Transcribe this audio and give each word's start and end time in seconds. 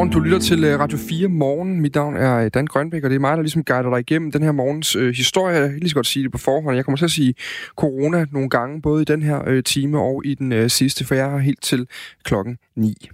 Godmorgen, 0.00 0.22
du 0.22 0.24
lytter 0.24 0.38
til 0.38 0.64
øh, 0.64 0.80
Radio 0.80 0.98
4 0.98 1.28
Morgen. 1.28 1.80
Mit 1.80 1.94
navn 1.94 2.16
er 2.16 2.36
øh, 2.36 2.50
Dan 2.54 2.66
Grønbæk, 2.66 3.04
og 3.04 3.10
det 3.10 3.16
er 3.16 3.20
mig, 3.20 3.36
der 3.36 3.42
ligesom 3.42 3.64
guider 3.64 3.90
dig 3.90 4.00
igennem 4.00 4.32
den 4.32 4.42
her 4.42 4.52
morgens 4.52 4.96
øh, 4.96 5.14
historie. 5.14 5.56
Jeg 5.56 5.70
kan 5.70 5.78
lige 5.78 5.88
så 5.88 5.94
godt 5.94 6.06
sige 6.06 6.22
det 6.22 6.32
på 6.32 6.38
forhånd. 6.38 6.76
Jeg 6.76 6.84
kommer 6.84 6.96
til 6.96 7.04
at 7.04 7.10
sige 7.10 7.34
corona 7.76 8.26
nogle 8.32 8.50
gange, 8.50 8.82
både 8.82 9.02
i 9.02 9.04
den 9.04 9.22
her 9.22 9.48
øh, 9.48 9.64
time 9.64 9.98
og 10.00 10.22
i 10.24 10.34
den 10.34 10.52
øh, 10.52 10.70
sidste, 10.70 11.04
for 11.04 11.14
jeg 11.14 11.34
er 11.34 11.38
helt 11.38 11.62
til 11.62 11.88
klokken 12.24 12.58
9. 12.76 13.08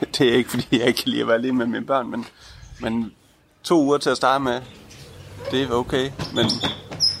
Det 0.00 0.20
er 0.20 0.34
ikke, 0.34 0.50
fordi 0.50 0.66
jeg 0.78 0.86
ikke 0.86 1.02
kan 1.02 1.10
lide 1.10 1.22
at 1.22 1.28
være 1.28 1.42
lige 1.42 1.52
med 1.52 1.66
mine 1.66 1.86
børn, 1.86 2.10
men, 2.10 2.24
men 2.80 3.12
to 3.62 3.84
uger 3.84 3.98
til 3.98 4.10
at 4.10 4.16
starte 4.16 4.44
med, 4.44 4.60
det 5.50 5.62
er 5.62 5.70
okay. 5.70 6.10
Men 6.34 6.46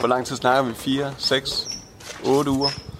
hvor 0.00 0.08
lang 0.08 0.26
tid 0.26 0.36
snakker 0.36 0.70
vi? 0.70 0.74
Fire, 0.74 1.14
seks, 1.18 1.50
otte 2.24 2.50
uger? 2.50 2.95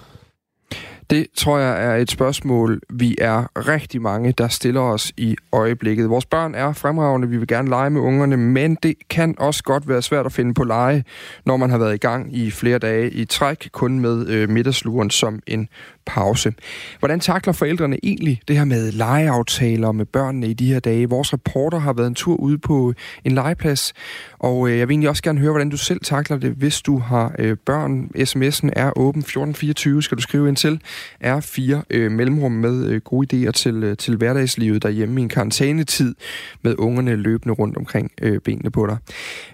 Det 1.09 1.27
tror 1.35 1.59
jeg 1.59 1.85
er 1.85 1.95
et 1.95 2.11
spørgsmål, 2.11 2.81
vi 2.89 3.15
er 3.21 3.67
rigtig 3.67 4.01
mange, 4.01 4.31
der 4.31 4.47
stiller 4.47 4.81
os 4.81 5.11
i 5.17 5.35
øjeblikket. 5.51 6.09
Vores 6.09 6.25
børn 6.25 6.55
er 6.55 6.73
fremragende, 6.73 7.29
vi 7.29 7.37
vil 7.37 7.47
gerne 7.47 7.69
lege 7.69 7.89
med 7.89 8.01
ungerne, 8.01 8.37
men 8.37 8.77
det 8.83 8.95
kan 9.09 9.35
også 9.37 9.63
godt 9.63 9.87
være 9.87 10.01
svært 10.01 10.25
at 10.25 10.31
finde 10.31 10.53
på 10.53 10.63
lege, 10.63 11.03
når 11.45 11.57
man 11.57 11.69
har 11.69 11.77
været 11.77 11.93
i 11.93 11.97
gang 11.97 12.37
i 12.37 12.51
flere 12.51 12.79
dage 12.79 13.11
i 13.11 13.25
træk, 13.25 13.69
kun 13.71 13.99
med 13.99 14.27
øh, 14.27 14.49
middagsluren 14.49 15.09
som 15.09 15.39
en 15.47 15.69
pause. 16.07 16.53
Hvordan 16.99 17.19
takler 17.19 17.53
forældrene 17.53 17.97
egentlig 18.03 18.41
det 18.47 18.57
her 18.57 18.65
med 18.65 18.91
legeaftaler 18.91 19.91
med 19.91 20.05
børnene 20.05 20.47
i 20.47 20.53
de 20.53 20.73
her 20.73 20.79
dage? 20.79 21.09
Vores 21.09 21.33
reporter 21.33 21.79
har 21.79 21.93
været 21.93 22.07
en 22.07 22.15
tur 22.15 22.35
ude 22.35 22.57
på 22.57 22.93
en 23.25 23.31
legeplads, 23.31 23.93
og 24.39 24.69
øh, 24.69 24.77
jeg 24.77 24.87
vil 24.87 24.93
egentlig 24.93 25.09
også 25.09 25.23
gerne 25.23 25.39
høre, 25.39 25.51
hvordan 25.51 25.69
du 25.69 25.77
selv 25.77 25.99
takler 26.03 26.37
det, 26.37 26.51
hvis 26.51 26.81
du 26.81 26.97
har 26.97 27.35
øh, 27.39 27.57
børn. 27.65 28.09
SMS'en 28.15 28.69
er 28.73 28.91
åben 28.97 29.19
1424, 29.19 30.03
skal 30.03 30.17
du 30.17 30.21
skrive 30.21 30.47
ind 30.47 30.55
til. 30.55 30.81
Er 31.19 31.39
fire 31.39 31.83
øh, 31.89 32.11
mellemrum 32.11 32.51
med 32.51 32.85
øh, 32.85 33.01
gode 33.01 33.47
idéer 33.47 33.51
til, 33.51 33.83
øh, 33.83 33.97
til 33.97 34.15
hverdagslivet 34.15 34.83
derhjemme 34.83 35.21
i 35.21 35.23
en 35.23 35.29
karantænetid 35.29 36.15
med 36.61 36.75
ungerne 36.77 37.15
løbende 37.15 37.53
rundt 37.55 37.77
omkring 37.77 38.11
øh, 38.21 38.41
benene 38.41 38.71
på 38.71 38.87
dig. 38.87 38.97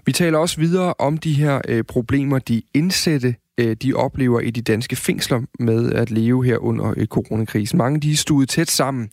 Vi 0.06 0.12
taler 0.12 0.38
også 0.38 0.60
videre 0.60 0.94
om 1.00 1.18
de 1.18 1.34
her 1.34 1.62
øh, 1.68 1.84
problemer, 1.84 2.40
de 2.40 2.62
indsatte 2.74 3.36
øh, 3.58 3.76
de 3.84 3.94
oplever 3.94 4.40
i 4.40 4.52
de 4.52 4.62
danske 4.62 4.96
fængsler 4.96 5.42
med 5.60 5.94
at 5.94 6.12
leve 6.12 6.46
her 6.46 6.58
under 6.58 6.94
øh, 6.98 7.06
coronakrisen. 7.06 7.78
Mange 7.78 8.00
de 8.00 8.12
er 8.12 8.16
stuet 8.16 8.50
tæt 8.50 8.70
sammen. 8.70 9.10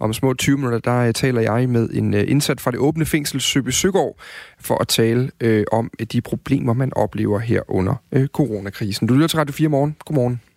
Om 0.00 0.12
små 0.12 0.34
20 0.34 0.56
minutter, 0.56 0.78
der 0.78 0.98
øh, 0.98 1.14
taler 1.14 1.40
jeg 1.40 1.68
med 1.68 1.88
en 1.90 2.14
øh, 2.14 2.30
indsat 2.30 2.60
fra 2.60 2.70
det 2.70 2.78
åbne 2.78 3.06
fængsel 3.06 3.40
Søby 3.40 3.70
Søgaard 3.70 4.18
for 4.60 4.80
at 4.80 4.88
tale 4.88 5.30
øh, 5.40 5.64
om 5.72 5.90
øh, 6.00 6.06
de 6.06 6.20
problemer, 6.20 6.72
man 6.72 6.92
oplever 6.96 7.38
her 7.38 7.62
under 7.68 7.94
øh, 8.12 8.26
coronakrisen. 8.26 9.06
Du 9.06 9.14
lytter 9.14 9.28
til 9.28 9.38
Radio 9.38 9.52
4 9.52 9.68
morgen. 9.68 9.96
Godmorgen. 10.04 10.53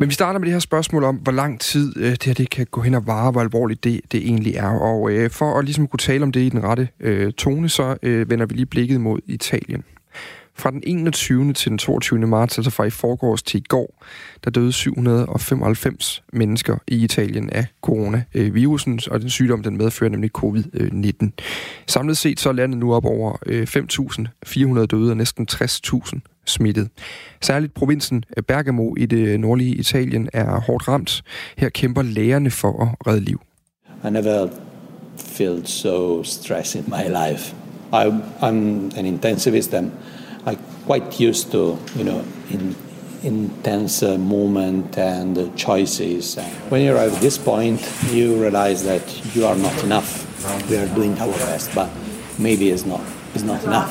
Men 0.00 0.08
vi 0.08 0.14
starter 0.14 0.38
med 0.38 0.46
det 0.46 0.52
her 0.52 0.60
spørgsmål 0.60 1.04
om, 1.04 1.16
hvor 1.16 1.32
lang 1.32 1.60
tid 1.60 1.96
øh, 1.96 2.10
det 2.10 2.24
her 2.24 2.34
det 2.34 2.50
kan 2.50 2.66
gå 2.70 2.80
hen 2.80 2.94
og 2.94 3.06
vare, 3.06 3.30
hvor 3.30 3.40
alvorligt 3.40 3.84
det, 3.84 4.00
det 4.12 4.20
egentlig 4.20 4.54
er. 4.54 4.68
Og 4.68 5.10
øh, 5.10 5.30
for 5.30 5.58
at 5.58 5.64
ligesom 5.64 5.86
kunne 5.86 5.98
tale 5.98 6.22
om 6.22 6.32
det 6.32 6.40
i 6.40 6.48
den 6.48 6.62
rette 6.62 6.88
øh, 7.00 7.32
tone, 7.32 7.68
så 7.68 7.96
øh, 8.02 8.30
vender 8.30 8.46
vi 8.46 8.54
lige 8.54 8.66
blikket 8.66 9.00
mod 9.00 9.20
Italien. 9.26 9.84
Fra 10.54 10.70
den 10.70 10.82
21. 10.86 11.52
til 11.52 11.70
den 11.70 11.78
22. 11.78 12.26
marts, 12.26 12.58
altså 12.58 12.70
fra 12.70 12.84
i 12.84 12.90
forgårs 12.90 13.42
til 13.42 13.60
i 13.60 13.64
går, 13.68 14.04
der 14.44 14.50
døde 14.50 14.72
795 14.72 16.22
mennesker 16.32 16.76
i 16.86 17.04
Italien 17.04 17.50
af 17.50 17.66
coronavirusen, 17.82 19.00
og 19.10 19.20
den 19.20 19.30
sygdom, 19.30 19.62
den 19.62 19.76
medfører 19.76 20.10
nemlig 20.10 20.30
covid-19. 20.38 21.30
Samlet 21.86 22.16
set 22.16 22.40
så 22.40 22.48
er 22.48 22.52
landet 22.52 22.78
nu 22.78 22.94
op 22.94 23.04
over 23.04 23.36
øh, 23.46 23.66
5.400 24.80 24.86
døde 24.86 25.10
og 25.10 25.16
næsten 25.16 25.48
60.000 25.52 26.20
smittet. 26.46 26.88
Særligt 27.42 27.74
provinsen 27.74 28.24
øh, 28.36 28.42
Bergamo 28.42 28.94
i 28.96 29.06
det 29.06 29.28
øh, 29.28 29.38
nordlige 29.38 29.74
Italien 29.74 30.28
er 30.32 30.60
hårdt 30.60 30.88
ramt. 30.88 31.22
Her 31.58 31.68
kæmper 31.68 32.02
lægerne 32.02 32.50
for 32.50 32.82
at 32.82 33.06
redde 33.06 33.20
liv. 33.20 33.40
I 34.04 34.10
never 34.10 34.48
felt 35.18 35.68
so 35.68 36.22
stressed 36.22 36.74
in 36.80 36.84
my 36.88 37.08
life. 37.08 37.54
I, 37.92 38.06
I'm 38.42 38.90
an 38.96 39.06
intensivist 39.06 39.74
and 39.74 39.90
I'm 40.46 40.56
quite 40.86 41.28
used 41.28 41.50
to, 41.50 41.78
you 41.96 42.04
know, 42.04 42.22
in 42.50 42.76
intense 43.22 44.02
uh, 44.02 44.18
moment 44.18 44.96
and 44.98 45.38
uh, 45.38 45.48
choices. 45.56 46.38
When 46.70 46.82
you 46.82 46.96
arrive 46.96 47.14
at 47.14 47.20
this 47.20 47.38
point, 47.38 47.80
you 48.12 48.40
realize 48.42 48.84
that 48.84 49.02
you 49.34 49.46
are 49.46 49.56
not 49.56 49.84
enough. 49.84 50.26
We 50.70 50.78
are 50.78 50.88
doing 50.94 51.18
our 51.20 51.32
best, 51.32 51.74
but 51.74 51.90
maybe 52.38 52.70
it's 52.70 52.86
not, 52.86 53.00
it's 53.34 53.44
not 53.44 53.62
enough. 53.64 53.90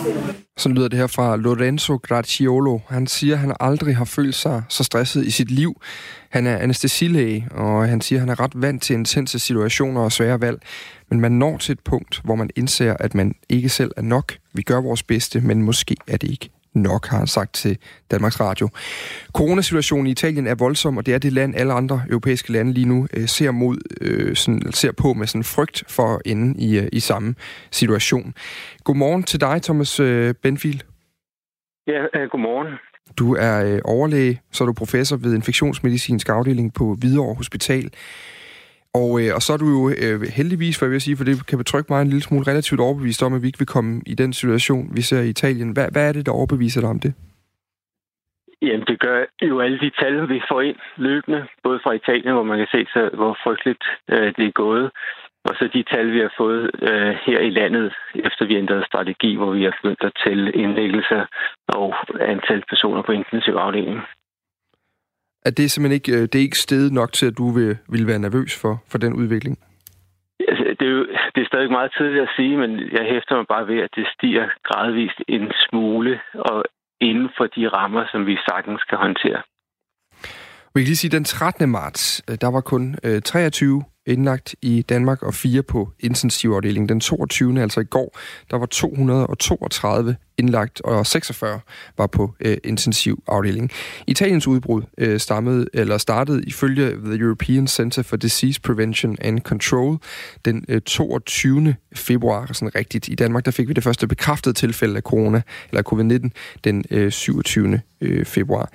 Så 0.60 0.70
lyder 0.70 0.88
det 0.88 1.00
her 1.00 1.08
fra 1.08 1.36
Lorenzo 1.36 1.96
Graciolo. 1.96 2.80
Han 2.88 3.08
siger, 3.08 3.34
at 3.34 3.40
han 3.40 3.56
aldrig 3.60 3.96
har 3.96 4.06
følt 4.06 4.36
sig 4.36 4.64
så 4.70 4.84
stresset 4.84 5.26
i 5.26 5.32
sit 5.32 5.52
liv. 5.52 5.82
Han 6.30 6.48
er 6.48 6.58
anestesilæge, 6.58 7.48
og 7.52 7.90
han 7.90 8.02
siger, 8.02 8.20
at 8.20 8.22
han 8.22 8.30
er 8.30 8.40
ret 8.40 8.62
vant 8.62 8.84
til 8.84 8.94
intense 8.94 9.40
situationer 9.40 10.02
og 10.02 10.12
svære 10.12 10.42
valg. 10.42 10.62
Men 11.10 11.20
man 11.22 11.32
når 11.32 11.58
til 11.58 11.74
et 11.74 11.80
punkt, 11.80 12.22
hvor 12.24 12.36
man 12.36 12.50
indser, 12.56 12.96
at 13.00 13.16
man 13.16 13.36
ikke 13.50 13.70
selv 13.70 13.92
er 13.98 14.02
nok. 14.02 14.34
Vi 14.54 14.62
gør 14.62 14.82
vores 14.82 15.04
bedste, 15.04 15.42
men 15.42 15.64
måske 15.64 15.96
er 16.08 16.18
det 16.18 16.32
ikke 16.32 16.50
nok, 16.74 17.08
har 17.08 17.18
han 17.18 17.28
sagt 17.28 17.54
til 17.54 17.78
Danmarks 18.12 18.40
Radio. 18.40 18.70
Coronasituationen 19.34 20.08
i 20.08 20.12
Italien 20.12 20.48
er 20.48 20.56
voldsom, 20.56 20.98
og 20.98 21.06
det 21.06 21.14
er 21.14 21.18
det 21.18 21.34
land, 21.34 21.56
alle 21.56 21.74
andre 21.74 22.02
europæiske 22.10 22.52
lande 22.52 22.74
lige 22.74 22.88
nu 22.88 23.08
øh, 23.14 23.28
ser, 23.28 23.52
mod, 23.52 23.78
øh, 24.02 24.36
sådan, 24.36 24.72
ser 24.72 24.92
på 24.92 25.14
med 25.14 25.28
sådan 25.28 25.44
frygt 25.44 25.84
for 25.88 26.16
at 26.16 26.22
ende 26.26 26.62
i, 26.62 26.80
øh, 26.80 26.88
i 26.94 27.00
samme 27.00 27.36
situation. 27.72 28.34
Godmorgen 28.84 29.24
til 29.24 29.42
dig, 29.42 29.62
Thomas 29.62 30.00
øh, 30.00 30.34
Benfield. 30.44 30.80
Ja, 31.88 32.20
øh, 32.20 32.30
godmorgen. 32.32 32.68
Du 33.20 33.36
er 33.36 33.66
øh, 33.66 33.82
overlæge, 33.86 34.42
så 34.52 34.64
er 34.64 34.66
du 34.66 34.74
professor 34.74 35.18
ved 35.18 35.36
infektionsmedicinsk 35.36 36.30
afdeling 36.30 36.74
på 36.74 36.96
Hvidovre 37.00 37.36
Hospital. 37.36 37.92
Og, 38.94 39.10
øh, 39.22 39.36
og 39.36 39.42
så 39.42 39.54
er 39.54 39.58
du 39.58 39.70
jo 39.78 39.82
øh, 39.90 40.22
heldigvis, 40.38 40.76
for 40.78 40.86
jeg 40.86 40.92
vil 40.92 41.02
sige, 41.02 41.18
for 41.18 41.24
det 41.24 41.48
kan 41.48 41.58
betrygge 41.58 41.90
mig 41.90 42.02
en 42.02 42.08
lille 42.08 42.28
smule 42.28 42.48
relativt 42.52 42.80
overbevist 42.80 43.24
om, 43.24 43.34
at 43.34 43.42
vi 43.42 43.48
ikke 43.48 43.64
vil 43.64 43.76
komme 43.76 44.02
i 44.06 44.14
den 44.14 44.34
situation, 44.34 44.96
vi 44.96 45.02
ser 45.02 45.22
i 45.22 45.30
Italien. 45.30 45.72
Hvad, 45.72 45.88
hvad 45.92 46.10
er 46.10 46.14
det, 46.14 46.26
der 46.26 46.32
overbeviser 46.32 46.82
dig 46.82 46.90
om 46.90 47.00
det? 47.00 47.14
Jamen, 48.62 48.86
det 48.88 49.00
gør 49.00 49.26
jo 49.42 49.60
alle 49.60 49.80
de 49.80 49.92
tal, 50.00 50.30
vi 50.30 50.42
får 50.52 50.62
ind 50.62 50.76
løbende, 50.98 51.48
både 51.64 51.80
fra 51.84 51.92
Italien, 51.92 52.34
hvor 52.34 52.44
man 52.44 52.58
kan 52.58 52.68
se, 52.72 52.86
så, 52.94 53.10
hvor 53.14 53.38
frygteligt 53.44 53.84
øh, 54.12 54.34
det 54.38 54.46
er 54.48 54.52
gået, 54.52 54.92
og 55.46 55.56
så 55.56 55.70
de 55.74 55.84
tal, 55.84 56.14
vi 56.14 56.20
har 56.20 56.34
fået 56.38 56.72
øh, 56.82 57.12
her 57.26 57.40
i 57.40 57.50
landet, 57.50 57.94
efter 58.16 58.46
vi 58.46 58.56
ændrede 58.56 58.86
strategi, 58.86 59.36
hvor 59.36 59.52
vi 59.52 59.64
har 59.64 59.74
begyndt 59.82 60.04
at 60.04 60.18
tælle 60.26 60.52
indlæggelser 60.52 61.26
og 61.68 61.96
antal 62.20 62.64
personer 62.70 63.02
på 63.02 63.12
intensivafdelingen 63.12 64.02
at 65.46 65.58
det 65.58 65.66
er 65.66 65.70
simpelthen 65.70 65.96
ikke, 66.00 66.12
øh, 66.12 66.22
det 66.22 66.36
er 66.36 66.48
ikke 66.48 66.66
stedet 66.68 66.94
nok 66.94 67.14
til, 67.14 67.26
at 67.26 67.38
du 67.38 67.50
vil, 67.50 67.78
vil 67.90 68.08
være 68.08 68.20
nervøs 68.20 68.62
for, 68.62 68.84
for 68.92 68.98
den 68.98 69.14
udvikling? 69.14 69.58
Altså, 70.48 70.64
det 70.80 70.88
er 70.88 70.92
jo 70.92 71.06
det 71.36 71.42
er 71.42 71.48
stadig 71.48 71.72
meget 71.72 71.92
tidligt 71.98 72.22
at 72.22 72.30
sige, 72.36 72.58
men 72.58 72.72
jeg 72.80 73.06
hæfter 73.14 73.36
mig 73.36 73.46
bare 73.50 73.68
ved, 73.68 73.80
at 73.86 73.92
det 73.96 74.06
stiger 74.16 74.46
gradvist 74.64 75.20
en 75.28 75.52
smule, 75.70 76.20
og 76.34 76.64
inden 77.02 77.30
for 77.38 77.46
de 77.56 77.68
rammer, 77.68 78.04
som 78.12 78.26
vi 78.26 78.36
sagtens 78.50 78.82
skal 78.82 78.98
håndtere. 78.98 79.42
Vi 80.74 80.82
kan 80.82 80.88
lige 80.88 80.96
sige, 80.96 81.10
at 81.10 81.18
den 81.20 81.24
13. 81.24 81.70
marts, 81.70 82.24
øh, 82.30 82.38
der 82.42 82.52
var 82.52 82.62
kun 82.62 82.96
23 83.26 83.78
øh, 83.78 84.14
indlagt 84.14 84.56
i 84.62 84.82
Danmark 84.82 85.24
og 85.24 85.34
fire 85.34 85.64
på 85.64 85.90
intensivafdelingen. 86.00 86.90
Den 86.90 87.00
22. 87.00 87.62
altså 87.62 87.80
i 87.80 87.84
går, 87.84 88.18
der 88.52 88.58
var 88.58 88.66
232 88.66 90.16
indlagt, 90.40 90.82
og 90.82 91.06
46 91.06 91.60
var 91.98 92.08
på 92.08 92.34
øh, 92.40 92.58
intensiv 92.64 93.24
afdeling. 93.28 93.72
Italiens 94.08 94.48
udbrud 94.48 94.82
øh, 94.98 95.20
stammede, 95.20 95.66
eller 95.74 95.98
startede 95.98 96.44
ifølge 96.44 96.92
The 96.92 97.20
European 97.20 97.68
Center 97.68 98.02
for 98.02 98.18
Disease 98.18 98.62
Prevention 98.62 99.18
and 99.22 99.40
Control 99.40 99.98
den 100.46 100.66
øh, 100.68 100.82
22. 100.82 101.76
februar, 101.96 102.54
sådan 102.54 102.76
rigtigt. 102.76 103.08
I 103.08 103.16
Danmark 103.16 103.46
der 103.46 103.52
fik 103.52 103.68
vi 103.68 103.74
det 103.74 103.84
første 103.84 104.08
bekræftede 104.08 104.54
tilfælde 104.54 104.96
af 104.96 105.02
corona, 105.02 105.42
eller 105.72 105.84
covid-19, 105.94 106.30
den 106.64 106.86
øh, 106.92 107.12
27. 107.12 107.82
Øh, 108.02 108.26
februar. 108.26 108.72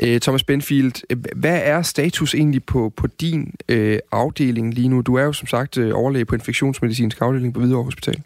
Øh, 0.00 0.20
Thomas 0.20 0.44
Benfield, 0.44 0.92
øh, 1.10 1.16
hvad 1.36 1.60
er 1.64 1.82
status 1.82 2.34
egentlig 2.34 2.64
på, 2.64 2.92
på 2.96 3.06
din 3.06 3.54
øh, 3.68 3.98
afdeling 4.12 4.74
lige 4.74 4.88
nu? 4.88 5.00
Du 5.00 5.14
er 5.14 5.22
jo 5.22 5.32
som 5.32 5.46
sagt 5.46 5.78
øh, 5.78 5.90
overlæge 5.94 6.24
på 6.24 6.34
infektionsmedicinsk 6.34 7.20
afdeling 7.20 7.54
på 7.54 7.60
Hvidovre 7.60 7.84
Hospital. 7.84 8.22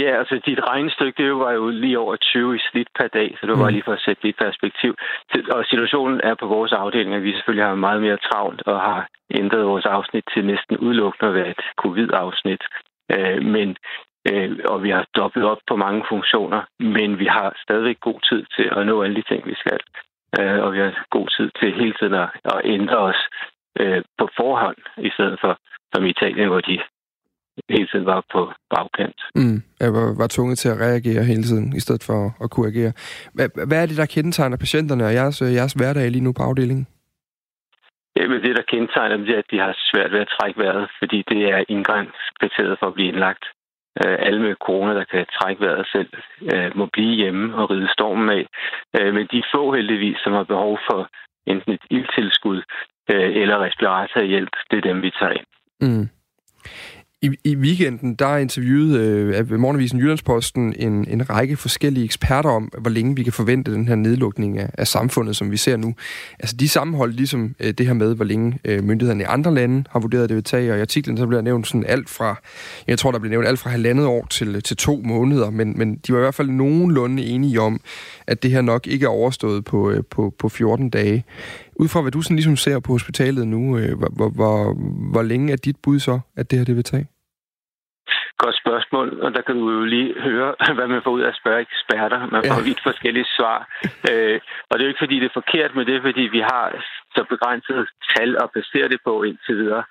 Ja, 0.00 0.18
altså 0.18 0.40
dit 0.46 0.60
regnestykke, 0.68 1.22
det 1.22 1.34
var 1.34 1.52
jo 1.52 1.68
lige 1.68 1.98
over 1.98 2.16
20 2.16 2.56
i 2.56 2.58
snit 2.70 2.88
per 2.98 3.08
dag, 3.08 3.36
så 3.40 3.46
det 3.46 3.58
var 3.58 3.68
mm. 3.68 3.74
lige 3.74 3.82
for 3.84 3.92
at 3.92 4.04
sætte 4.04 4.22
det 4.22 4.28
i 4.28 4.42
perspektiv. 4.44 4.96
Og 5.54 5.64
situationen 5.64 6.20
er 6.24 6.34
på 6.34 6.46
vores 6.46 6.72
afdeling, 6.72 7.14
at 7.14 7.22
vi 7.22 7.32
selvfølgelig 7.32 7.66
har 7.66 7.74
meget 7.74 8.02
mere 8.02 8.16
travlt 8.16 8.62
og 8.66 8.80
har 8.80 9.08
ændret 9.30 9.66
vores 9.66 9.86
afsnit 9.86 10.24
til 10.34 10.44
næsten 10.44 10.78
udelukkende 10.78 11.28
at 11.28 11.34
være 11.34 11.50
et 11.50 11.64
covid-afsnit. 11.76 12.62
Øh, 13.12 13.42
men 13.42 13.76
øh, 14.30 14.58
og 14.64 14.82
vi 14.82 14.90
har 14.90 15.06
dobbelt 15.16 15.44
op 15.44 15.62
på 15.68 15.76
mange 15.76 16.04
funktioner, 16.08 16.62
men 16.78 17.18
vi 17.18 17.26
har 17.26 17.56
stadigvæk 17.64 18.00
god 18.00 18.20
tid 18.20 18.44
til 18.56 18.66
at 18.76 18.86
nå 18.86 19.02
alle 19.02 19.16
de 19.16 19.28
ting, 19.28 19.46
vi 19.46 19.54
skal. 19.54 19.80
Øh, 20.38 20.58
og 20.64 20.72
vi 20.72 20.78
har 20.78 21.06
god 21.10 21.28
tid 21.36 21.50
til 21.60 21.72
hele 21.72 21.94
tiden 21.98 22.14
at, 22.14 22.28
at 22.44 22.60
ændre 22.64 22.98
os 22.98 23.20
på 24.18 24.28
forhånd, 24.36 24.76
i 24.98 25.10
stedet 25.10 25.38
for 25.40 25.58
som 25.94 26.04
Italien, 26.04 26.48
hvor 26.48 26.60
de 26.60 26.80
hele 27.70 27.86
tiden 27.86 28.06
var 28.06 28.24
på 28.34 28.40
bagkant. 28.74 29.18
Mm, 29.34 29.58
jeg 29.80 29.92
var, 29.92 30.06
var 30.22 30.26
tvunget 30.26 30.58
til 30.58 30.68
at 30.68 30.80
reagere 30.80 31.24
hele 31.24 31.42
tiden, 31.42 31.76
i 31.76 31.80
stedet 31.80 32.04
for 32.08 32.20
at 32.44 32.50
kunne 32.50 32.68
agere. 32.72 32.92
Hvad, 33.34 33.78
er 33.82 33.86
det, 33.86 33.96
der 33.96 34.06
kendetegner 34.06 34.56
patienterne 34.56 35.04
og 35.04 35.14
jeres, 35.14 35.42
jeres 35.42 35.72
hverdag 35.72 36.10
lige 36.10 36.24
nu 36.24 36.32
på 36.32 36.42
afdelingen? 36.42 36.86
Øh, 38.18 38.30
men 38.30 38.42
det, 38.42 38.56
der 38.56 38.70
kendetegner 38.72 39.16
dem, 39.16 39.26
det 39.26 39.34
er, 39.34 39.38
at 39.38 39.50
de 39.50 39.58
har 39.58 39.74
svært 39.90 40.12
ved 40.12 40.20
at 40.20 40.32
trække 40.36 40.60
vejret, 40.60 40.88
fordi 40.98 41.18
det 41.28 41.40
er 41.54 41.64
indgangskriteriet 41.68 42.76
for 42.80 42.86
at 42.86 42.94
blive 42.94 43.08
indlagt. 43.08 43.44
Øh, 44.04 44.16
alle 44.26 44.40
med 44.42 44.54
corona, 44.66 44.92
der 44.94 45.04
kan 45.04 45.26
trække 45.38 45.60
vejret 45.64 45.86
selv, 45.94 46.10
øh, 46.52 46.76
må 46.78 46.84
blive 46.92 47.14
hjemme 47.22 47.56
og 47.56 47.70
ride 47.70 47.88
stormen 47.92 48.28
af. 48.38 48.44
Men 49.16 49.24
de 49.32 49.42
få 49.54 49.74
heldigvis, 49.74 50.18
som 50.24 50.32
har 50.32 50.44
behov 50.54 50.78
for 50.90 51.08
enten 51.46 51.72
et 51.72 51.84
ildtilskud 51.90 52.62
eller 53.08 53.64
respiratorhjælp, 53.66 54.54
det 54.70 54.76
er 54.76 54.88
dem, 54.90 55.02
vi 55.02 55.10
tager 55.10 55.32
ind. 55.32 55.46
Mm. 55.80 56.08
I, 57.24 57.30
I 57.44 57.56
weekenden, 57.56 58.14
der 58.14 58.36
interviewede 58.36 58.98
øh, 58.98 59.38
af 59.38 59.58
Morgenavisen 59.58 59.98
Jyllandsposten 59.98 60.74
en, 60.78 61.08
en 61.08 61.30
række 61.30 61.56
forskellige 61.56 62.04
eksperter 62.04 62.50
om, 62.50 62.72
hvor 62.78 62.90
længe 62.90 63.16
vi 63.16 63.22
kan 63.22 63.32
forvente 63.32 63.72
den 63.72 63.88
her 63.88 63.94
nedlukning 63.94 64.58
af, 64.58 64.70
af 64.78 64.88
samfundet, 64.88 65.36
som 65.36 65.50
vi 65.50 65.56
ser 65.56 65.76
nu. 65.76 65.94
Altså 66.38 66.56
de 66.56 66.68
sammenholdt 66.68 67.16
ligesom 67.16 67.54
øh, 67.60 67.74
det 67.78 67.86
her 67.86 67.92
med, 67.92 68.14
hvor 68.14 68.24
længe 68.24 68.58
øh, 68.64 68.84
myndighederne 68.84 69.22
i 69.22 69.26
andre 69.28 69.54
lande 69.54 69.84
har 69.90 70.00
vurderet, 70.00 70.28
det 70.28 70.34
vil 70.34 70.44
tage, 70.44 70.72
og 70.72 70.78
i 70.78 70.80
artiklen 70.80 71.16
så 71.16 71.26
bliver 71.26 71.42
nævnt 71.42 71.66
sådan 71.66 71.84
alt 71.86 72.10
fra, 72.10 72.40
jeg 72.86 72.98
tror, 72.98 73.10
der 73.10 73.18
bliver 73.18 73.30
nævnt 73.30 73.48
alt 73.48 73.58
fra 73.58 73.70
halvandet 73.70 74.06
år 74.06 74.26
til, 74.30 74.62
til 74.62 74.76
to 74.76 75.00
måneder, 75.04 75.50
men, 75.50 75.78
men 75.78 75.94
de 75.94 76.12
var 76.12 76.18
i 76.18 76.22
hvert 76.22 76.34
fald 76.34 76.48
nogenlunde 76.48 77.24
enige 77.24 77.60
om, 77.60 77.80
at 78.26 78.42
det 78.42 78.50
her 78.50 78.60
nok 78.60 78.86
ikke 78.86 79.04
er 79.04 79.10
overstået 79.10 79.64
på, 79.64 79.90
øh, 79.90 80.02
på, 80.10 80.34
på 80.38 80.48
14 80.48 80.90
dage. 80.90 81.24
Ud 81.76 81.88
fra 81.88 82.00
hvad 82.00 82.12
du 82.12 82.22
sådan 82.22 82.36
ligesom 82.36 82.56
ser 82.56 82.78
på 82.78 82.92
hospitalet 82.92 83.48
nu, 83.48 83.78
øh, 83.78 83.98
hvor, 83.98 84.08
hvor, 84.08 84.28
hvor, 84.28 84.74
hvor 85.10 85.22
længe 85.22 85.52
er 85.52 85.56
dit 85.56 85.76
bud 85.82 86.00
så, 86.00 86.20
at 86.36 86.50
det 86.50 86.58
her 86.58 86.64
det 86.64 86.76
vil 86.76 86.84
tage? 86.84 87.06
Spørgsmål, 88.92 89.20
og 89.24 89.34
der 89.34 89.42
kan 89.42 89.56
du 89.56 89.70
jo 89.70 89.84
lige 89.84 90.20
høre, 90.20 90.54
hvad 90.76 90.88
man 90.88 91.02
får 91.02 91.10
ud 91.10 91.20
af 91.20 91.28
at 91.28 91.40
spørge 91.40 91.60
eksperter. 91.60 92.20
Man 92.34 92.42
får 92.48 92.60
ja. 92.60 92.68
vidt 92.68 92.82
forskellige 92.82 93.28
svar. 93.36 93.58
Øh, 94.10 94.40
og 94.68 94.72
det 94.72 94.80
er 94.80 94.88
jo 94.88 94.92
ikke, 94.92 95.04
fordi 95.04 95.16
det 95.20 95.28
er 95.28 95.40
forkert, 95.40 95.74
men 95.74 95.86
det 95.86 95.94
er, 95.94 96.02
fordi 96.08 96.24
vi 96.36 96.40
har 96.52 96.64
så 97.16 97.24
begrænset 97.28 97.88
tal 98.12 98.30
at 98.42 98.50
basere 98.54 98.88
det 98.88 99.00
på 99.04 99.22
indtil 99.22 99.56
videre, 99.56 99.84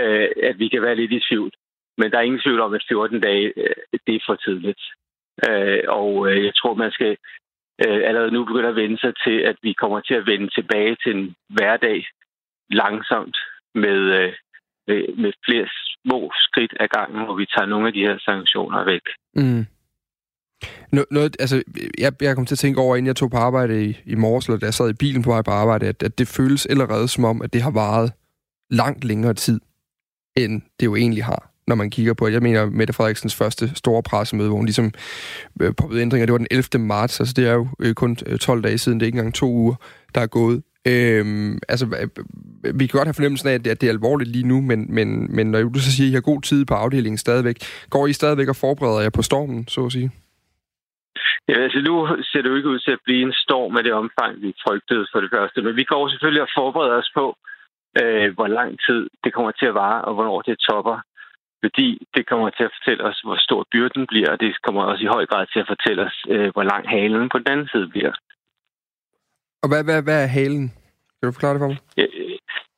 øh, 0.00 0.28
at 0.48 0.58
vi 0.58 0.68
kan 0.68 0.82
være 0.82 0.96
lidt 1.00 1.12
i 1.12 1.20
tvivl. 1.28 1.50
Men 1.98 2.10
der 2.10 2.18
er 2.18 2.28
ingen 2.28 2.44
tvivl 2.44 2.60
om, 2.60 2.74
at 2.74 2.84
14 2.88 3.20
dage, 3.20 3.52
øh, 3.56 3.76
det 4.06 4.14
er 4.14 4.26
for 4.26 4.34
tidligt. 4.34 4.82
Øh, 5.48 5.82
og 5.88 6.10
øh, 6.28 6.44
jeg 6.44 6.54
tror, 6.54 6.74
man 6.74 6.92
skal 6.96 7.16
øh, 7.84 8.00
allerede 8.08 8.34
nu 8.34 8.44
begynde 8.44 8.68
at 8.68 8.80
vende 8.82 8.98
sig 9.00 9.12
til, 9.24 9.36
at 9.50 9.56
vi 9.62 9.72
kommer 9.72 10.00
til 10.00 10.14
at 10.14 10.26
vende 10.26 10.48
tilbage 10.48 10.96
til 11.02 11.12
en 11.16 11.34
hverdag 11.48 12.06
langsomt 12.70 13.36
med, 13.74 14.00
øh, 14.20 14.32
Øh, 14.88 15.18
med 15.18 15.32
flere 15.46 15.66
små 16.02 16.30
skridt 16.34 16.74
ad 16.80 16.88
gangen, 16.96 17.24
hvor 17.24 17.36
vi 17.36 17.46
tager 17.46 17.66
nogle 17.66 17.86
af 17.86 17.92
de 17.92 18.00
her 18.00 18.18
sanktioner 18.18 18.84
væk. 18.84 19.06
Mm. 19.34 19.66
Nå, 20.92 21.04
noget, 21.10 21.36
altså, 21.40 21.62
jeg, 21.98 22.12
jeg 22.20 22.34
kom 22.34 22.46
til 22.46 22.54
at 22.54 22.58
tænke 22.58 22.80
over, 22.80 22.96
inden 22.96 23.06
jeg 23.06 23.16
tog 23.16 23.30
på 23.30 23.36
arbejde 23.36 23.84
i, 23.84 23.98
i 24.04 24.14
morges, 24.14 24.46
eller 24.46 24.58
da 24.58 24.66
jeg 24.66 24.74
sad 24.74 24.90
i 24.90 25.00
bilen 25.04 25.22
på 25.22 25.30
vej 25.30 25.42
på 25.42 25.50
arbejde, 25.50 25.86
at, 25.86 26.02
at 26.02 26.18
det 26.18 26.28
føles 26.28 26.66
allerede 26.66 27.08
som 27.08 27.24
om, 27.24 27.42
at 27.42 27.52
det 27.52 27.62
har 27.62 27.70
varet 27.70 28.12
langt 28.70 29.04
længere 29.04 29.34
tid, 29.34 29.60
end 30.36 30.62
det 30.80 30.86
jo 30.86 30.96
egentlig 30.96 31.24
har, 31.24 31.50
når 31.66 31.74
man 31.74 31.90
kigger 31.90 32.14
på, 32.14 32.28
jeg 32.28 32.42
mener, 32.42 32.66
Mette 32.66 32.92
Frederiksens 32.92 33.34
første 33.34 33.74
store 33.74 34.02
pressemøde, 34.02 34.48
hvor 34.48 34.56
hun 34.56 34.66
ligesom 34.66 34.92
øh, 35.60 35.74
poppede 35.74 36.02
ændringer, 36.02 36.26
det 36.26 36.32
var 36.32 36.38
den 36.38 36.46
11. 36.50 36.84
marts, 36.84 37.20
altså 37.20 37.34
det 37.36 37.48
er 37.48 37.52
jo 37.52 37.68
øh, 37.80 37.94
kun 37.94 38.16
øh, 38.26 38.38
12 38.38 38.62
dage 38.62 38.78
siden, 38.78 39.00
det 39.00 39.04
er 39.04 39.06
ikke 39.06 39.18
engang 39.18 39.34
to 39.34 39.50
uger, 39.50 39.74
der 40.14 40.20
er 40.20 40.26
gået. 40.26 40.62
Øhm, 40.86 41.58
altså, 41.68 41.86
vi 42.78 42.86
kan 42.86 42.98
godt 42.98 43.08
have 43.08 43.14
fornemmelsen 43.14 43.48
af, 43.48 43.54
at 43.54 43.64
det 43.64 43.86
er 43.86 43.96
alvorligt 43.98 44.30
lige 44.30 44.48
nu, 44.52 44.60
men, 44.60 44.94
men, 44.94 45.36
men 45.36 45.50
når 45.50 45.62
du 45.62 45.80
så 45.80 45.92
siger, 45.92 46.08
at 46.08 46.10
I 46.10 46.14
har 46.14 46.30
god 46.32 46.42
tid 46.42 46.64
på 46.64 46.74
afdelingen 46.74 47.18
stadigvæk, 47.18 47.56
går 47.90 48.06
I 48.06 48.12
stadigvæk 48.12 48.48
og 48.48 48.56
forbereder 48.56 49.00
jer 49.00 49.10
på 49.10 49.22
stormen, 49.22 49.68
så 49.68 49.86
at 49.86 49.92
sige? 49.92 50.10
Ja, 51.48 51.56
altså 51.66 51.80
nu 51.88 51.94
ser 52.30 52.42
det 52.42 52.50
jo 52.50 52.56
ikke 52.56 52.68
ud 52.68 52.78
til 52.78 52.90
at 52.90 53.04
blive 53.04 53.22
en 53.22 53.34
storm 53.44 53.76
af 53.76 53.82
det 53.84 53.92
omfang, 53.92 54.42
vi 54.42 54.54
frygtede 54.66 55.06
for 55.12 55.20
det 55.20 55.30
første. 55.34 55.62
Men 55.62 55.76
vi 55.76 55.84
går 55.84 56.08
selvfølgelig 56.08 56.42
og 56.42 56.54
forbereder 56.58 56.96
os 57.02 57.10
på, 57.14 57.26
øh, 58.00 58.34
hvor 58.36 58.46
lang 58.46 58.70
tid 58.86 59.00
det 59.24 59.34
kommer 59.34 59.52
til 59.52 59.66
at 59.66 59.74
vare, 59.74 60.00
og 60.04 60.14
hvornår 60.14 60.42
det 60.42 60.58
topper. 60.58 60.98
Fordi 61.64 61.88
det 62.14 62.26
kommer 62.30 62.50
til 62.50 62.64
at 62.68 62.74
fortælle 62.76 63.04
os, 63.04 63.20
hvor 63.24 63.36
stor 63.46 63.66
byrden 63.72 64.06
bliver, 64.06 64.30
og 64.30 64.40
det 64.40 64.50
kommer 64.62 64.82
også 64.82 65.04
i 65.04 65.12
høj 65.16 65.26
grad 65.26 65.46
til 65.52 65.60
at 65.60 65.70
fortælle 65.72 66.02
os, 66.08 66.16
øh, 66.28 66.48
hvor 66.54 66.62
lang 66.62 66.88
halen 66.88 67.28
på 67.28 67.38
den 67.38 67.48
anden 67.52 67.68
side 67.72 67.88
bliver. 67.88 68.12
Og 69.62 69.68
hvad, 69.70 69.84
hvad, 69.84 70.02
hvad 70.02 70.22
er 70.22 70.26
halen? 70.38 70.66
Kan 71.16 71.26
du 71.28 71.32
forklare 71.32 71.54
det 71.54 71.60
for 71.60 71.68
mig? 71.72 71.78
Ja, 71.96 72.06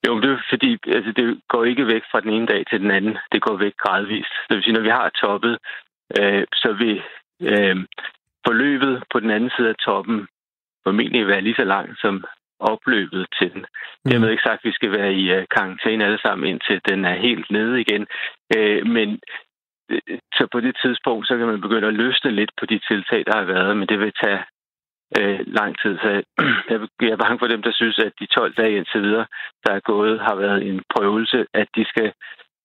jo, 0.07 0.21
det 0.21 0.31
er 0.31 0.39
fordi, 0.51 0.79
altså, 0.87 1.13
det 1.13 1.41
går 1.49 1.65
ikke 1.65 1.87
væk 1.87 2.03
fra 2.11 2.21
den 2.21 2.31
ene 2.31 2.47
dag 2.47 2.65
til 2.71 2.81
den 2.81 2.91
anden. 2.91 3.19
Det 3.33 3.43
går 3.43 3.57
væk 3.57 3.77
gradvist. 3.77 4.35
Det 4.49 4.55
vil 4.57 4.65
sige, 4.65 4.75
når 4.75 4.87
vi 4.89 4.89
har 4.89 5.09
toppet, 5.09 5.59
øh, 6.21 6.45
så 6.55 6.73
vil 6.73 7.03
øh, 7.51 7.77
forløbet 8.47 9.03
på 9.13 9.21
den 9.21 9.31
anden 9.31 9.51
side 9.57 9.69
af 9.69 9.77
toppen 9.77 10.29
formentlig 10.85 11.27
være 11.27 11.41
lige 11.41 11.61
så 11.61 11.65
langt 11.65 12.01
som 12.01 12.25
opløbet 12.61 13.27
til 13.39 13.53
den. 13.55 13.65
Mm. 14.05 14.11
Dermed 14.11 14.31
ikke 14.31 14.47
sagt, 14.47 14.61
at 14.61 14.69
vi 14.69 14.73
skal 14.73 14.93
være 14.93 15.13
i 15.15 15.25
uh, 15.37 15.45
karantæne 15.57 16.05
alle 16.05 16.19
sammen, 16.19 16.49
indtil 16.49 16.81
den 16.89 17.05
er 17.05 17.17
helt 17.27 17.51
nede 17.51 17.81
igen. 17.81 18.07
Øh, 18.57 18.87
men 18.87 19.21
øh, 19.91 20.19
så 20.37 20.49
på 20.53 20.61
det 20.61 20.77
tidspunkt, 20.83 21.27
så 21.29 21.37
kan 21.37 21.47
man 21.47 21.61
begynde 21.61 21.89
at 21.89 21.95
løsne 21.95 22.31
lidt 22.31 22.53
på 22.61 22.67
de 22.67 22.79
tiltag, 22.89 23.25
der 23.27 23.37
har 23.37 23.45
været, 23.45 23.77
men 23.77 23.89
det 23.89 23.99
vil 24.01 24.13
tage 24.23 24.41
øh, 25.19 25.41
lang 25.59 25.73
tid. 25.83 25.99
Så 25.99 26.09
jeg 27.01 27.11
er 27.13 27.23
bange 27.25 27.39
for 27.39 27.47
dem, 27.47 27.63
der 27.63 27.73
synes, 27.73 27.99
at 27.99 28.13
de 28.21 28.27
12 28.27 28.55
dage 28.55 28.77
indtil 28.77 29.03
videre, 29.03 29.27
der 29.65 29.73
er 29.73 29.81
gået, 29.81 30.21
har 30.21 30.35
været 30.35 30.61
en 30.71 30.83
prøvelse, 30.95 31.47
at 31.55 31.69
de 31.77 31.85
skal 31.93 32.13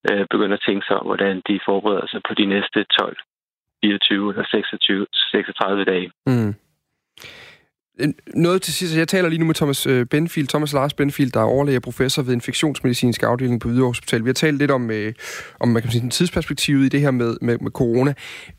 øh, 0.09 0.25
begynde 0.29 0.53
at 0.53 0.63
tænke 0.67 0.85
sig 0.87 0.95
om, 0.99 1.05
hvordan 1.05 1.41
de 1.47 1.59
forbereder 1.65 2.07
sig 2.07 2.21
på 2.27 2.33
de 2.33 2.45
næste 2.45 2.79
12, 2.83 3.17
24 3.83 4.31
eller 4.31 4.45
26, 4.51 5.07
36 5.31 5.85
dage. 5.85 6.11
Mm. 6.25 6.53
Øh, 7.99 8.09
noget 8.35 8.61
til 8.61 8.73
sidst. 8.73 8.95
Jeg 8.95 9.07
taler 9.07 9.29
lige 9.29 9.39
nu 9.39 9.45
med 9.45 9.55
Thomas 9.55 9.87
øh, 9.87 10.05
Benfield, 10.05 10.47
Thomas 10.47 10.73
Lars 10.73 10.93
Benfield, 10.93 11.31
der 11.31 11.39
er 11.39 11.43
overlæge 11.43 11.77
og 11.77 11.81
professor 11.81 12.21
ved 12.21 12.33
infektionsmedicinsk 12.33 13.23
afdeling 13.23 13.61
på 13.61 13.67
Hvidovre 13.67 13.89
Hospital. 13.89 14.23
Vi 14.23 14.29
har 14.29 14.33
talt 14.33 14.57
lidt 14.57 14.71
om, 14.71 14.91
øh, 14.91 15.13
om 15.59 15.67
man 15.69 15.81
kan 15.81 15.91
sige, 15.91 16.09
tidsperspektivet 16.09 16.85
i 16.85 16.89
det 16.89 17.01
her 17.01 17.11
med, 17.11 17.37
med, 17.41 17.57
med 17.57 17.71
corona. 17.71 18.13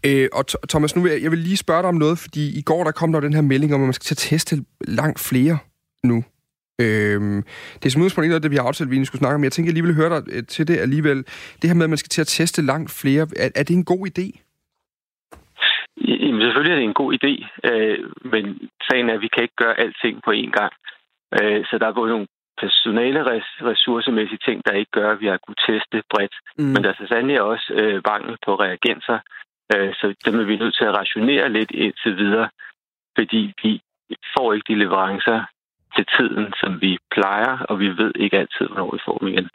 Øh, 0.07 0.29
og 0.33 0.45
Thomas, 0.69 0.97
nu 0.97 1.03
vil 1.03 1.13
jeg, 1.13 1.23
jeg 1.23 1.31
vil 1.31 1.39
lige 1.39 1.57
spørge 1.57 1.83
dig 1.83 1.89
om 1.89 1.95
noget, 1.95 2.19
fordi 2.19 2.59
i 2.59 2.63
går 2.63 2.85
der 2.85 2.91
kom 2.91 3.13
der 3.13 3.21
den 3.21 3.35
her 3.35 3.41
melding 3.41 3.75
om, 3.75 3.81
at 3.83 3.87
man 3.87 3.95
skal 3.95 4.05
til 4.05 4.15
at 4.15 4.19
teste 4.19 4.65
langt 4.81 5.21
flere 5.21 5.59
nu. 6.05 6.25
Øh, 6.81 7.43
det 7.75 7.87
er 7.87 7.91
som 7.91 8.01
udgangspunkt 8.01 8.25
ikke 8.25 8.31
noget, 8.31 8.43
det 8.43 8.51
vi 8.51 8.57
har 8.57 8.63
aftalt, 8.63 8.91
vi 8.91 9.05
skulle 9.05 9.19
snakke 9.19 9.35
om. 9.35 9.45
Jeg 9.45 9.53
tænker, 9.53 9.69
jeg 9.69 9.75
lige 9.75 9.85
vil 9.85 9.95
høre 9.95 10.21
dig 10.21 10.23
øh, 10.33 10.43
til 10.47 10.69
det 10.69 10.79
alligevel. 10.79 11.25
Det 11.63 11.71
her 11.71 11.75
med, 11.75 11.85
at 11.85 11.91
man 11.91 11.99
skal 11.99 12.09
til 12.09 12.21
at 12.21 12.27
teste 12.27 12.63
langt 12.63 12.91
flere, 12.91 13.27
er, 13.37 13.49
er 13.55 13.63
det 13.63 13.75
en 13.75 13.85
god 13.85 14.09
idé? 14.09 14.52
Jamen, 15.97 16.41
selvfølgelig 16.41 16.75
er 16.75 16.81
det 16.81 16.85
en 16.85 17.01
god 17.03 17.11
idé, 17.19 17.33
øh, 17.71 17.99
men 18.33 18.71
sagen 18.91 19.09
er, 19.11 19.15
at 19.15 19.21
vi 19.21 19.29
kan 19.29 19.43
ikke 19.43 19.63
gøre 19.65 19.81
alting 19.81 20.23
på 20.25 20.31
én 20.31 20.51
gang. 20.51 20.73
Øh, 21.39 21.65
så 21.65 21.79
der 21.79 21.87
er 21.87 21.93
både 21.93 22.11
nogle 22.11 22.27
personale 22.61 23.21
ressourcemæssige 23.71 24.45
ting, 24.47 24.63
der 24.67 24.73
ikke 24.73 24.91
gør, 24.91 25.13
at 25.13 25.21
vi 25.21 25.27
har 25.27 25.39
kunnet 25.45 25.65
teste 25.69 26.03
bredt. 26.11 26.35
Mm. 26.59 26.65
Men 26.65 26.85
der 26.85 26.91
er 26.91 26.99
så 26.99 27.07
sandelig 27.09 27.43
også 27.43 27.73
øh, 27.81 28.03
mangel 28.11 28.37
på 28.47 28.55
reagenser, 28.55 29.19
øh, 29.75 29.95
så 29.95 30.15
dem 30.25 30.41
er 30.41 30.45
vi 30.45 30.57
nødt 30.57 30.77
til 30.77 30.85
at 30.85 30.97
rationere 31.01 31.49
lidt 31.49 31.71
indtil 31.71 32.17
videre, 32.17 32.49
fordi 33.19 33.53
vi 33.63 33.83
får 34.37 34.53
ikke 34.53 34.69
de 34.73 34.79
leverancer 34.79 35.41
til 35.97 36.07
tiden, 36.17 36.53
som 36.61 36.81
vi 36.81 36.99
plejer, 37.11 37.59
og 37.69 37.81
vi 37.81 37.89
ved 37.89 38.13
ikke 38.17 38.39
altid, 38.39 38.67
hvornår 38.67 38.91
vi 38.93 38.99
får 39.05 39.19
dem 39.19 39.29
igen. 39.29 39.49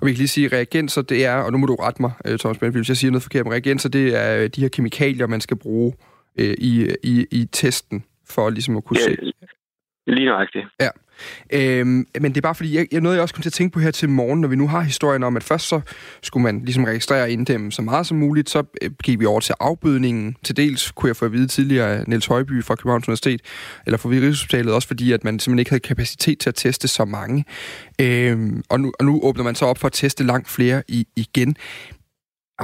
Og 0.00 0.06
vi 0.06 0.12
kan 0.12 0.18
lige 0.18 0.28
sige, 0.28 0.48
reagenser, 0.48 1.02
det 1.02 1.24
er, 1.24 1.34
og 1.34 1.52
nu 1.52 1.58
må 1.58 1.66
du 1.66 1.74
rette 1.74 2.02
mig, 2.02 2.12
øh, 2.24 2.38
Thomas 2.38 2.58
Benfield, 2.58 2.84
hvis 2.84 2.88
jeg 2.88 2.96
siger 2.96 3.10
noget 3.10 3.22
forkert, 3.22 3.44
men 3.44 3.52
reagenser, 3.52 3.88
det 3.88 4.16
er 4.16 4.48
de 4.48 4.60
her 4.60 4.68
kemikalier, 4.68 5.26
man 5.26 5.40
skal 5.40 5.56
bruge 5.56 5.94
øh, 6.38 6.54
i, 6.58 6.94
i, 7.02 7.26
i 7.30 7.44
testen, 7.52 8.04
for 8.28 8.50
ligesom 8.50 8.76
at 8.76 8.84
kunne 8.84 8.98
ja, 9.00 9.04
se. 9.04 9.32
Lige 10.06 10.26
nøjagtigt. 10.26 10.66
Ja. 10.80 10.88
Øhm, 11.52 12.06
men 12.20 12.24
det 12.24 12.36
er 12.36 12.40
bare 12.40 12.54
fordi, 12.54 12.76
jeg, 12.76 12.86
jeg, 12.92 13.00
noget 13.00 13.16
jeg 13.16 13.22
også 13.22 13.34
kom 13.34 13.42
til 13.42 13.48
at 13.48 13.52
tænke 13.52 13.72
på 13.72 13.80
her 13.80 13.90
til 13.90 14.08
morgen, 14.08 14.40
når 14.40 14.48
vi 14.48 14.56
nu 14.56 14.68
har 14.68 14.80
historien 14.80 15.22
om, 15.22 15.36
at 15.36 15.44
først 15.44 15.68
så 15.68 15.80
skulle 16.22 16.42
man 16.42 16.62
ligesom 16.64 16.84
registrere 16.84 17.36
dem 17.36 17.70
så 17.70 17.82
meget 17.82 18.06
som 18.06 18.16
muligt, 18.16 18.50
så 18.50 18.62
øh, 18.82 18.90
gik 19.04 19.20
vi 19.20 19.26
over 19.26 19.40
til 19.40 19.54
afbødningen. 19.60 20.36
Til 20.44 20.56
dels 20.56 20.90
kunne 20.90 21.08
jeg 21.08 21.16
få 21.16 21.24
at 21.24 21.32
vide 21.32 21.46
tidligere 21.46 21.96
af 21.96 22.04
Niels 22.06 22.26
Højby 22.26 22.64
fra 22.64 22.74
Københavns 22.74 23.08
Universitet, 23.08 23.40
eller 23.86 23.98
fra 23.98 24.08
Rigshospitalet, 24.08 24.74
også 24.74 24.88
fordi, 24.88 25.12
at 25.12 25.24
man 25.24 25.38
simpelthen 25.38 25.58
ikke 25.58 25.70
havde 25.70 25.80
kapacitet 25.80 26.38
til 26.38 26.48
at 26.48 26.54
teste 26.54 26.88
så 26.88 27.04
mange. 27.04 27.44
Øhm, 27.98 28.62
og, 28.68 28.80
nu, 28.80 28.92
og 28.98 29.04
nu 29.04 29.20
åbner 29.22 29.44
man 29.44 29.54
så 29.54 29.64
op 29.64 29.78
for 29.78 29.86
at 29.86 29.92
teste 29.92 30.24
langt 30.24 30.50
flere 30.50 30.82
i, 30.88 31.06
igen 31.16 31.56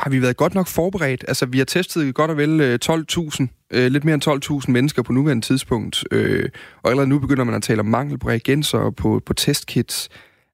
har 0.02 0.10
vi 0.10 0.22
været 0.22 0.36
godt 0.36 0.54
nok 0.54 0.66
forberedt? 0.66 1.24
Altså, 1.28 1.46
vi 1.46 1.58
har 1.58 1.64
testet 1.64 2.14
godt 2.14 2.30
og 2.30 2.36
vel 2.36 2.60
øh, 2.60 2.78
12.000, 2.84 3.46
øh, 3.76 3.86
lidt 3.94 4.04
mere 4.04 4.14
end 4.14 4.66
12.000 4.66 4.72
mennesker 4.72 5.02
på 5.02 5.12
nuværende 5.12 5.44
tidspunkt, 5.44 6.04
øh, 6.12 6.48
og 6.82 6.90
allerede 6.90 7.10
nu 7.10 7.18
begynder 7.18 7.44
man 7.44 7.54
at 7.54 7.62
tale 7.62 7.80
om 7.80 7.86
mangel 7.86 8.18
på 8.18 8.28
reagenser 8.28 8.78
og 8.78 8.96
på, 9.02 9.20
på 9.26 9.32
testkits. 9.34 10.08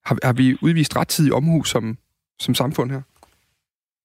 Har, 0.06 0.18
har 0.22 0.32
vi 0.32 0.56
udvist 0.62 0.96
rettidig 0.96 1.32
omhu 1.32 1.64
som, 1.64 1.98
som 2.38 2.54
samfund 2.54 2.90
her? 2.90 3.02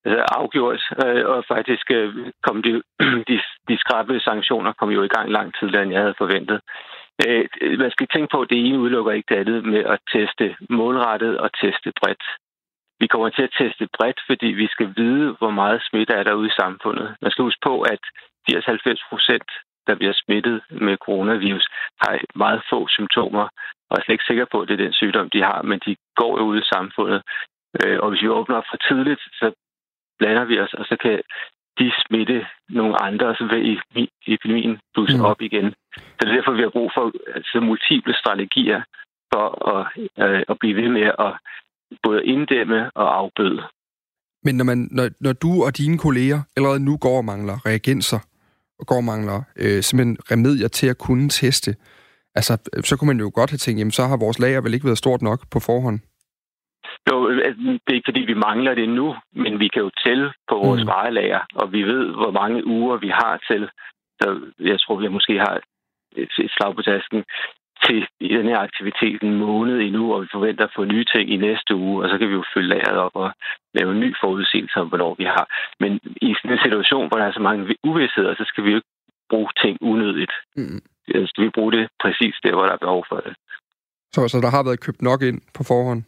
Øh, 0.08 0.24
afgjort, 0.40 0.82
øh, 1.06 1.26
og 1.34 1.44
faktisk 1.48 1.92
øh, 1.92 2.10
kom 2.46 2.64
de, 2.64 2.72
de, 3.30 3.36
de 3.70 3.78
skrabe 3.84 4.20
sanktioner 4.20 4.74
kom 4.74 4.90
jo 4.90 5.04
i 5.04 5.14
gang 5.16 5.32
lang 5.32 5.54
tidligere, 5.60 5.84
end 5.84 5.92
jeg 5.92 6.02
havde 6.02 6.22
forventet. 6.24 6.60
Øh, 7.26 7.46
man 7.80 7.92
skal 7.92 8.08
tænke 8.14 8.30
på, 8.32 8.42
at 8.42 8.50
det 8.50 8.60
ene 8.66 8.80
udelukker 8.80 9.12
ikke 9.12 9.34
det 9.34 9.40
andet 9.42 9.66
med 9.66 9.84
at 9.94 10.00
teste 10.14 10.56
målrettet 10.70 11.38
og 11.38 11.50
teste 11.62 11.92
bredt. 12.00 12.24
Vi 13.00 13.08
kommer 13.08 13.30
til 13.30 13.44
at 13.44 13.56
teste 13.60 13.88
bredt, 13.98 14.20
fordi 14.30 14.48
vi 14.62 14.68
skal 14.68 14.94
vide, 14.98 15.36
hvor 15.40 15.52
meget 15.52 15.86
smitte 15.90 16.14
er 16.14 16.24
der 16.24 16.34
ude 16.34 16.48
i 16.48 16.60
samfundet. 16.62 17.16
Man 17.22 17.32
skal 17.32 17.44
huske 17.44 17.66
på, 17.70 17.82
at 17.82 18.02
80-90 18.52 19.10
procent, 19.10 19.50
der 19.88 19.96
bliver 19.96 20.14
smittet 20.24 20.62
med 20.70 20.98
coronavirus, 20.98 21.68
har 22.02 22.20
meget 22.36 22.62
få 22.70 22.88
symptomer, 22.88 23.46
og 23.90 23.94
er 23.98 24.02
slet 24.02 24.14
ikke 24.14 24.30
sikker 24.30 24.46
på, 24.52 24.62
at 24.62 24.68
det 24.68 24.74
er 24.74 24.86
den 24.86 24.94
sygdom, 24.94 25.30
de 25.30 25.42
har, 25.42 25.62
men 25.62 25.80
de 25.86 25.96
går 26.16 26.34
jo 26.40 26.44
ud 26.52 26.60
i 26.62 26.70
samfundet. 26.74 27.22
Øh, 27.80 28.00
og 28.04 28.10
hvis 28.10 28.22
vi 28.22 28.30
åbner 28.30 28.62
for 28.70 28.78
tidligt, 28.88 29.22
så 29.40 29.52
blander 30.20 30.46
vi 30.46 30.60
os, 30.60 30.74
og 30.74 30.86
så 30.86 30.96
kan 31.04 31.22
de 31.80 31.92
smitte 32.06 32.48
nogle 32.70 33.02
andre, 33.02 33.28
og 33.28 33.36
så 33.36 33.46
vil 33.46 33.82
epidemien 34.28 34.80
blusse 34.94 35.18
mm. 35.18 35.26
op 35.26 35.42
igen. 35.42 35.74
Så 35.96 36.22
det 36.22 36.30
er 36.30 36.36
derfor, 36.36 36.52
vi 36.52 36.62
har 36.62 36.70
brug 36.78 36.92
for 36.96 37.12
altså, 37.36 37.60
multiple 37.60 38.14
strategier 38.14 38.82
for 39.34 39.46
at, 39.76 39.82
øh, 40.24 40.44
at 40.50 40.60
blive 40.60 40.76
ved 40.82 40.90
med 40.90 41.08
at 41.28 41.32
både 42.04 42.26
inddæmme 42.26 42.92
og 42.96 43.18
afbøde. 43.18 43.64
Men 44.44 44.56
når, 44.56 44.66
man, 44.66 44.88
når, 44.92 45.10
når 45.20 45.34
du 45.34 45.64
og 45.66 45.78
dine 45.78 45.98
kolleger 45.98 46.42
allerede 46.58 46.80
nu 46.80 46.98
går 46.98 47.18
og 47.18 47.26
mangler 47.26 47.66
reagenser, 47.66 48.20
og 48.80 48.86
går 48.88 48.96
og 48.96 49.04
mangler 49.04 49.40
øh, 49.64 49.84
simpelthen 49.84 50.18
remedier 50.32 50.68
til 50.68 50.88
at 50.88 50.98
kunne 50.98 51.30
teste, 51.30 51.76
altså, 52.36 52.54
så 52.84 52.98
kunne 52.98 53.08
man 53.14 53.20
jo 53.20 53.32
godt 53.34 53.50
have 53.52 53.58
tænkt, 53.58 53.80
jamen 53.80 53.92
så 53.92 54.04
har 54.08 54.18
vores 54.18 54.40
lager 54.40 54.62
vel 54.62 54.74
ikke 54.74 54.86
været 54.86 54.98
stort 54.98 55.22
nok 55.22 55.40
på 55.52 55.60
forhånd? 55.60 56.00
Jo, 57.10 57.16
altså, 57.48 57.62
det 57.84 57.92
er 57.92 58.00
ikke 58.00 58.12
fordi, 58.12 58.22
vi 58.22 58.44
mangler 58.48 58.74
det 58.76 58.90
nu, 58.90 59.16
men 59.44 59.60
vi 59.60 59.68
kan 59.68 59.82
jo 59.82 59.92
tælle 60.06 60.28
på 60.50 60.56
vores 60.56 60.82
mm. 60.82 60.88
varelager, 60.88 61.42
og 61.56 61.72
vi 61.72 61.82
ved, 61.84 62.06
hvor 62.20 62.32
mange 62.32 62.68
uger 62.68 62.98
vi 62.98 63.10
har 63.22 63.44
til. 63.50 63.70
Så 64.22 64.28
jeg 64.60 64.80
tror, 64.80 64.96
vi 64.96 65.08
måske 65.08 65.38
har 65.38 65.62
et 66.16 66.32
slag 66.56 66.76
på 66.76 66.82
tasken 66.82 67.24
til 67.88 68.08
i 68.20 68.28
den 68.38 68.46
her 68.52 68.60
aktivitet 68.60 69.22
en 69.22 69.36
måned 69.46 69.80
endnu, 69.80 70.14
og 70.14 70.22
vi 70.22 70.28
forventer 70.32 70.64
at 70.66 70.76
få 70.76 70.84
nye 70.84 71.06
ting 71.14 71.26
i 71.34 71.38
næste 71.38 71.76
uge, 71.76 72.04
og 72.04 72.10
så 72.10 72.18
kan 72.18 72.28
vi 72.30 72.34
jo 72.34 72.44
følge 72.54 72.70
lageret 72.70 72.98
op 72.98 73.16
og 73.16 73.32
lave 73.74 73.92
en 73.92 74.00
ny 74.00 74.16
forudsigelse 74.22 74.80
om, 74.82 74.88
hvornår 74.88 75.16
vi 75.18 75.24
har. 75.24 75.46
Men 75.80 75.92
i 76.28 76.30
sådan 76.36 76.52
en 76.52 76.66
situation, 76.66 77.08
hvor 77.08 77.18
der 77.18 77.26
er 77.26 77.32
så 77.32 77.44
mange 77.50 77.76
uvidsheder, 77.84 78.34
så 78.36 78.44
skal 78.48 78.64
vi 78.64 78.70
jo 78.70 78.76
ikke 78.76 78.92
bruge 79.30 79.50
ting 79.64 79.78
unødigt. 79.82 80.34
Mm. 80.56 80.80
Så 81.08 81.26
skal 81.30 81.44
vi 81.44 81.50
bruge 81.50 81.72
det 81.72 81.90
præcis 82.04 82.36
der, 82.44 82.54
hvor 82.54 82.66
der 82.66 82.74
er 82.74 82.86
behov 82.86 83.06
for 83.10 83.20
det. 83.26 83.34
Så, 84.14 84.28
så 84.28 84.38
der 84.42 84.50
har 84.56 84.64
været 84.64 84.84
købt 84.86 85.02
nok 85.02 85.22
ind 85.22 85.42
på 85.58 85.64
forhånd? 85.64 86.02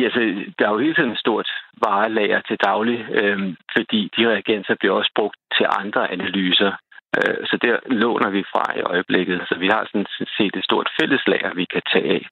Ja, 0.00 0.08
så 0.14 0.20
der 0.58 0.66
er 0.66 0.72
jo 0.72 0.78
hele 0.78 0.94
tiden 0.94 1.10
et 1.10 1.18
stort 1.18 1.48
varelager 1.84 2.40
til 2.40 2.56
daglig, 2.68 2.98
øh, 3.20 3.38
fordi 3.76 4.10
de 4.16 4.28
reagenser 4.32 4.74
bliver 4.80 4.94
også 4.94 5.12
brugt 5.14 5.36
til 5.56 5.66
andre 5.80 6.12
analyser. 6.12 6.72
Øh, 7.18 7.38
så 7.50 7.56
der 7.66 7.76
låner 8.02 8.30
vi 8.30 8.42
fra 8.52 8.64
i 8.78 8.82
øjeblikket. 8.92 9.38
Så 9.48 9.54
vi 9.62 9.68
har 9.74 9.82
sådan 9.90 10.06
set 10.38 10.54
et 10.56 10.64
stort 10.64 10.88
fælleslager, 11.00 11.54
vi 11.54 11.64
kan 11.72 11.82
tage 11.92 12.08
af. 12.16 12.22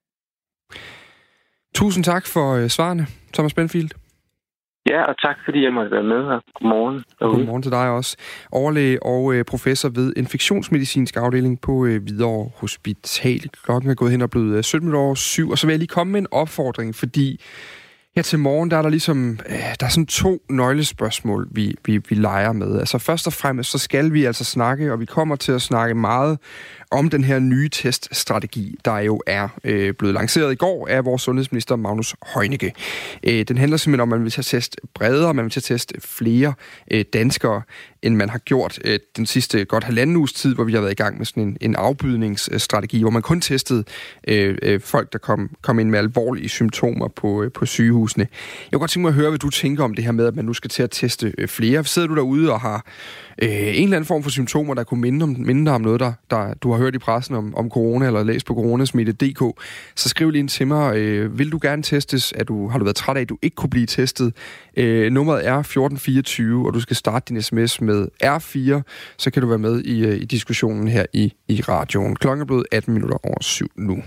Tusind 1.74 2.04
tak 2.04 2.24
for 2.34 2.46
øh, 2.58 2.68
svarene, 2.68 3.06
Thomas 3.34 3.54
Benfield. 3.54 3.90
Ja, 4.88 5.02
og 5.02 5.14
tak 5.26 5.36
fordi 5.44 5.64
jeg 5.64 5.72
måtte 5.72 5.90
være 5.90 6.02
med 6.02 6.24
her. 6.24 6.40
Godmorgen. 6.54 7.04
Derude. 7.18 7.36
Godmorgen 7.36 7.62
til 7.62 7.72
dig 7.72 7.88
også. 7.88 8.16
Overlæge 8.52 9.02
og 9.02 9.34
øh, 9.34 9.44
professor 9.44 9.88
ved 9.88 10.12
infektionsmedicinsk 10.16 11.16
afdeling 11.16 11.60
på 11.60 11.86
øh, 11.86 12.02
Hvidovre 12.02 12.50
Hospital. 12.56 13.40
Klokken 13.64 13.90
er 13.90 13.94
gået 13.94 14.10
hen 14.10 14.22
og 14.22 14.30
blevet 14.30 14.64
17 14.64 14.94
år 14.94 15.14
7, 15.14 15.50
og 15.50 15.58
så 15.58 15.66
vil 15.66 15.72
jeg 15.72 15.78
lige 15.78 15.88
komme 15.88 16.12
med 16.12 16.20
en 16.20 16.26
opfordring, 16.30 16.94
fordi 16.94 17.40
her 18.16 18.22
til 18.22 18.38
morgen, 18.38 18.70
der 18.70 18.76
er 18.76 18.82
der 18.82 18.88
ligesom, 18.88 19.38
øh, 19.48 19.56
der 19.80 19.86
er 19.86 19.90
sådan 19.90 20.06
to 20.06 20.42
nøglespørgsmål, 20.50 21.48
vi, 21.50 21.74
vi, 21.86 22.00
vi 22.08 22.14
leger 22.14 22.52
med. 22.52 22.78
Altså 22.78 22.98
først 22.98 23.26
og 23.26 23.32
fremmest, 23.32 23.70
så 23.70 23.78
skal 23.78 24.12
vi 24.12 24.24
altså 24.24 24.44
snakke, 24.44 24.92
og 24.92 25.00
vi 25.00 25.04
kommer 25.04 25.36
til 25.36 25.52
at 25.52 25.62
snakke 25.62 25.94
meget 25.94 26.38
om 26.90 27.10
den 27.10 27.24
her 27.24 27.38
nye 27.38 27.68
teststrategi, 27.68 28.76
der 28.84 28.98
jo 28.98 29.22
er 29.26 29.48
øh, 29.64 29.94
blevet 29.94 30.14
lanceret 30.14 30.52
i 30.52 30.54
går 30.54 30.88
af 30.88 31.04
vores 31.04 31.22
sundhedsminister 31.22 31.76
Magnus 31.76 32.14
Heunicke. 32.34 32.72
Øh, 33.22 33.44
den 33.48 33.58
handler 33.58 33.76
simpelthen 33.76 34.00
om, 34.00 34.12
at 34.12 34.18
man 34.18 34.24
vil 34.24 34.32
tage 34.32 34.42
test 34.42 34.76
bredere, 34.94 35.34
man 35.34 35.44
vil 35.44 35.52
tage 35.52 35.74
test 35.74 35.92
flere 36.00 36.54
øh, 36.90 37.04
danskere, 37.12 37.62
end 38.02 38.16
man 38.16 38.28
har 38.28 38.38
gjort 38.38 38.78
øh, 38.84 38.98
den 39.16 39.26
sidste 39.26 39.64
godt 39.64 39.84
halvanden 39.84 40.16
uges 40.16 40.32
tid, 40.32 40.54
hvor 40.54 40.64
vi 40.64 40.72
har 40.72 40.80
været 40.80 40.92
i 40.92 40.94
gang 40.94 41.18
med 41.18 41.26
sådan 41.26 41.42
en, 41.42 41.56
en 41.60 41.76
afbydningsstrategi, 41.76 43.00
hvor 43.00 43.10
man 43.10 43.22
kun 43.22 43.40
testede 43.40 43.84
øh, 44.28 44.58
øh, 44.62 44.80
folk, 44.80 45.12
der 45.12 45.18
kom, 45.18 45.50
kom 45.62 45.78
ind 45.78 45.90
med 45.90 45.98
alvorlige 45.98 46.48
symptomer 46.48 47.08
på, 47.08 47.42
øh, 47.42 47.52
på 47.52 47.66
sygehusene. 47.66 48.26
Jeg 48.30 48.72
kunne 48.72 48.80
godt 48.80 48.90
tænke 48.90 49.02
mig 49.02 49.08
at 49.08 49.14
høre, 49.14 49.28
hvad 49.28 49.38
du 49.38 49.50
tænker 49.50 49.84
om 49.84 49.94
det 49.94 50.04
her 50.04 50.12
med, 50.12 50.26
at 50.26 50.36
man 50.36 50.44
nu 50.44 50.52
skal 50.52 50.70
til 50.70 50.82
at 50.82 50.90
teste 50.90 51.34
øh, 51.38 51.48
flere. 51.48 51.84
Sidder 51.84 52.08
du 52.08 52.14
derude 52.14 52.52
og 52.52 52.60
har 52.60 52.84
øh, 53.42 53.50
en 53.50 53.84
eller 53.84 53.96
anden 53.96 54.04
form 54.04 54.22
for 54.22 54.30
symptomer, 54.30 54.74
der 54.74 54.84
kunne 54.84 55.00
minde, 55.00 55.22
om, 55.22 55.36
minde 55.38 55.70
om 55.70 55.80
noget, 55.80 56.00
der, 56.00 56.12
der 56.30 56.54
du 56.54 56.72
har 56.72 56.79
hørt 56.80 56.94
i 56.94 56.98
pressen 56.98 57.34
om, 57.34 57.54
om 57.56 57.70
corona, 57.70 58.06
eller 58.06 58.22
læst 58.22 58.46
på 58.46 58.54
coronasmitte.dk, 58.54 59.60
så 59.96 60.08
skriv 60.08 60.30
lige 60.30 60.40
ind 60.40 60.48
til 60.48 60.66
mig. 60.66 60.96
Øh, 60.96 61.38
vil 61.38 61.52
du 61.52 61.58
gerne 61.62 61.82
testes? 61.82 62.32
Er 62.36 62.44
du, 62.44 62.68
har 62.68 62.78
du 62.78 62.84
været 62.84 62.96
træt 62.96 63.16
af, 63.16 63.20
at 63.20 63.28
du 63.28 63.38
ikke 63.42 63.54
kunne 63.54 63.70
blive 63.70 63.86
testet? 63.86 64.32
Øh, 64.76 65.12
nummeret 65.12 65.46
er 65.46 65.58
1424, 65.58 66.66
og 66.66 66.74
du 66.74 66.80
skal 66.80 66.96
starte 66.96 67.34
din 67.34 67.42
sms 67.42 67.80
med 67.80 68.08
R4, 68.24 68.82
så 69.18 69.30
kan 69.30 69.42
du 69.42 69.48
være 69.48 69.58
med 69.58 69.80
i, 69.80 70.06
øh, 70.06 70.16
i 70.16 70.24
diskussionen 70.24 70.88
her 70.88 71.06
i, 71.12 71.32
i 71.48 71.60
radioen. 71.60 72.16
Klokken 72.16 72.42
er 72.42 72.46
blevet 72.46 72.66
18 72.72 72.94
minutter 72.94 73.16
over 73.26 73.42
syv 73.42 73.70
nu. 73.76 74.02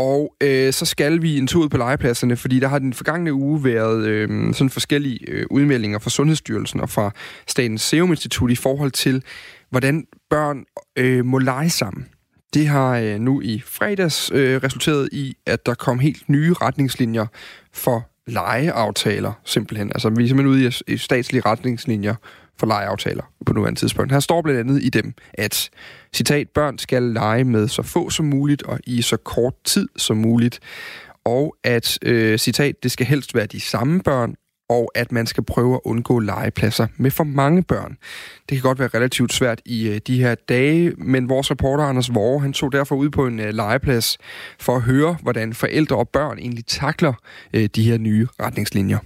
Og 0.00 0.34
øh, 0.40 0.72
så 0.72 0.86
skal 0.86 1.22
vi 1.22 1.38
en 1.38 1.46
tur 1.46 1.62
ud 1.62 1.68
på 1.68 1.76
legepladserne, 1.76 2.36
fordi 2.36 2.60
der 2.60 2.68
har 2.68 2.78
den 2.78 2.92
forgangne 2.92 3.32
uge 3.32 3.64
været 3.64 4.06
øh, 4.06 4.54
sådan 4.54 4.70
forskellige 4.70 5.18
øh, 5.28 5.46
udmeldinger 5.50 5.98
fra 5.98 6.10
Sundhedsstyrelsen 6.10 6.80
og 6.80 6.90
fra 6.90 7.10
Statens 7.46 7.82
Serum 7.82 8.10
Institut 8.10 8.50
i 8.50 8.54
forhold 8.54 8.90
til, 8.90 9.22
hvordan 9.70 10.06
børn 10.30 10.64
øh, 10.96 11.24
må 11.24 11.38
lege 11.38 11.70
sammen. 11.70 12.06
Det 12.54 12.66
har 12.66 12.98
øh, 12.98 13.18
nu 13.18 13.40
i 13.40 13.62
fredags 13.66 14.30
øh, 14.34 14.60
resulteret 14.64 15.08
i, 15.12 15.36
at 15.46 15.66
der 15.66 15.74
kom 15.74 15.98
helt 15.98 16.28
nye 16.28 16.52
retningslinjer 16.52 17.26
for 17.72 18.08
legeaftaler, 18.26 19.32
simpelthen. 19.44 19.88
Altså, 19.88 20.10
vi 20.10 20.24
er 20.24 20.28
simpelthen 20.28 20.54
ude 20.54 20.72
i, 20.88 20.92
i 20.92 20.96
statslige 20.96 21.42
retningslinjer 21.46 22.14
for 22.60 22.66
legeaftaler 22.66 23.22
på 23.46 23.52
nuværende 23.52 23.80
tidspunkt. 23.80 24.12
Her 24.12 24.20
står 24.20 24.42
blandt 24.42 24.60
andet 24.60 24.82
i 24.82 24.88
dem, 24.88 25.14
at 25.34 25.70
citat, 26.14 26.48
børn 26.48 26.78
skal 26.78 27.02
lege 27.02 27.44
med 27.44 27.68
så 27.68 27.82
få 27.82 28.10
som 28.10 28.26
muligt 28.26 28.62
og 28.62 28.78
i 28.86 29.02
så 29.02 29.16
kort 29.16 29.54
tid 29.64 29.88
som 29.96 30.16
muligt. 30.16 30.60
Og 31.24 31.56
at, 31.64 31.98
øh, 32.02 32.38
citat, 32.38 32.82
det 32.82 32.90
skal 32.90 33.06
helst 33.06 33.34
være 33.34 33.46
de 33.46 33.60
samme 33.60 34.00
børn, 34.00 34.34
og 34.70 34.90
at 34.94 35.12
man 35.12 35.26
skal 35.26 35.44
prøve 35.44 35.74
at 35.74 35.80
undgå 35.84 36.18
legepladser 36.18 36.86
med 36.96 37.10
for 37.10 37.24
mange 37.24 37.62
børn. 37.62 37.96
Det 38.48 38.56
kan 38.56 38.62
godt 38.62 38.78
være 38.78 38.88
relativt 38.94 39.32
svært 39.32 39.60
i 39.64 39.88
øh, 39.88 40.00
de 40.06 40.22
her 40.22 40.34
dage, 40.34 40.92
men 40.98 41.28
vores 41.28 41.50
reporter 41.50 41.84
Anders 41.84 42.14
Vore, 42.14 42.40
han 42.40 42.52
tog 42.52 42.72
derfor 42.72 42.96
ud 42.96 43.10
på 43.10 43.26
en 43.26 43.40
øh, 43.40 43.54
legeplads 43.54 44.18
for 44.60 44.76
at 44.76 44.82
høre, 44.82 45.16
hvordan 45.22 45.54
forældre 45.54 45.96
og 45.96 46.08
børn 46.08 46.38
egentlig 46.38 46.66
takler 46.66 47.12
øh, 47.54 47.68
de 47.74 47.82
her 47.82 47.98
nye 47.98 48.26
retningslinjer. 48.40 48.98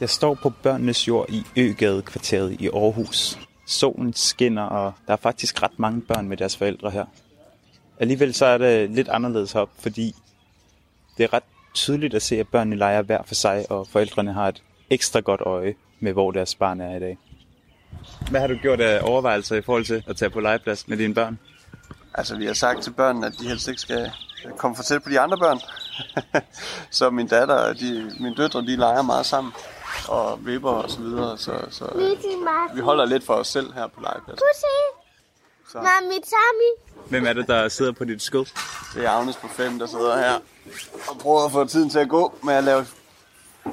Jeg 0.00 0.10
står 0.10 0.34
på 0.34 0.50
børnenes 0.50 1.08
jord 1.08 1.26
i 1.28 1.44
Øgade-kvarteret 1.56 2.52
i 2.60 2.68
Aarhus. 2.68 3.38
Solen 3.66 4.12
skinner, 4.12 4.62
og 4.62 4.92
der 5.06 5.12
er 5.12 5.16
faktisk 5.16 5.62
ret 5.62 5.78
mange 5.78 6.00
børn 6.00 6.28
med 6.28 6.36
deres 6.36 6.56
forældre 6.56 6.90
her. 6.90 7.04
Alligevel 8.00 8.34
så 8.34 8.46
er 8.46 8.58
det 8.58 8.90
lidt 8.90 9.08
anderledes 9.08 9.52
heroppe, 9.52 9.82
fordi 9.82 10.14
det 11.18 11.24
er 11.24 11.32
ret 11.32 11.42
tydeligt 11.74 12.14
at 12.14 12.22
se, 12.22 12.40
at 12.40 12.48
børnene 12.48 12.76
leger 12.76 13.02
hver 13.02 13.22
for 13.26 13.34
sig, 13.34 13.66
og 13.70 13.86
forældrene 13.86 14.32
har 14.32 14.48
et 14.48 14.62
ekstra 14.90 15.20
godt 15.20 15.40
øje 15.40 15.74
med, 16.00 16.12
hvor 16.12 16.30
deres 16.30 16.54
barn 16.54 16.80
er 16.80 16.96
i 16.96 17.00
dag. 17.00 17.18
Hvad 18.30 18.40
har 18.40 18.46
du 18.46 18.54
gjort 18.54 18.80
af 18.80 19.00
overvejelser 19.02 19.56
i 19.56 19.62
forhold 19.62 19.84
til 19.84 20.04
at 20.08 20.16
tage 20.16 20.30
på 20.30 20.40
legeplads 20.40 20.88
med 20.88 20.96
dine 20.96 21.14
børn? 21.14 21.38
Altså, 22.14 22.36
vi 22.36 22.46
har 22.46 22.54
sagt 22.54 22.82
til 22.82 22.90
børnene, 22.90 23.26
at 23.26 23.32
de 23.40 23.48
helst 23.48 23.68
ikke 23.68 23.80
skal 23.80 24.10
komme 24.56 24.76
for 24.76 24.82
tæt 24.82 25.02
på 25.02 25.10
de 25.10 25.20
andre 25.20 25.38
børn. 25.38 25.58
så 26.90 27.10
min 27.10 27.26
datter 27.26 27.54
og 27.54 27.80
de, 27.80 28.12
mine 28.20 28.34
døtre, 28.34 28.60
de 28.60 28.76
leger 28.76 29.02
meget 29.02 29.26
sammen 29.26 29.52
og 30.08 30.46
vipper 30.46 30.70
og 30.70 30.90
så 30.90 30.98
videre. 31.00 31.38
Så, 31.38 31.66
så 31.70 31.84
vi 32.74 32.80
holder 32.80 33.04
lidt 33.04 33.24
for 33.24 33.34
os 33.34 33.48
selv 33.48 33.72
her 33.72 33.86
på 33.86 34.00
legepladsen. 34.00 34.46
Så. 35.68 35.78
Mami, 35.78 36.14
Tommy. 36.14 37.08
Hvem 37.08 37.26
er 37.26 37.32
det, 37.32 37.48
der 37.48 37.68
sidder 37.68 37.92
på 37.92 38.04
dit 38.04 38.22
skød? 38.22 38.44
Det 38.94 39.04
er 39.04 39.10
Agnes 39.10 39.36
på 39.36 39.48
5, 39.48 39.78
der 39.78 39.86
sidder 39.86 40.16
her 40.18 40.34
og 41.08 41.18
prøver 41.18 41.44
at 41.44 41.52
få 41.52 41.64
tiden 41.64 41.90
til 41.90 41.98
at 41.98 42.08
gå 42.08 42.34
med 42.42 42.54
at 42.54 42.64
lave 42.64 42.86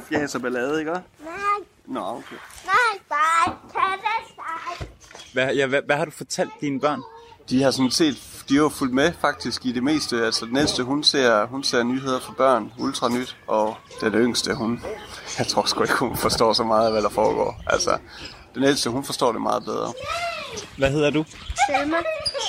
fjæs 0.10 0.36
og 0.36 0.42
ballade, 0.42 0.80
ikke? 0.80 0.92
Nej. 0.92 1.02
Nå, 1.86 2.00
okay. 2.00 2.36
Nej, 2.66 3.00
bare 3.10 3.58
tag 3.74 3.92
det 3.92 4.14
hvad, 5.34 5.56
ja, 5.56 5.68
hvad, 5.68 5.82
hvad 5.86 5.96
har 5.96 6.06
du 6.06 6.12
fortalt 6.12 6.52
dine 6.62 6.80
børn? 6.80 7.02
De 7.50 7.64
har 7.64 7.72
sådan 7.72 7.92
set, 7.92 8.18
de 8.50 8.56
har 8.58 8.70
fulgt 8.70 8.94
med 8.94 9.12
faktisk 9.22 9.66
i 9.66 9.72
det 9.72 9.84
meste. 9.84 10.26
Altså 10.26 10.46
den 10.46 10.54
næste, 10.54 10.84
hun 10.84 11.04
ser, 11.04 11.46
hun 11.46 11.64
ser 11.64 11.84
nyheder 11.84 12.20
for 12.20 12.34
børn, 12.34 12.72
ultra 12.80 13.10
nyt, 13.10 13.38
og 13.48 13.78
den 14.02 14.14
yngste, 14.14 14.54
hun, 14.54 14.82
jeg 15.38 15.48
tror 15.48 15.66
sgu 15.66 15.82
ikke, 15.84 16.00
hun 16.00 16.18
forstår 16.18 16.54
så 16.54 16.64
meget 16.64 16.86
af, 16.86 16.92
hvad 16.92 17.02
der 17.02 17.10
foregår. 17.10 17.62
Altså, 17.68 17.98
den 18.56 18.64
ældste, 18.64 18.90
hun 18.90 19.04
forstår 19.04 19.32
det 19.32 19.42
meget 19.42 19.64
bedre. 19.66 19.94
Hvad 20.78 20.92
hedder 20.92 21.10
du? 21.10 21.26
Selma. 21.70 21.98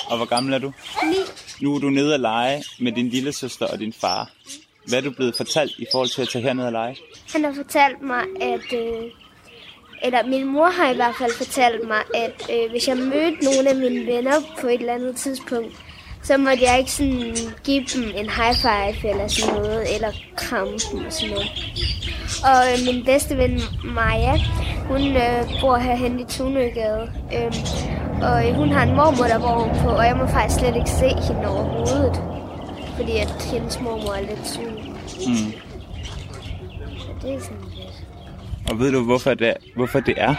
Og 0.09 0.17
hvor 0.17 0.25
gammel 0.25 0.53
er 0.53 0.59
du? 0.59 0.73
9. 1.03 1.15
Nu 1.61 1.75
er 1.75 1.79
du 1.79 1.89
nede 1.89 2.13
at 2.13 2.19
lege 2.19 2.63
med 2.79 2.91
din 2.91 3.09
lille 3.09 3.33
søster 3.33 3.67
og 3.67 3.79
din 3.79 3.93
far. 3.93 4.29
Hvad 4.87 4.99
er 4.99 5.03
du 5.03 5.11
blevet 5.11 5.35
fortalt 5.37 5.71
i 5.77 5.85
forhold 5.91 6.09
til 6.09 6.21
at 6.21 6.29
tage 6.29 6.43
herned 6.43 6.65
og 6.65 6.71
lege? 6.71 6.97
Han 7.33 7.43
har 7.43 7.53
fortalt 7.53 8.01
mig, 8.01 8.23
at... 8.41 8.73
Øh, 8.73 9.11
eller 10.03 10.27
min 10.27 10.45
mor 10.45 10.65
har 10.65 10.91
i 10.91 10.95
hvert 10.95 11.15
fald 11.19 11.31
fortalt 11.37 11.87
mig, 11.87 12.01
at 12.15 12.49
øh, 12.53 12.71
hvis 12.71 12.87
jeg 12.87 12.97
mødte 12.97 13.43
nogle 13.43 13.69
af 13.69 13.75
mine 13.75 14.05
venner 14.13 14.37
på 14.61 14.67
et 14.67 14.79
eller 14.79 14.93
andet 14.93 15.15
tidspunkt, 15.15 15.73
så 16.23 16.37
måtte 16.37 16.63
jeg 16.63 16.79
ikke 16.79 16.91
sådan 16.91 17.35
give 17.63 17.83
dem 17.93 18.03
en 18.03 18.29
high 18.29 18.55
five 18.55 19.09
eller 19.11 19.27
sådan 19.27 19.55
noget, 19.55 19.95
eller 19.95 20.11
kramme 20.35 20.73
dem 20.91 21.05
og 21.05 21.13
sådan 21.13 21.29
noget. 21.29 21.49
Og 22.49 22.59
øh, 22.71 22.93
min 22.93 23.05
bedste 23.05 23.37
ven 23.37 23.61
Maja, 23.83 24.35
hun 24.87 25.01
øh, 25.01 25.61
bor 25.61 25.75
herhen 25.77 26.19
i 26.19 26.25
Tunøgade. 26.25 27.11
Øh, 27.33 27.53
og 28.21 28.49
øh, 28.49 28.55
hun 28.55 28.69
har 28.69 28.83
en 28.83 28.95
mormor, 28.95 29.25
der 29.25 29.39
bor 29.39 29.79
på, 29.83 29.89
og 29.89 30.05
jeg 30.05 30.17
må 30.17 30.27
faktisk 30.27 30.59
slet 30.59 30.75
ikke 30.75 30.89
se 30.89 31.09
hende 31.27 31.47
overhovedet. 31.47 32.21
Fordi 32.95 33.17
at 33.17 33.43
hendes 33.51 33.79
mormor 33.79 34.13
er 34.13 34.21
lidt 34.21 34.47
syg. 34.47 34.69
Mm. 35.27 35.51
Så 36.99 37.07
det 37.21 37.33
er 37.33 37.39
sådan. 37.39 37.64
Og 38.69 38.79
ved 38.79 38.91
du, 38.91 39.03
hvorfor 39.03 39.33
det 39.33 39.47
er? 39.47 39.53
Hvorfor 39.75 39.99
det 39.99 40.13
er? 40.17 40.35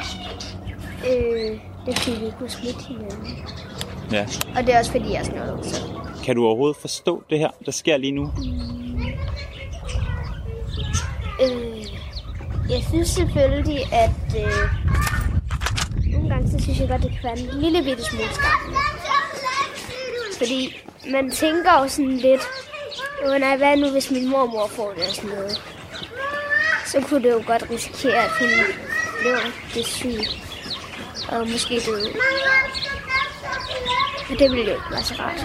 Øh, 1.10 1.60
det 1.86 1.94
er 1.94 2.00
fordi, 2.00 2.24
vi 2.24 2.30
kunne 2.38 2.50
smitte 2.50 2.84
hinanden. 2.88 3.38
Ja. 4.12 4.26
Og 4.56 4.66
det 4.66 4.74
er 4.74 4.78
også 4.78 4.92
fordi, 4.92 5.12
jeg 5.12 5.26
er 5.26 5.46
noget. 5.46 5.66
Så. 5.66 5.82
Kan 6.24 6.36
du 6.36 6.46
overhovedet 6.46 6.76
forstå 6.76 7.24
det 7.30 7.38
her, 7.38 7.50
der 7.66 7.72
sker 7.72 7.96
lige 7.96 8.12
nu? 8.12 8.32
Øh, 11.42 11.86
jeg 12.70 12.82
synes 12.88 13.08
selvfølgelig, 13.08 13.78
at 13.92 14.36
øh, 14.36 14.52
nogle 16.12 16.28
gange 16.28 16.50
så 16.50 16.58
synes 16.64 16.80
jeg 16.80 16.88
godt, 16.88 17.02
det 17.02 17.10
kan 17.10 17.20
være 17.22 17.38
en 17.38 17.60
lille 17.60 17.82
bitte 17.82 18.04
smule 18.04 18.28
skræmmende. 18.32 18.78
Fordi 20.38 20.76
man 21.12 21.30
tænker 21.30 21.82
jo 21.82 21.88
sådan 21.88 22.16
lidt, 22.16 22.40
nej, 23.40 23.56
hvad 23.56 23.76
nu 23.76 23.90
hvis 23.90 24.10
min 24.10 24.28
mormor 24.30 24.66
får 24.66 24.92
det 24.96 25.08
og 25.08 25.14
sådan 25.14 25.30
noget? 25.30 25.75
Så 26.86 27.00
kunne 27.08 27.22
det 27.22 27.30
jo 27.32 27.42
godt 27.46 27.70
risikere, 27.70 28.24
at 28.24 28.30
hende 28.40 28.64
blev 29.20 29.32
rigtig 29.34 29.84
syg. 29.86 30.20
Og 31.28 31.48
måske 31.48 31.80
døde. 31.86 32.12
Og 34.30 34.38
det 34.38 34.50
ville 34.50 34.64
jo 34.64 34.70
ikke 34.70 34.90
være 34.90 35.02
så 35.02 35.14
rart. 35.18 35.40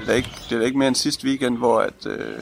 Det 0.00 0.08
er 0.08 0.14
ikke, 0.14 0.30
det 0.50 0.58
er 0.58 0.66
ikke 0.66 0.78
mere 0.78 0.88
end 0.88 0.96
sidste 0.96 1.26
weekend, 1.26 1.58
hvor 1.58 1.80
at, 1.80 2.06
øh, 2.06 2.38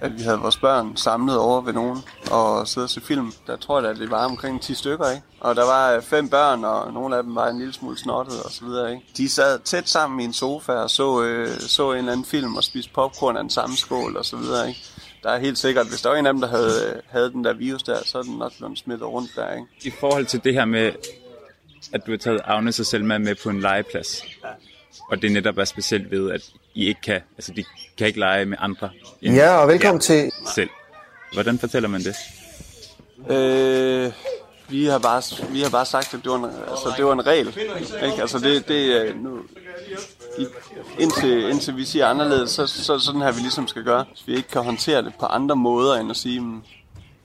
at 0.00 0.18
vi 0.18 0.22
havde 0.22 0.38
vores 0.38 0.56
børn 0.56 0.96
samlet 0.96 1.38
over 1.38 1.60
ved 1.60 1.72
nogen 1.72 1.98
og 2.30 2.68
sidde 2.68 2.84
og 2.84 2.90
se 2.90 3.00
film. 3.00 3.32
Der 3.46 3.56
tror 3.56 3.80
jeg, 3.80 3.90
at 3.90 3.96
det 3.96 4.10
var 4.10 4.24
omkring 4.24 4.60
10 4.62 4.74
stykker, 4.74 5.10
ikke? 5.10 5.22
Og 5.40 5.56
der 5.56 5.64
var 5.64 5.92
øh, 5.92 6.02
fem 6.02 6.28
børn, 6.28 6.64
og 6.64 6.92
nogle 6.92 7.16
af 7.16 7.22
dem 7.22 7.34
var 7.34 7.48
en 7.48 7.58
lille 7.58 7.72
smule 7.72 7.98
snottet 7.98 8.42
og 8.42 8.50
så 8.50 8.64
videre, 8.64 8.90
ikke? 8.90 9.02
De 9.16 9.28
sad 9.28 9.58
tæt 9.58 9.88
sammen 9.88 10.20
i 10.20 10.24
en 10.24 10.32
sofa 10.32 10.72
og 10.72 10.90
så, 10.90 11.22
øh, 11.22 11.48
så 11.60 11.92
en 11.92 11.98
eller 11.98 12.12
anden 12.12 12.26
film 12.26 12.56
og 12.56 12.64
spiste 12.64 12.90
popcorn 12.94 13.36
af 13.36 13.42
den 13.42 13.50
samme 13.50 13.76
skål 13.76 14.16
og 14.16 14.24
så 14.24 14.36
videre, 14.36 14.68
ikke? 14.68 14.80
Der 15.24 15.30
er 15.30 15.38
helt 15.38 15.58
sikkert, 15.58 15.88
hvis 15.88 16.02
der 16.02 16.08
var 16.08 16.16
en 16.16 16.26
af 16.26 16.32
dem, 16.32 16.40
der 16.40 16.48
havde, 16.48 16.94
øh, 16.94 17.02
havde 17.08 17.30
den 17.30 17.44
der 17.44 17.52
virus 17.52 17.82
der, 17.82 17.98
så 18.04 18.18
er 18.18 18.22
den 18.22 18.38
nok 18.38 18.52
blevet 18.58 18.78
smittet 18.78 19.08
rundt 19.08 19.30
der, 19.36 19.52
ikke? 19.52 19.66
I 19.84 19.90
forhold 19.90 20.26
til 20.26 20.44
det 20.44 20.54
her 20.54 20.64
med, 20.64 20.92
at 21.92 22.06
du 22.06 22.10
har 22.10 22.18
taget 22.18 22.40
Agnes 22.44 22.80
og 22.80 22.86
Selma 22.86 23.18
med 23.18 23.34
på 23.42 23.50
en 23.50 23.60
legeplads. 23.60 24.24
Og 25.10 25.22
det 25.22 25.32
netop 25.32 25.58
er 25.58 25.64
specielt 25.64 26.10
ved, 26.10 26.30
at 26.30 26.40
I 26.74 26.86
ikke 26.86 27.00
kan, 27.00 27.20
altså 27.36 27.52
de 27.52 27.64
kan 27.98 28.06
ikke 28.06 28.18
lege 28.18 28.44
med 28.44 28.56
andre 28.60 28.90
end 29.22 29.34
Ja, 29.34 29.56
og 29.56 29.68
velkommen 29.68 30.00
til 30.00 30.30
selv. 30.54 30.70
Hvordan 31.32 31.58
fortæller 31.58 31.88
man 31.88 32.00
det? 32.00 32.16
Øh, 33.30 34.12
vi 34.74 34.84
har 34.86 34.98
bare, 34.98 35.22
vi 35.50 35.60
har 35.60 35.70
bare 35.70 35.86
sagt, 35.86 36.14
at 36.14 36.20
det 36.22 36.30
var 36.30 36.36
en, 36.36 36.44
altså, 36.44 36.94
det 36.96 37.04
var 37.04 37.12
en 37.12 37.26
regel. 37.26 37.48
Ikke? 38.04 38.20
Altså 38.20 38.38
det, 38.38 38.68
det 38.68 39.00
øh, 39.00 39.22
nu, 39.22 39.38
i, 40.38 40.46
indtil, 40.98 41.50
indtil 41.50 41.76
vi 41.76 41.84
siger 41.84 42.06
anderledes, 42.06 42.50
så, 42.50 42.66
så 42.66 42.98
sådan 42.98 43.20
her 43.20 43.32
vi 43.32 43.40
ligesom 43.40 43.68
skal 43.68 43.84
gøre. 43.84 44.04
Hvis 44.10 44.26
vi 44.26 44.36
ikke 44.36 44.48
kan 44.48 44.62
håndtere 44.62 45.02
det 45.02 45.12
på 45.20 45.26
andre 45.26 45.56
måder, 45.56 45.94
end 45.94 46.10
at 46.10 46.16
sige, 46.16 46.38
at 46.38 46.44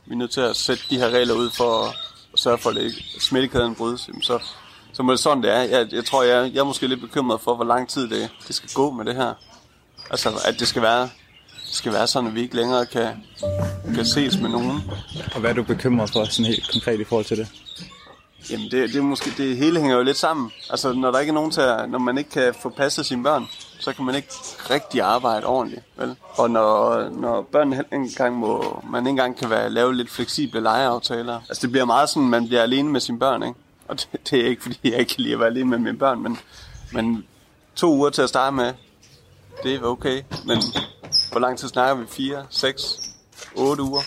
vi 0.05 0.13
er 0.13 0.15
nødt 0.15 0.31
til 0.31 0.41
at 0.41 0.55
sætte 0.55 0.83
de 0.89 0.97
her 0.97 1.09
regler 1.09 1.33
ud 1.33 1.49
for 1.49 1.83
at, 1.83 1.95
at 2.33 2.39
sørge 2.39 2.57
for, 2.57 2.69
at 2.69 2.75
det 2.75 2.83
ikke, 2.83 3.03
smittekæden 3.19 3.75
brydes, 3.75 4.07
jamen 4.07 4.21
så, 4.21 4.39
så 4.93 5.03
må 5.03 5.11
det 5.11 5.19
sådan, 5.19 5.43
det 5.43 5.51
er. 5.51 5.61
Jeg, 5.61 5.87
jeg 5.91 6.05
tror, 6.05 6.23
jeg, 6.23 6.51
jeg 6.53 6.59
er 6.59 6.63
måske 6.63 6.87
lidt 6.87 7.01
bekymret 7.01 7.41
for, 7.41 7.55
hvor 7.55 7.65
lang 7.65 7.89
tid 7.89 8.09
det, 8.09 8.29
det 8.47 8.55
skal 8.55 8.69
gå 8.73 8.91
med 8.91 9.05
det 9.05 9.15
her. 9.15 9.33
Altså, 10.09 10.29
at 10.45 10.59
det 10.59 10.67
skal 10.67 10.81
være, 10.81 11.09
skal 11.71 11.93
være 11.93 12.07
sådan, 12.07 12.29
at 12.29 12.35
vi 12.35 12.41
ikke 12.41 12.55
længere 12.55 12.85
kan, 12.85 13.07
kan 13.95 14.05
ses 14.05 14.37
med 14.37 14.49
nogen. 14.49 14.91
Og 15.33 15.39
hvad 15.39 15.49
er 15.49 15.53
du 15.53 15.63
bekymret 15.63 16.09
for 16.09 16.25
sådan 16.25 16.45
helt 16.45 16.71
konkret 16.71 16.99
i 16.99 17.03
forhold 17.03 17.25
til 17.25 17.37
det? 17.37 17.47
Jamen, 18.51 18.71
det, 18.71 18.89
det, 18.89 18.95
er 18.95 19.01
måske, 19.01 19.31
det 19.37 19.57
hele 19.57 19.79
hænger 19.79 19.95
jo 19.95 20.03
lidt 20.03 20.17
sammen. 20.17 20.51
Altså, 20.69 20.93
når 20.93 21.11
der 21.11 21.19
ikke 21.19 21.29
er 21.29 21.33
nogen 21.33 21.51
til 21.51 21.61
at, 21.61 21.89
når 21.89 21.99
man 21.99 22.17
ikke 22.17 22.29
kan 22.29 22.53
få 22.61 22.69
passet 22.69 23.05
sine 23.05 23.23
børn, 23.23 23.47
så 23.79 23.93
kan 23.93 24.05
man 24.05 24.15
ikke 24.15 24.27
rigtig 24.69 25.01
arbejde 25.01 25.45
ordentligt, 25.45 25.81
vel? 25.97 26.15
Og 26.37 26.49
når, 26.49 27.09
når 27.09 27.63
ikke 27.63 27.85
engang 27.91 28.35
må, 28.35 28.83
man 28.91 29.01
ikke 29.01 29.09
engang 29.09 29.37
kan 29.37 29.49
være, 29.49 29.69
lave 29.69 29.95
lidt 29.95 30.09
fleksible 30.09 30.61
legeaftaler. 30.61 31.41
Altså, 31.49 31.61
det 31.61 31.71
bliver 31.71 31.85
meget 31.85 32.09
sådan, 32.09 32.29
man 32.29 32.47
bliver 32.47 32.61
alene 32.61 32.89
med 32.89 32.99
sine 32.99 33.19
børn, 33.19 33.43
ikke? 33.43 33.55
Og 33.87 33.99
det, 33.99 34.07
det 34.29 34.39
er 34.39 34.47
ikke, 34.47 34.61
fordi 34.61 34.79
jeg 34.83 34.99
ikke 34.99 35.15
kan 35.15 35.23
lide 35.23 35.33
at 35.33 35.39
være 35.39 35.49
alene 35.49 35.69
med 35.69 35.77
mine 35.77 35.97
børn, 35.97 36.23
men, 36.23 36.39
men 36.91 37.25
to 37.75 37.93
uger 37.93 38.09
til 38.09 38.21
at 38.21 38.29
starte 38.29 38.55
med, 38.55 38.73
det 39.63 39.75
er 39.75 39.83
okay. 39.83 40.21
Men 40.45 40.57
hvor 41.31 41.39
lang 41.39 41.57
tid 41.57 41.67
snakker 41.67 41.95
vi? 41.95 42.05
Fire, 42.09 42.45
seks, 42.49 42.81
otte 43.55 43.83
uger? 43.83 44.01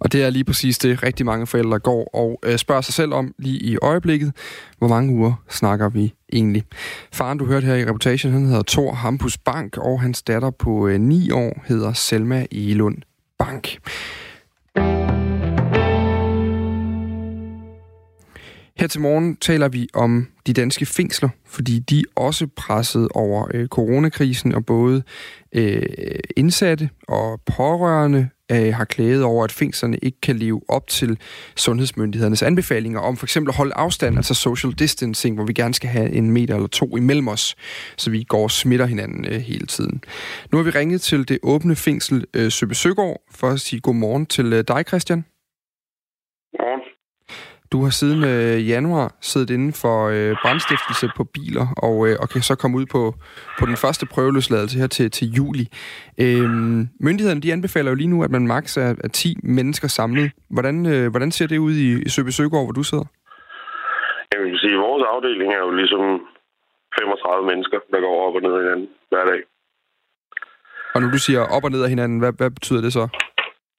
Og 0.00 0.12
det 0.12 0.22
er 0.22 0.30
lige 0.30 0.44
præcis 0.44 0.78
det, 0.78 1.02
rigtig 1.02 1.26
mange 1.26 1.46
forældre 1.46 1.78
går 1.78 2.10
og 2.14 2.40
øh, 2.42 2.58
spørger 2.58 2.80
sig 2.80 2.94
selv 2.94 3.12
om 3.12 3.34
lige 3.38 3.58
i 3.58 3.76
øjeblikket. 3.82 4.32
Hvor 4.78 4.88
mange 4.88 5.14
uger 5.14 5.32
snakker 5.48 5.88
vi 5.88 6.14
egentlig? 6.32 6.64
Faren, 7.12 7.38
du 7.38 7.46
hørte 7.46 7.66
her 7.66 7.74
i 7.74 7.84
reportagen, 7.84 8.32
han 8.32 8.46
hedder 8.46 8.62
Thor 8.68 8.92
Hampus 8.92 9.38
Bank, 9.38 9.76
og 9.76 10.00
hans 10.00 10.22
datter 10.22 10.50
på 10.50 10.88
øh, 10.88 11.00
9 11.00 11.30
år 11.30 11.62
hedder 11.66 11.92
Selma 11.92 12.46
Elund 12.52 12.96
Bank. 13.38 13.78
Her 18.80 18.86
til 18.86 19.00
morgen 19.00 19.36
taler 19.36 19.68
vi 19.68 19.88
om 19.94 20.28
de 20.46 20.52
danske 20.52 20.86
fængsler, 20.86 21.28
fordi 21.46 21.78
de 21.78 22.00
er 22.00 22.20
også 22.20 22.46
presset 22.56 23.08
over 23.14 23.48
øh, 23.54 23.68
coronakrisen, 23.68 24.54
og 24.54 24.66
både 24.66 25.02
øh, 25.52 25.82
indsatte 26.36 26.90
og 27.08 27.40
pårørende 27.56 28.28
øh, 28.52 28.74
har 28.74 28.84
klaget 28.84 29.22
over, 29.22 29.44
at 29.44 29.52
fængslerne 29.52 29.98
ikke 30.02 30.20
kan 30.20 30.36
leve 30.36 30.62
op 30.68 30.88
til 30.88 31.18
sundhedsmyndighedernes 31.56 32.42
anbefalinger 32.42 33.00
om 33.00 33.16
for 33.16 33.26
eksempel 33.26 33.50
at 33.50 33.56
holde 33.56 33.74
afstand, 33.74 34.16
altså 34.16 34.34
social 34.34 34.72
distancing, 34.72 35.34
hvor 35.34 35.44
vi 35.44 35.52
gerne 35.52 35.74
skal 35.74 35.90
have 35.90 36.10
en 36.10 36.30
meter 36.30 36.54
eller 36.54 36.68
to 36.68 36.96
imellem 36.96 37.28
os, 37.28 37.56
så 37.96 38.10
vi 38.10 38.22
går 38.22 38.42
og 38.42 38.50
smitter 38.50 38.86
hinanden 38.86 39.24
øh, 39.24 39.40
hele 39.40 39.66
tiden. 39.66 40.02
Nu 40.52 40.58
har 40.58 40.62
vi 40.62 40.70
ringet 40.70 41.00
til 41.00 41.28
det 41.28 41.38
åbne 41.42 41.76
fængsel 41.76 42.24
øh, 42.34 42.52
Søbe 42.52 42.74
Søgaard 42.74 43.22
for 43.30 43.48
at 43.48 43.60
sige 43.60 43.80
godmorgen 43.80 44.26
til 44.26 44.52
øh, 44.52 44.64
dig, 44.68 44.84
Christian. 44.88 45.24
Du 47.72 47.82
har 47.84 47.90
siden 47.90 48.20
øh, 48.32 48.68
januar 48.68 49.08
siddet 49.20 49.50
inden 49.50 49.72
for 49.82 49.96
øh, 50.14 50.32
brandstiftelse 50.42 51.06
på 51.16 51.24
biler, 51.34 51.66
og, 51.86 51.96
øh, 52.08 52.14
og 52.22 52.26
kan 52.28 52.42
så 52.42 52.54
komme 52.62 52.76
ud 52.80 52.86
på, 52.86 53.02
på 53.58 53.64
den 53.66 53.76
første 53.76 54.04
prøveløsladelse 54.12 54.78
her 54.78 54.86
til, 54.86 55.10
til 55.10 55.26
juli. 55.38 55.66
Øhm, 56.24 56.78
myndighederne 57.06 57.40
de 57.40 57.52
anbefaler 57.52 57.90
jo 57.90 57.94
lige 57.94 58.14
nu, 58.14 58.24
at 58.26 58.30
man 58.30 58.46
maks 58.46 58.76
er, 58.76 58.90
er 59.04 59.08
10 59.08 59.36
mennesker 59.42 59.88
samlet. 59.88 60.30
Hvordan, 60.50 60.76
øh, 60.92 61.10
hvordan 61.10 61.30
ser 61.30 61.46
det 61.46 61.58
ud 61.58 61.72
i, 61.72 62.02
i 62.06 62.08
Søbe 62.08 62.32
Søgaard, 62.32 62.64
hvor 62.64 62.72
du 62.72 62.82
sidder? 62.82 63.06
Jeg 64.32 64.40
vil 64.42 64.58
sige, 64.62 64.74
at 64.74 64.84
vores 64.88 65.04
afdeling 65.14 65.52
er 65.52 65.62
jo 65.66 65.70
ligesom 65.80 66.02
35 66.98 67.46
mennesker, 67.50 67.78
der 67.92 68.00
går 68.00 68.14
op 68.26 68.34
og 68.34 68.42
ned 68.42 68.52
af 68.58 68.62
hinanden 68.62 68.88
hver 69.10 69.24
dag. 69.30 69.40
Og 70.94 71.00
når 71.00 71.10
du 71.10 71.18
siger 71.18 71.40
op 71.56 71.64
og 71.64 71.70
ned 71.70 71.82
af 71.82 71.88
hinanden, 71.88 72.18
hvad, 72.18 72.32
hvad 72.32 72.50
betyder 72.50 72.80
det 72.80 72.92
så? 72.92 73.08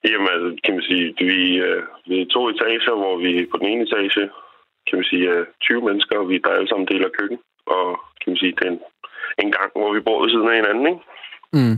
Jamen, 0.09 0.27
altså, 0.33 0.49
kan 0.63 0.73
man 0.73 0.83
sige, 0.89 1.05
vi, 1.31 1.39
øh, 1.67 1.83
vi 2.09 2.15
er 2.21 2.33
to 2.35 2.41
etager, 2.49 2.95
hvor 3.01 3.15
vi 3.23 3.31
på 3.51 3.57
den 3.57 3.67
ene 3.71 3.83
etage, 3.87 4.29
kan 4.87 4.95
man 4.99 5.07
sige, 5.09 5.25
er 5.35 5.45
20 5.61 5.81
mennesker, 5.87 6.15
og 6.19 6.29
vi 6.29 6.37
der 6.37 6.57
alle 6.57 6.69
sammen 6.69 6.87
deler 6.87 7.17
køkken. 7.19 7.39
Og 7.75 7.85
kan 8.19 8.29
man 8.31 8.37
sige, 8.41 8.55
det 8.57 8.65
er 8.67 8.71
en, 8.71 8.81
en 9.43 9.51
gang, 9.57 9.69
hvor 9.75 9.93
vi 9.93 9.99
bor 10.07 10.21
ved 10.21 10.29
siden 10.31 10.49
af 10.51 10.59
hinanden, 10.59 10.85
ikke? 10.91 11.03
Mm. 11.57 11.75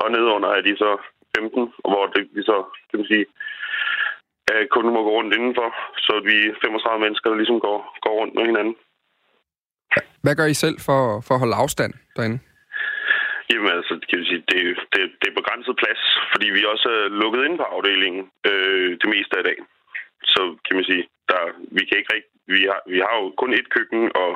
Og 0.00 0.06
nedenunder 0.10 0.48
er 0.48 0.62
de 0.68 0.74
så 0.84 0.90
15, 1.36 1.72
hvor 1.90 2.04
det, 2.14 2.22
vi 2.36 2.42
så, 2.50 2.56
kan 2.88 2.98
man 3.00 3.08
sige, 3.12 3.26
øh, 4.50 4.64
kun 4.74 4.84
må 4.94 5.00
gå 5.02 5.12
rundt 5.18 5.34
indenfor. 5.36 5.68
Så 6.06 6.14
vi 6.28 6.36
er 6.48 6.54
35 6.62 7.00
mennesker, 7.04 7.30
der 7.30 7.36
ligesom 7.36 7.60
går, 7.66 7.78
går 8.04 8.14
rundt 8.20 8.34
med 8.34 8.44
hinanden. 8.50 8.74
Hvad 10.22 10.34
gør 10.36 10.46
I 10.54 10.54
selv 10.64 10.76
for, 10.86 11.00
for 11.26 11.34
at 11.34 11.40
holde 11.40 11.60
afstand 11.64 11.92
derinde? 12.16 12.38
Jamen 13.50 13.72
altså, 13.78 13.92
kan 14.08 14.18
vi 14.20 14.24
sige, 14.30 14.42
det, 14.52 14.60
det, 14.92 15.00
det 15.20 15.26
er 15.28 15.40
begrænset 15.40 15.76
plads, 15.82 16.02
fordi 16.32 16.46
vi 16.56 16.62
også 16.72 16.88
er 16.98 17.08
lukket 17.22 17.44
ind 17.44 17.56
på 17.58 17.66
afdelingen 17.74 18.24
øh, 18.50 18.90
det 19.00 19.08
meste 19.14 19.38
af 19.38 19.44
dagen. 19.44 19.66
Så 20.34 20.42
kan 20.64 20.76
man 20.76 20.84
sige, 20.84 21.04
der, 21.30 21.42
vi 21.76 21.82
kan 21.84 21.98
ikke 21.98 22.12
rigtig, 22.14 22.32
vi 22.54 22.60
har, 22.70 22.80
vi 22.94 22.98
har 23.06 23.14
jo 23.22 23.26
kun 23.40 23.52
et 23.54 23.68
køkken 23.76 24.02
og 24.22 24.30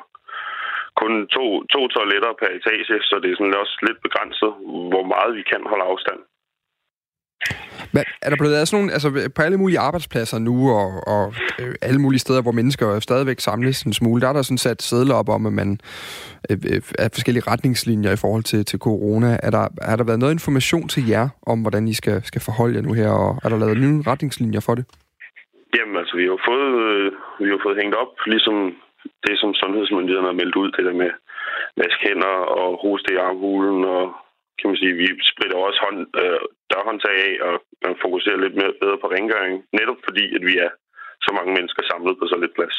kun 1.00 1.12
to, 1.36 1.44
to 1.74 1.80
toiletter 1.94 2.32
per 2.40 2.50
etage, 2.58 3.02
så 3.08 3.14
det 3.22 3.28
er 3.30 3.36
sådan 3.36 3.62
også 3.62 3.76
lidt 3.86 4.00
begrænset, 4.06 4.52
hvor 4.92 5.04
meget 5.14 5.36
vi 5.38 5.42
kan 5.52 5.62
holde 5.70 5.84
afstand. 5.92 6.20
Hvad, 7.92 8.04
er 8.22 8.28
der 8.30 8.36
blevet 8.36 8.54
lavet 8.54 8.68
sådan 8.68 8.78
nogle, 8.78 8.92
altså 8.96 9.08
på 9.36 9.42
alle 9.42 9.58
mulige 9.62 9.78
arbejdspladser 9.88 10.38
nu, 10.38 10.56
og, 10.80 10.88
og 11.14 11.24
øh, 11.60 11.74
alle 11.88 12.00
mulige 12.04 12.24
steder, 12.26 12.42
hvor 12.42 12.52
mennesker 12.60 13.00
stadigvæk 13.00 13.40
samles 13.40 13.82
en 13.82 13.92
smule, 13.92 14.20
der 14.20 14.28
er 14.28 14.32
der 14.32 14.42
sådan 14.42 14.64
sat 14.66 14.82
sædler 14.82 15.14
op 15.14 15.28
om, 15.28 15.46
at 15.46 15.52
man 15.52 15.70
øh, 16.50 16.56
øh 16.72 16.80
er 17.04 17.08
forskellige 17.16 17.48
retningslinjer 17.52 18.12
i 18.12 18.22
forhold 18.24 18.44
til, 18.50 18.64
til 18.64 18.78
corona. 18.78 19.30
Er 19.46 19.50
der, 19.56 19.64
er 19.92 19.96
der 19.96 20.04
været 20.04 20.22
noget 20.22 20.36
information 20.38 20.88
til 20.94 21.02
jer 21.14 21.26
om, 21.52 21.58
hvordan 21.64 21.84
I 21.92 21.94
skal, 22.00 22.16
skal 22.30 22.42
forholde 22.48 22.76
jer 22.76 22.82
nu 22.82 22.92
her, 23.00 23.10
og 23.24 23.30
er 23.44 23.48
der 23.48 23.58
lavet 23.58 23.82
nye 23.84 24.02
retningslinjer 24.10 24.62
for 24.66 24.74
det? 24.78 24.84
Jamen 25.76 25.96
altså, 26.00 26.14
vi 26.20 26.24
har 26.32 26.40
fået, 26.48 26.70
øh, 26.88 27.12
vi 27.44 27.50
har 27.54 27.60
fået 27.66 27.78
hængt 27.80 27.96
op, 28.02 28.12
ligesom 28.32 28.56
det, 29.26 29.34
som 29.42 29.50
sundhedsmyndighederne 29.54 30.30
har 30.32 30.40
meldt 30.40 30.56
ud, 30.62 30.68
det 30.76 30.84
der 30.88 30.96
med 31.02 31.10
vaske 31.80 32.02
hænder 32.06 32.34
og 32.60 32.68
hoste 32.84 33.08
i 33.14 33.22
armhulen, 33.28 33.84
og 33.96 34.04
kan 34.58 34.70
man 34.70 34.80
sige, 34.80 34.94
vi 35.02 35.06
spritter 35.32 35.58
også 35.66 35.80
hånd, 35.84 35.98
øh, 36.22 36.40
dørhåndtag 36.74 37.16
af 37.28 37.34
og, 37.46 37.54
man 37.84 37.94
fokuserer 38.02 38.42
lidt 38.44 38.56
mere 38.60 38.74
bedre 38.82 38.98
på 39.00 39.06
rengøring, 39.14 39.54
netop 39.78 40.00
fordi, 40.06 40.24
at 40.36 40.42
vi 40.48 40.54
er 40.66 40.70
så 41.26 41.30
mange 41.36 41.52
mennesker 41.56 41.82
samlet 41.82 42.18
på 42.18 42.26
så 42.26 42.36
lidt 42.42 42.54
plads. 42.58 42.76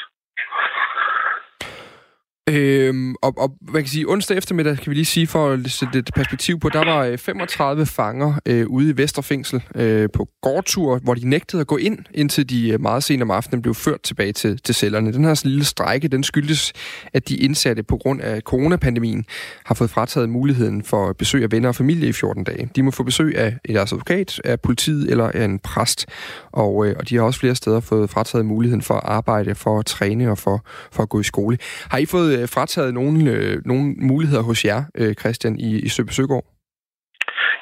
Øhm, 2.49 3.15
og, 3.21 3.33
og 3.37 3.51
hvad 3.61 3.81
kan 3.81 3.89
sige, 3.89 4.09
onsdag 4.09 4.37
eftermiddag, 4.37 4.77
kan 4.77 4.89
vi 4.89 4.95
lige 4.95 5.05
sige, 5.05 5.27
for 5.27 5.51
at 5.51 5.71
sætte 5.71 5.99
et 5.99 6.09
perspektiv 6.15 6.59
på, 6.59 6.69
der 6.69 6.85
var 6.85 7.05
øh, 7.05 7.17
35 7.17 7.85
fanger 7.85 8.33
øh, 8.45 8.67
ude 8.67 8.89
i 8.89 8.97
Vesterfængsel 8.97 9.63
øh, 9.75 10.09
på 10.13 10.27
gårdtur, 10.41 10.99
hvor 11.03 11.13
de 11.13 11.29
nægtede 11.29 11.61
at 11.61 11.67
gå 11.67 11.77
ind, 11.77 11.97
indtil 12.13 12.49
de 12.49 12.69
øh, 12.69 12.81
meget 12.81 13.03
sent 13.03 13.21
om 13.21 13.31
aftenen 13.31 13.61
blev 13.61 13.75
ført 13.75 14.01
tilbage 14.01 14.33
til, 14.33 14.57
til 14.61 14.75
cellerne. 14.75 15.13
Den 15.13 15.25
her 15.25 15.41
lille 15.45 15.65
strække, 15.65 16.07
den 16.07 16.23
skyldes, 16.23 16.73
at 17.13 17.29
de 17.29 17.37
indsatte 17.37 17.83
på 17.83 17.97
grund 17.97 18.21
af 18.21 18.41
coronapandemien 18.41 19.25
har 19.65 19.75
fået 19.75 19.89
frataget 19.89 20.29
muligheden 20.29 20.83
for 20.83 21.13
besøg 21.13 21.43
af 21.43 21.51
venner 21.51 21.69
og 21.69 21.75
familie 21.75 22.09
i 22.09 22.13
14 22.13 22.43
dage. 22.43 22.69
De 22.75 22.83
må 22.83 22.91
få 22.91 23.03
besøg 23.03 23.37
af 23.37 23.57
deres 23.67 23.91
advokat, 23.91 24.41
af 24.43 24.61
politiet 24.61 25.11
eller 25.11 25.31
af 25.31 25.45
en 25.45 25.59
præst, 25.59 26.05
og, 26.51 26.87
øh, 26.87 26.95
og 26.99 27.09
de 27.09 27.15
har 27.15 27.23
også 27.23 27.39
flere 27.39 27.55
steder 27.55 27.79
fået 27.79 28.09
frataget 28.09 28.45
muligheden 28.45 28.81
for 28.81 28.93
at 28.93 29.03
arbejde, 29.03 29.55
for 29.55 29.79
at 29.79 29.85
træne 29.85 30.31
og 30.31 30.37
for, 30.37 30.65
for 30.91 31.03
at 31.03 31.09
gå 31.09 31.19
i 31.19 31.23
skole. 31.23 31.57
Har 31.89 31.97
I 31.97 32.05
fået 32.05 32.34
øh, 32.37 32.45
frataget 32.55 32.93
nogle, 32.99 33.19
øh, 33.33 33.55
nogle 33.71 33.85
muligheder 34.11 34.43
hos 34.49 34.59
jer, 34.69 34.81
øh, 34.99 35.13
Christian, 35.21 35.55
i, 35.67 35.69
i 35.87 35.89
Søbe 35.95 36.13
Søgaard? 36.17 36.45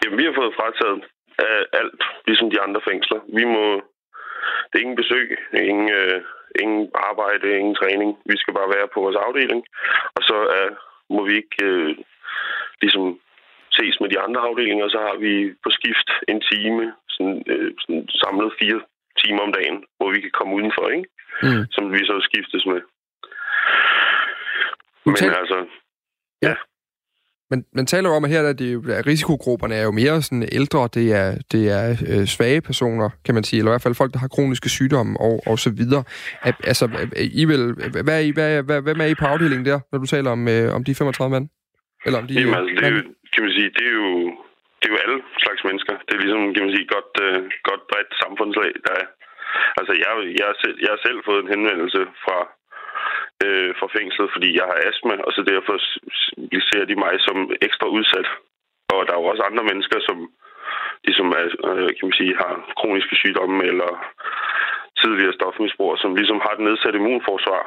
Jamen, 0.02 0.18
vi 0.20 0.26
har 0.28 0.36
fået 0.40 0.58
frataget 0.60 1.02
af 1.50 1.60
alt, 1.80 2.02
ligesom 2.28 2.50
de 2.50 2.62
andre 2.66 2.82
fængsler. 2.90 3.20
Vi 3.40 3.44
må... 3.56 3.66
Det 4.70 4.76
er 4.76 4.86
ingen 4.86 5.02
besøg, 5.04 5.28
ingen, 5.72 5.90
øh, 6.00 6.22
ingen 6.62 6.82
arbejde, 7.10 7.60
ingen 7.60 7.76
træning. 7.82 8.10
Vi 8.32 8.38
skal 8.42 8.54
bare 8.60 8.74
være 8.76 8.88
på 8.94 9.00
vores 9.06 9.18
afdeling. 9.26 9.62
Og 10.16 10.22
så 10.30 10.38
øh, 10.56 10.72
må 11.16 11.22
vi 11.28 11.34
ikke 11.42 11.58
øh, 11.72 11.96
ligesom 12.82 13.04
ses 13.78 13.96
med 14.02 14.10
de 14.10 14.20
andre 14.26 14.42
afdelinger, 14.48 14.88
så 14.90 15.00
har 15.08 15.16
vi 15.26 15.34
på 15.64 15.70
skift 15.78 16.10
en 16.32 16.40
time, 16.52 16.84
sådan, 17.14 17.38
øh, 17.54 17.72
sådan 17.82 18.02
samlet 18.24 18.50
fire 18.62 18.80
timer 19.22 19.42
om 19.48 19.54
dagen, 19.60 19.78
hvor 19.98 20.10
vi 20.14 20.20
kan 20.22 20.34
komme 20.38 20.56
udenfor, 20.60 20.86
ikke? 20.98 21.10
Mm. 21.44 21.64
som 21.76 21.84
vi 21.94 22.00
så 22.10 22.16
skiftes 22.28 22.66
med. 22.72 22.82
Men 25.06 25.16
tal... 25.16 25.34
altså... 25.42 25.66
Ja. 26.42 26.56
Men 27.52 27.60
man 27.80 27.86
taler 27.86 28.08
jo 28.10 28.16
om, 28.16 28.26
at 28.26 28.32
her 28.36 28.42
er 28.52 28.58
det, 28.64 28.70
at 29.00 29.06
risikogrupperne 29.12 29.76
er 29.82 29.86
jo 29.90 29.94
mere 30.02 30.16
sådan 30.22 30.48
ældre, 30.60 30.82
det 30.98 31.06
er, 31.22 31.28
det 31.54 31.64
er 31.80 31.86
øh, 32.12 32.26
svage 32.36 32.62
personer, 32.70 33.10
kan 33.26 33.34
man 33.38 33.44
sige, 33.48 33.58
eller 33.60 33.72
i 33.72 33.76
hvert 33.76 33.88
fald 33.88 34.02
folk, 34.02 34.12
der 34.14 34.24
har 34.24 34.32
kroniske 34.36 34.70
sygdomme 34.78 35.14
og, 35.28 35.36
og 35.52 35.56
så 35.66 35.70
videre. 35.80 36.04
At, 36.50 36.56
altså, 36.72 36.86
I 37.42 37.44
vil, 37.52 37.64
hvad, 38.06 38.16
er 38.20 38.24
I, 38.30 38.32
hvad, 38.38 38.50
hvad, 38.68 38.80
hvem 38.88 39.00
er 39.04 39.08
I 39.14 39.16
på 39.22 39.26
afdelingen 39.34 39.66
der, 39.72 39.80
når 39.92 39.98
du 40.00 40.08
taler 40.14 40.30
om, 40.38 40.42
øh, 40.56 40.76
om 40.78 40.82
de 40.88 40.96
35 40.96 41.34
mand? 41.36 41.46
Eller 42.06 42.20
om 42.22 42.28
de, 42.28 42.34
Jamen, 42.34 42.56
altså, 42.60 42.72
det 42.80 42.86
er 42.90 42.94
jo, 42.98 43.02
kan 43.34 43.42
man 43.46 43.54
sige, 43.58 43.70
det 43.78 43.86
er 43.92 43.96
jo, 44.04 44.12
det 44.80 44.86
er 44.88 44.94
jo 44.96 45.00
alle 45.06 45.18
slags 45.44 45.62
mennesker. 45.68 45.94
Det 46.06 46.14
er 46.16 46.22
ligesom, 46.26 46.42
kan 46.56 46.64
man 46.66 46.74
sige, 46.76 46.88
godt, 46.96 47.12
øh, 47.26 47.40
godt 47.70 47.84
bredt 47.90 48.12
samfundslag, 48.24 48.72
der 48.86 48.94
er. 49.02 49.08
Altså, 49.80 49.94
jeg, 50.04 50.12
jeg, 50.42 50.48
selv, 50.64 50.76
jeg 50.84 50.90
har 50.94 51.02
selv 51.06 51.20
fået 51.28 51.40
en 51.42 51.52
henvendelse 51.54 52.02
fra 52.24 52.38
øh, 53.44 53.70
fra 53.80 53.88
fængslet, 53.98 54.30
fordi 54.36 54.50
jeg 54.60 54.66
har 54.70 54.78
astma, 54.90 55.16
og 55.28 55.32
så 55.36 55.42
derfor 55.52 55.76
ser 56.70 56.84
de 56.92 56.96
mig 57.04 57.14
som 57.28 57.38
ekstra 57.68 57.88
udsat. 57.98 58.28
Og 58.94 59.00
der 59.06 59.14
er 59.14 59.22
jo 59.22 59.32
også 59.32 59.44
andre 59.50 59.64
mennesker, 59.70 60.00
som 60.08 60.18
ligesom 61.08 61.28
er, 61.40 61.46
øh, 61.70 61.90
kan 61.98 62.06
man 62.08 62.20
sige, 62.20 62.34
har 62.42 62.52
kroniske 62.80 63.16
sygdomme 63.22 63.64
eller 63.72 63.92
tidligere 65.02 65.38
stofmisbrug, 65.38 65.98
som 66.04 66.16
ligesom 66.16 66.40
har 66.46 66.54
et 66.56 66.66
nedsat 66.68 66.96
immunforsvar. 66.96 67.64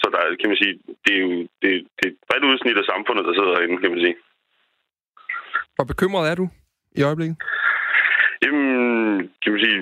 Så 0.00 0.06
der 0.14 0.22
kan 0.40 0.48
man 0.50 0.58
sige, 0.62 0.74
det 1.04 1.12
er 1.16 1.22
jo 1.26 1.30
det, 1.62 1.72
det 1.96 2.04
er 2.06 2.12
et 2.12 2.18
bredt 2.28 2.44
udsnit 2.50 2.78
af 2.82 2.86
samfundet, 2.92 3.24
der 3.24 3.34
sidder 3.34 3.54
herinde, 3.54 3.82
kan 3.82 3.90
man 3.90 4.00
sige. 4.04 4.16
Hvor 5.74 5.84
bekymret 5.92 6.30
er 6.30 6.34
du 6.34 6.46
i 6.98 7.02
øjeblikket? 7.08 7.36
Jamen, 8.42 8.68
kan 9.42 9.52
man 9.52 9.60
sige, 9.64 9.76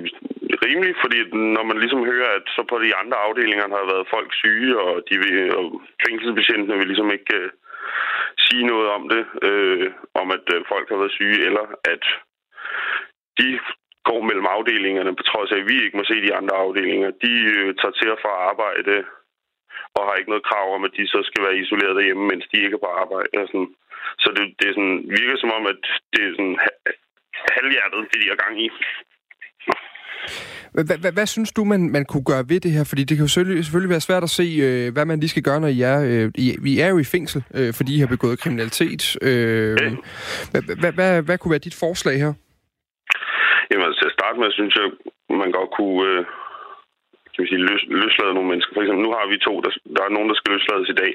rimelig, 0.64 0.94
fordi 1.02 1.18
når 1.56 1.64
man 1.70 1.78
ligesom 1.78 2.02
hører, 2.12 2.30
at 2.38 2.44
så 2.56 2.62
på 2.70 2.76
de 2.84 2.96
andre 3.00 3.16
afdelinger 3.26 3.76
har 3.78 3.86
været 3.92 4.10
folk 4.14 4.30
syge, 4.42 4.78
og, 4.80 4.94
de 5.08 5.14
vil, 5.22 5.56
og 5.58 5.82
fængselsbetjentene 6.06 6.78
vil 6.78 6.86
ligesom 6.86 7.10
ikke 7.16 7.36
øh, 7.40 7.50
sige 8.46 8.64
noget 8.66 8.88
om 8.96 9.02
det, 9.08 9.24
øh, 9.48 9.90
om 10.14 10.26
at 10.36 10.46
øh, 10.54 10.60
folk 10.72 10.86
har 10.88 10.96
været 10.96 11.16
syge, 11.18 11.40
eller 11.48 11.64
at 11.92 12.04
de 13.38 13.48
går 14.08 14.20
mellem 14.28 14.46
afdelingerne, 14.56 15.16
på 15.16 15.22
trods 15.22 15.50
af, 15.52 15.58
at 15.60 15.68
vi 15.70 15.76
ikke 15.84 15.96
må 15.96 16.04
se 16.06 16.26
de 16.26 16.34
andre 16.34 16.56
afdelinger. 16.64 17.10
De 17.24 17.32
øh, 17.54 17.74
tager 17.80 17.96
til 18.00 18.08
at 18.14 18.22
få 18.24 18.28
arbejde, 18.50 19.04
og 19.94 20.00
har 20.06 20.14
ikke 20.16 20.32
noget 20.32 20.48
krav 20.50 20.66
om, 20.74 20.84
at 20.84 20.96
de 20.98 21.06
så 21.14 21.20
skal 21.28 21.44
være 21.46 21.60
isoleret 21.62 21.96
derhjemme, 21.96 22.24
mens 22.30 22.46
de 22.52 22.62
ikke 22.64 22.76
er 22.78 22.84
på 22.84 22.92
arbejde. 23.02 23.38
Og 23.42 23.48
sådan. 23.52 23.70
Så 24.22 24.28
det, 24.36 24.44
det 24.58 24.66
er 24.68 24.74
sådan, 24.78 24.98
virker 25.18 25.36
som 25.38 25.52
om, 25.58 25.64
at 25.72 25.82
det 26.12 26.20
er 26.24 26.32
sådan 26.36 26.58
halvhjertet, 27.56 28.08
det 28.10 28.22
de 28.22 28.28
har 28.32 28.42
gang 28.44 28.56
i. 28.64 28.68
Hvad, 30.72 31.12
hvad, 31.12 31.26
synes 31.26 31.52
du, 31.52 31.64
man, 31.64 31.80
man 31.96 32.04
kunne 32.04 32.26
gøre 32.32 32.44
ved 32.48 32.60
det 32.60 32.72
her? 32.76 32.84
Fordi 32.90 33.02
det 33.04 33.14
kan 33.16 33.24
jo 33.26 33.32
selvfølgelig, 33.34 33.64
selvfølgelig 33.64 33.94
være 33.96 34.08
svært 34.08 34.22
at 34.28 34.36
se, 34.40 34.46
øh, 34.66 34.92
hvad 34.94 35.04
man 35.04 35.20
lige 35.20 35.34
skal 35.34 35.46
gøre, 35.48 35.60
når 35.60 35.72
I 35.78 35.80
er... 35.92 35.98
Øh, 36.10 36.26
I, 36.44 36.46
vi 36.66 36.72
er 36.84 36.88
jo 36.92 36.98
i 36.98 37.12
fængsel, 37.14 37.40
øh, 37.58 37.70
fordi 37.78 37.90
I 37.96 38.02
har 38.02 38.10
begået 38.16 38.40
kriminalitet. 38.42 39.02
Øh, 39.28 39.76
hvad, 40.50 40.92
hvad, 40.98 41.22
hvad, 41.26 41.38
kunne 41.38 41.54
være 41.54 41.66
dit 41.68 41.80
forslag 41.84 42.16
her? 42.24 42.32
Jamen, 43.68 43.84
altså, 43.86 43.98
til 44.00 44.10
at 44.10 44.18
starte 44.18 44.38
med, 44.40 44.48
synes 44.52 44.74
jeg, 44.80 44.86
man 45.42 45.50
godt 45.58 45.70
kunne... 45.78 46.00
Øh, 46.08 46.24
kan 47.32 47.42
man 47.42 47.50
sige, 47.52 47.66
løs, 47.68 47.82
løslade 48.02 48.34
nogle 48.34 48.50
mennesker. 48.50 48.72
For 48.74 48.82
eksempel, 48.82 49.04
nu 49.06 49.12
har 49.18 49.26
vi 49.32 49.44
to, 49.46 49.54
der, 49.64 49.72
der 49.96 50.02
er 50.04 50.14
nogen, 50.16 50.30
der 50.30 50.36
skal 50.38 50.52
løslades 50.54 50.88
i 50.94 51.00
dag. 51.02 51.12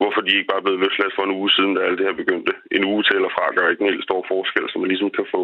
Hvorfor 0.00 0.20
de 0.22 0.36
ikke 0.36 0.50
bare 0.50 0.60
er 0.60 0.66
blevet 0.66 0.82
løsladt 0.84 1.16
for 1.16 1.24
en 1.24 1.36
uge 1.38 1.50
siden, 1.56 1.74
da 1.74 1.80
alt 1.80 1.98
det 1.98 2.06
her 2.08 2.22
begyndte. 2.22 2.52
En 2.76 2.84
uge 2.90 3.02
til 3.02 3.16
eller 3.16 3.32
fra 3.36 3.44
gør 3.54 3.70
ikke 3.70 3.84
en 3.84 3.92
helt 3.92 4.08
stor 4.08 4.20
forskel, 4.32 4.64
så 4.68 4.76
man 4.78 4.90
ligesom 4.92 5.10
kan 5.18 5.26
få 5.34 5.42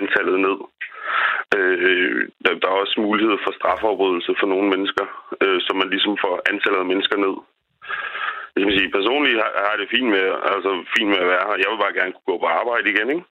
antallet 0.00 0.38
ned. 0.46 0.58
Øh, 1.56 2.28
der, 2.44 2.52
der 2.62 2.68
er 2.68 2.82
også 2.82 2.96
mulighed 3.08 3.36
for 3.44 3.52
strafafbrydelse 3.58 4.32
for 4.40 4.46
nogle 4.52 4.68
mennesker, 4.74 5.06
øh, 5.42 5.58
så 5.66 5.70
man 5.80 5.88
ligesom 5.94 6.14
får 6.24 6.34
antallet 6.50 6.80
af 6.82 6.90
mennesker 6.92 7.16
ned. 7.24 7.36
Jeg 8.56 8.66
vil 8.66 8.78
sige, 8.78 8.96
personligt 8.98 9.38
har, 9.42 9.52
har 9.68 9.76
det 9.80 9.88
fint 9.94 10.08
med, 10.14 10.24
altså, 10.54 10.70
fint 10.96 11.10
med 11.12 11.18
at 11.24 11.30
være 11.32 11.46
her. 11.48 11.62
Jeg 11.62 11.70
vil 11.70 11.82
bare 11.84 11.98
gerne 11.98 12.12
kunne 12.12 12.30
gå 12.32 12.36
på 12.40 12.48
arbejde 12.60 12.90
igen, 12.90 13.08
ikke? 13.14 13.24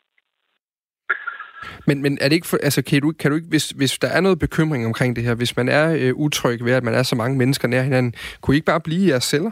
Men, 1.88 2.02
men 2.02 2.14
er 2.22 2.28
det 2.28 2.36
ikke 2.36 2.52
for, 2.52 2.58
altså, 2.68 2.82
kan 2.84 3.02
du, 3.02 3.12
kan 3.20 3.32
du 3.32 3.36
ikke, 3.36 3.52
hvis, 3.54 3.70
hvis 3.70 3.94
der 4.04 4.10
er 4.18 4.22
noget 4.22 4.40
bekymring 4.46 4.86
omkring 4.86 5.16
det 5.16 5.24
her, 5.24 5.36
hvis 5.36 5.58
man 5.58 5.70
er 5.70 5.86
øh, 6.02 6.14
utryg 6.26 6.60
ved, 6.66 6.74
at 6.74 6.84
man 6.84 6.94
er 6.94 7.04
så 7.04 7.16
mange 7.16 7.38
mennesker 7.38 7.68
nær 7.68 7.82
hinanden, 7.82 8.14
kunne 8.42 8.56
I 8.56 8.58
ikke 8.58 8.72
bare 8.74 8.88
blive 8.88 9.06
i 9.06 9.10
jeres 9.10 9.24
celler? 9.24 9.52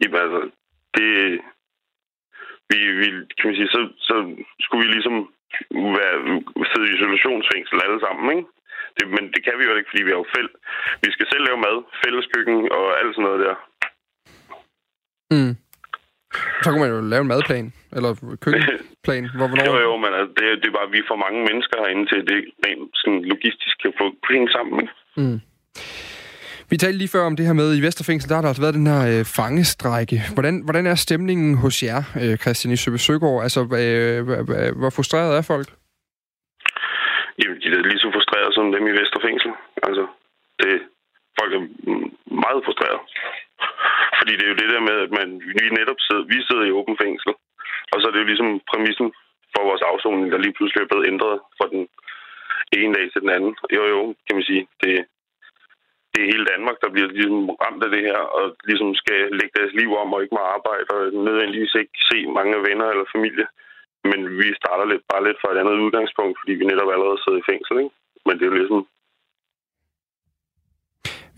Jamen 0.00 0.20
altså, 0.24 0.40
det, 0.96 1.08
vi, 2.70 2.76
vi, 3.00 3.06
kan 3.36 3.46
man 3.48 3.56
sige, 3.56 3.68
så, 3.76 3.80
så 4.08 4.14
skulle 4.60 4.86
vi 4.86 4.92
ligesom 4.92 5.28
være, 5.98 6.16
sidde 6.70 6.86
i 6.88 6.94
isolationsfængsel 6.96 7.78
alle 7.86 8.00
sammen, 8.06 8.26
ikke? 8.36 8.48
Det, 8.96 9.04
men 9.16 9.24
det 9.34 9.40
kan 9.44 9.54
vi 9.58 9.64
jo 9.64 9.74
ikke, 9.76 9.90
fordi 9.90 10.02
vi 10.06 10.12
har 10.12 10.20
jo 10.22 10.34
fæld. 10.36 10.50
Vi 11.04 11.10
skal 11.14 11.26
selv 11.32 11.44
lave 11.48 11.58
mad, 11.66 11.76
fælleskøkken 12.02 12.58
og 12.78 12.84
alt 13.00 13.12
sådan 13.14 13.24
noget 13.26 13.40
der. 13.46 13.56
Mm. 15.34 15.54
Så 16.62 16.66
kunne 16.70 16.84
man 16.84 16.94
jo 16.94 17.00
lave 17.12 17.22
en 17.24 17.32
madplan, 17.32 17.66
eller 17.96 18.10
køkkenplan. 18.44 19.24
Hvor, 19.36 19.46
hvornår... 19.48 19.64
jo, 19.70 19.76
jo, 19.88 19.92
men 20.04 20.12
altså, 20.18 20.32
det, 20.38 20.46
det 20.60 20.68
er 20.68 20.78
bare, 20.78 20.94
vi 20.96 21.08
får 21.10 21.18
mange 21.26 21.40
mennesker 21.48 21.76
herinde 21.82 22.06
til, 22.10 22.20
det 22.30 22.38
rent 22.66 22.90
sådan 23.00 23.22
logistisk 23.32 23.74
kan 23.82 23.92
få 24.00 24.06
penge 24.28 24.48
sammen. 24.56 24.82
Mm. 25.20 25.38
Vi 26.70 26.76
talte 26.76 26.98
lige 26.98 27.14
før 27.14 27.24
om 27.30 27.36
det 27.36 27.46
her 27.46 27.60
med, 27.62 27.68
i 27.78 27.84
Vesterfængsel, 27.86 28.28
der 28.28 28.36
har 28.36 28.42
der 28.42 28.52
altså 28.52 28.64
været 28.64 28.78
den 28.80 28.90
her 28.92 29.02
øh, 29.12 29.24
fangestrække. 29.38 30.16
Hvordan, 30.34 30.54
hvordan 30.66 30.86
er 30.86 30.94
stemningen 31.06 31.50
hos 31.64 31.76
jer, 31.88 32.02
øh, 32.22 32.34
Christian 32.42 32.72
i 32.72 32.82
Søbe 32.82 32.98
Søgaard? 33.06 33.42
Altså, 33.46 33.60
øh, 33.82 34.20
hvor 34.80 34.92
frustreret 34.96 35.30
er 35.38 35.44
folk? 35.52 35.68
Jamen, 37.38 37.58
de 37.60 37.66
er 37.68 37.88
lige 37.90 38.02
så 38.04 38.08
frustreret 38.16 38.50
som 38.54 38.72
dem 38.76 38.84
i 38.90 38.94
Vesterfængsel. 39.00 39.52
Altså, 39.86 40.04
det, 40.60 40.72
folk 41.38 41.52
er 41.58 41.62
meget 42.44 42.60
frustreret. 42.66 43.00
Fordi 44.18 44.32
det 44.38 44.44
er 44.44 44.52
jo 44.52 44.60
det 44.62 44.72
der 44.74 44.82
med, 44.88 44.96
at 45.06 45.10
man, 45.18 45.28
vi 45.48 45.64
netop 45.80 46.00
sidder, 46.06 46.24
vi 46.32 46.38
sidder 46.48 46.64
i 46.66 46.76
åben 46.78 46.96
fængsel. 47.04 47.32
Og 47.92 47.96
så 47.98 48.04
er 48.06 48.12
det 48.12 48.22
jo 48.22 48.30
ligesom 48.30 48.50
præmissen 48.70 49.08
for 49.54 49.62
vores 49.70 49.82
afsoning, 49.92 50.26
der 50.32 50.44
lige 50.44 50.56
pludselig 50.56 50.80
er 50.82 50.90
blevet 50.90 51.08
ændret 51.12 51.36
fra 51.58 51.66
den 51.74 51.82
ene 52.78 52.94
dag 52.96 53.06
til 53.12 53.20
den 53.24 53.30
anden. 53.36 53.52
Jo, 53.76 53.82
jo, 53.92 53.98
kan 54.26 54.36
man 54.38 54.48
sige. 54.50 54.62
Det, 54.82 54.94
det 56.14 56.20
er 56.22 56.32
hele 56.32 56.50
Danmark, 56.52 56.76
der 56.82 56.90
bliver 56.94 57.08
ligesom 57.18 57.36
ramt 57.62 57.82
af 57.86 57.90
det 57.94 58.02
her, 58.08 58.20
og 58.38 58.44
ligesom 58.68 58.90
skal 59.02 59.20
lægge 59.38 59.56
deres 59.58 59.74
liv 59.80 59.90
om 60.02 60.12
og 60.14 60.22
ikke 60.22 60.36
må 60.38 60.42
arbejde, 60.56 60.88
og 60.96 61.02
nødvendigvis 61.26 61.74
ikke 61.80 61.96
se 62.10 62.18
mange 62.38 62.56
venner 62.68 62.86
eller 62.92 63.06
familie. 63.16 63.46
Men 64.10 64.20
vi 64.38 64.46
starter 64.60 64.86
lidt, 64.92 65.04
bare 65.12 65.26
lidt 65.26 65.38
fra 65.40 65.52
et 65.52 65.60
andet 65.60 65.84
udgangspunkt, 65.86 66.34
fordi 66.40 66.52
vi 66.60 66.64
netop 66.70 66.90
allerede 66.94 67.18
sidder 67.20 67.40
i 67.40 67.48
fængsel, 67.50 67.74
ikke? 67.82 67.94
Men 68.26 68.34
det 68.36 68.44
er 68.44 68.52
jo 68.52 68.60
ligesom... 68.60 68.80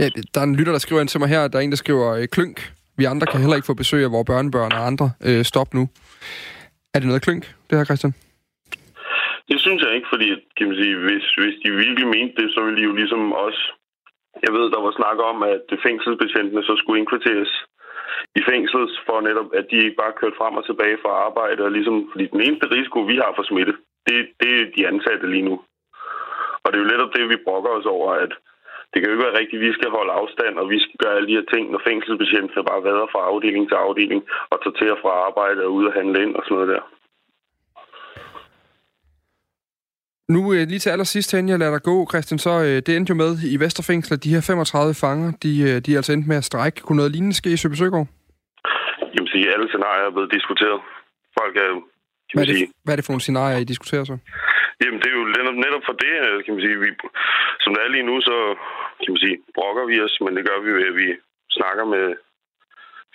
Ja, 0.00 0.06
der 0.32 0.40
er 0.40 0.48
en 0.50 0.58
lytter, 0.58 0.74
der 0.74 0.84
skriver 0.84 1.00
ind 1.00 1.10
til 1.12 1.20
mig 1.20 1.28
her, 1.34 1.48
der 1.48 1.58
er 1.58 1.64
en, 1.64 1.74
der 1.74 1.84
skriver, 1.84 2.06
øh, 2.18 2.28
klynk, 2.36 2.58
vi 2.98 3.04
andre 3.12 3.26
kan 3.26 3.40
heller 3.40 3.58
ikke 3.58 3.70
få 3.72 3.80
besøg 3.82 4.04
af 4.04 4.12
vores 4.14 4.28
børnebørn 4.30 4.72
og 4.78 4.86
andre. 4.90 5.06
Øh, 5.28 5.42
stop 5.52 5.70
nu. 5.78 5.82
Er 6.94 6.98
det 6.98 7.08
noget 7.08 7.22
klynk, 7.26 7.44
det 7.66 7.78
her, 7.78 7.84
Christian? 7.84 8.14
Det 9.50 9.58
synes 9.64 9.80
jeg 9.84 9.92
ikke, 9.96 10.08
fordi 10.12 10.28
kan 10.56 10.66
man 10.68 10.76
sige, 10.82 10.96
hvis, 11.06 11.24
hvis 11.40 11.56
de 11.62 11.68
virkelig 11.84 12.06
mente 12.16 12.34
det, 12.40 12.48
så 12.54 12.60
ville 12.64 12.78
de 12.80 12.84
jo 12.88 12.94
ligesom 13.00 13.32
også 13.32 13.62
jeg 14.44 14.52
ved, 14.56 14.66
der 14.74 14.80
var 14.86 14.92
snak 15.00 15.18
om, 15.30 15.42
at 15.42 15.66
fængselsbetjentene 15.86 16.62
så 16.62 16.74
skulle 16.76 17.00
indkvarteres 17.00 17.52
i 18.38 18.42
fængslet, 18.50 18.90
for 19.06 19.20
netop, 19.20 19.48
at 19.58 19.64
de 19.70 19.76
ikke 19.76 20.00
bare 20.02 20.18
kørte 20.20 20.38
frem 20.40 20.54
og 20.60 20.64
tilbage 20.66 20.98
fra 21.02 21.12
arbejde. 21.28 21.64
Og 21.66 21.72
ligesom, 21.76 21.96
fordi 22.12 22.26
den 22.26 22.40
eneste 22.40 22.66
risiko, 22.76 22.98
vi 23.00 23.16
har 23.22 23.32
for 23.36 23.44
smitte, 23.50 23.74
det, 24.06 24.16
det 24.40 24.50
er 24.60 24.72
de 24.76 24.88
ansatte 24.92 25.26
lige 25.30 25.48
nu. 25.50 25.56
Og 26.62 26.68
det 26.68 26.76
er 26.78 26.84
jo 26.84 26.92
netop 26.92 27.14
det, 27.16 27.28
vi 27.28 27.44
brokker 27.46 27.70
os 27.70 27.86
over, 27.96 28.10
at 28.24 28.32
det 28.90 28.98
kan 28.98 29.08
jo 29.08 29.14
ikke 29.14 29.26
være 29.26 29.38
rigtigt, 29.40 29.60
at 29.60 29.66
vi 29.68 29.72
skal 29.78 29.90
holde 29.98 30.12
afstand, 30.20 30.54
og 30.58 30.70
vi 30.70 30.78
skal 30.80 30.98
gøre 31.02 31.16
alle 31.16 31.28
de 31.28 31.38
her 31.38 31.48
ting, 31.54 31.64
når 31.70 31.80
fængselsbetjentene 31.88 32.68
bare 32.70 32.84
vader 32.84 33.06
fra 33.12 33.20
afdeling 33.30 33.64
til 33.68 33.74
afdeling, 33.86 34.20
og 34.50 34.56
tager 34.62 34.76
til 34.78 34.92
og 34.94 34.98
fra 35.02 35.12
arbejde 35.28 35.60
og 35.64 35.72
ud 35.78 35.84
og 35.86 35.92
handle 35.92 36.22
ind 36.24 36.34
og 36.36 36.42
sådan 36.44 36.54
noget 36.56 36.72
der. 36.74 36.82
Nu 40.34 40.40
øh, 40.54 40.62
lige 40.70 40.82
til 40.82 40.90
allersidst, 40.94 41.32
inden 41.32 41.52
jeg 41.52 41.58
lader 41.58 41.76
dig 41.76 41.84
gå, 41.90 41.96
Christian, 42.10 42.38
så 42.46 42.52
øh, 42.66 42.78
det 42.84 42.92
endte 42.96 43.10
jo 43.12 43.16
med 43.22 43.30
i 43.54 43.56
Vesterfængsel, 43.64 44.14
at 44.14 44.24
de 44.24 44.34
her 44.34 44.42
35 44.46 44.94
fanger, 45.04 45.28
de, 45.44 45.52
øh, 45.68 45.76
de 45.84 45.88
er 45.92 45.98
altså 46.00 46.12
endte 46.12 46.28
med 46.32 46.40
at 46.42 46.48
strække. 46.50 46.78
Kunne 46.84 46.98
noget 47.00 47.12
lignende 47.14 47.36
ske 47.40 47.50
i 47.56 47.60
Søbesøgård? 47.62 48.08
Jamen 49.14 49.28
sige, 49.32 49.46
alle 49.54 49.68
scenarier 49.72 50.06
er 50.08 50.14
blevet 50.16 50.32
diskuteret. 50.36 50.80
Folk 51.38 51.54
er 51.64 51.68
jo, 51.72 51.78
kan 52.28 52.34
Hvad 52.34 52.42
man 52.42 52.48
er, 52.50 52.58
sige, 52.58 52.66
det, 52.66 52.84
hvad 52.84 52.92
er 52.94 52.98
det 52.98 53.06
for 53.06 53.12
nogle 53.14 53.26
scenarier, 53.26 53.58
I 53.58 53.72
diskuterer 53.72 54.04
så? 54.10 54.16
Jamen, 54.82 55.00
det 55.02 55.08
er 55.10 55.18
jo 55.20 55.26
netop, 55.36 55.56
netop 55.66 55.84
for 55.88 55.96
det, 56.04 56.12
kan 56.44 56.52
man 56.54 56.64
sige, 56.66 56.78
vi, 56.84 56.90
som 57.62 57.70
det 57.74 57.80
er 57.82 57.94
lige 57.94 58.08
nu, 58.10 58.16
så 58.28 58.36
kan 59.00 59.10
man 59.14 59.22
sige, 59.24 59.36
brokker 59.56 59.84
vi 59.90 59.96
os, 60.06 60.14
men 60.24 60.32
det 60.36 60.46
gør 60.48 60.58
vi 60.64 60.70
ved, 60.78 60.86
at 60.92 60.96
vi 61.02 61.08
snakker 61.58 61.84
med 61.94 62.06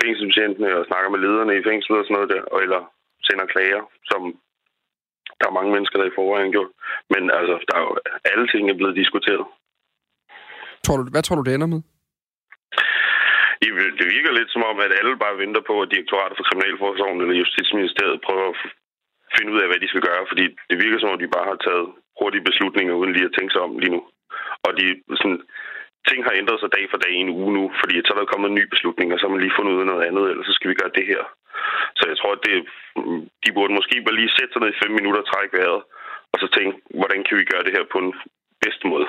fængselsbetjentene 0.02 0.70
og 0.80 0.88
snakker 0.90 1.10
med 1.12 1.20
lederne 1.26 1.54
i 1.56 1.66
fængslet 1.70 2.00
og 2.00 2.06
sådan 2.06 2.16
noget 2.18 2.32
der, 2.34 2.42
og 2.54 2.58
eller 2.66 2.82
sender 3.28 3.48
klager, 3.54 3.84
som 4.12 4.22
der 5.42 5.48
er 5.50 5.58
mange 5.60 5.74
mennesker, 5.76 5.98
der 5.98 6.08
i 6.08 6.18
forvejen 6.18 6.52
gjort. 6.56 6.72
Men 7.14 7.24
altså, 7.40 7.56
der 7.68 7.76
er 7.78 7.84
jo, 7.88 7.92
alle 8.32 8.46
ting 8.48 8.64
er 8.70 8.80
blevet 8.80 8.96
diskuteret. 9.02 9.46
Tror 10.86 10.98
du, 10.98 11.04
hvad 11.14 11.24
tror 11.24 11.36
du, 11.38 11.44
det 11.46 11.54
ender 11.54 11.74
med? 11.76 11.82
Det 14.00 14.08
virker 14.16 14.32
lidt 14.32 14.52
som 14.52 14.64
om, 14.72 14.78
at 14.86 14.92
alle 15.00 15.16
bare 15.24 15.42
venter 15.44 15.62
på, 15.70 15.76
at 15.82 15.92
direktoratet 15.94 16.38
for 16.38 16.48
Kriminalforsorgen 16.48 17.22
eller 17.22 17.36
Justitsministeriet 17.42 18.24
prøver 18.28 18.48
at 18.50 18.58
finde 19.36 19.54
ud 19.54 19.60
af, 19.62 19.68
hvad 19.68 19.80
de 19.82 19.92
skal 19.92 20.06
gøre. 20.10 20.24
Fordi 20.32 20.44
det 20.70 20.78
virker 20.84 21.00
som 21.00 21.12
om, 21.12 21.20
de 21.20 21.36
bare 21.38 21.50
har 21.52 21.60
taget 21.68 21.88
hurtige 22.20 22.48
beslutninger, 22.50 22.94
uden 23.00 23.14
lige 23.14 23.30
at 23.30 23.36
tænke 23.38 23.54
sig 23.54 23.62
om 23.62 23.74
lige 23.82 23.96
nu. 23.96 24.02
Og 24.66 24.72
de, 24.80 24.86
sådan, 25.22 25.42
ting 26.10 26.20
har 26.28 26.34
ændret 26.42 26.60
sig 26.60 26.70
dag 26.76 26.86
for 26.92 27.00
dag 27.04 27.14
i 27.14 27.24
en 27.26 27.36
uge 27.40 27.52
nu, 27.58 27.64
fordi 27.80 27.96
så 28.02 28.10
er 28.14 28.18
der 28.20 28.32
kommet 28.34 28.50
en 28.50 28.60
ny 28.60 28.66
beslutning, 28.74 29.08
og 29.14 29.18
så 29.18 29.24
har 29.26 29.34
man 29.34 29.44
lige 29.44 29.58
fundet 29.58 29.74
ud 29.76 29.84
af 29.84 29.90
noget 29.92 30.08
andet, 30.10 30.26
eller 30.32 30.44
så 30.46 30.54
skal 30.58 30.70
vi 30.70 30.80
gøre 30.82 30.98
det 30.98 31.06
her. 31.12 31.22
Så 31.98 32.04
jeg 32.12 32.18
tror, 32.18 32.32
at 32.38 32.44
det, 32.48 32.56
de 33.44 33.50
burde 33.56 33.74
måske 33.80 33.96
bare 34.06 34.20
lige 34.20 34.36
sætte 34.38 34.52
sig 34.54 34.62
ned 34.62 34.70
i 34.72 34.82
fem 34.84 34.92
minutter 34.98 35.22
og 35.22 35.30
trække 35.32 35.58
vejret, 35.58 35.82
og 36.32 36.38
så 36.42 36.48
tænke, 36.58 36.74
hvordan 37.00 37.20
kan 37.26 37.38
vi 37.40 37.44
gøre 37.52 37.64
det 37.66 37.76
her 37.78 37.86
på 37.94 37.98
en 38.06 38.12
bedste 38.64 38.86
måde. 38.94 39.08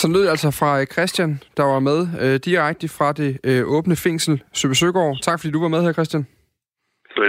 Så 0.00 0.06
lød 0.08 0.28
altså 0.28 0.50
fra 0.60 0.80
øh, 0.80 0.86
Christian, 0.94 1.32
der 1.56 1.64
var 1.72 1.80
med 1.90 2.00
øh, 2.22 2.36
direkte 2.48 2.86
fra 2.98 3.12
det 3.12 3.30
øh, 3.44 3.62
åbne 3.76 3.96
fængsel 3.96 4.42
Søbesøgård. 4.52 5.16
Tak 5.22 5.40
fordi 5.40 5.52
du 5.52 5.60
var 5.60 5.68
med 5.68 5.82
her, 5.82 5.92
Christian. 5.92 6.26
Så, 7.14 7.22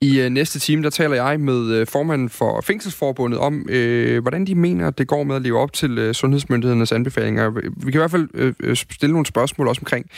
i 0.00 0.20
øh, 0.20 0.30
næste 0.30 0.58
time, 0.58 0.82
der 0.82 0.90
taler 0.90 1.24
jeg 1.24 1.40
med 1.40 1.70
øh, 1.70 1.86
formanden 1.86 2.28
for 2.28 2.60
Fængselsforbundet 2.60 3.40
om, 3.40 3.66
øh, 3.68 4.22
hvordan 4.22 4.46
de 4.46 4.54
mener, 4.54 4.90
det 4.90 5.06
går 5.06 5.24
med 5.24 5.36
at 5.36 5.42
leve 5.42 5.58
op 5.58 5.72
til 5.72 5.98
øh, 5.98 6.14
sundhedsmyndighedernes 6.14 6.92
anbefalinger. 6.92 7.50
Vi 7.50 7.90
kan 7.90 7.94
i 7.94 7.96
hvert 7.96 8.10
fald 8.10 8.28
øh, 8.34 8.54
øh 8.60 8.76
stille 8.76 9.12
nogle 9.12 9.26
spørgsmål 9.26 9.68
også 9.68 9.80
omkring, 9.80 10.10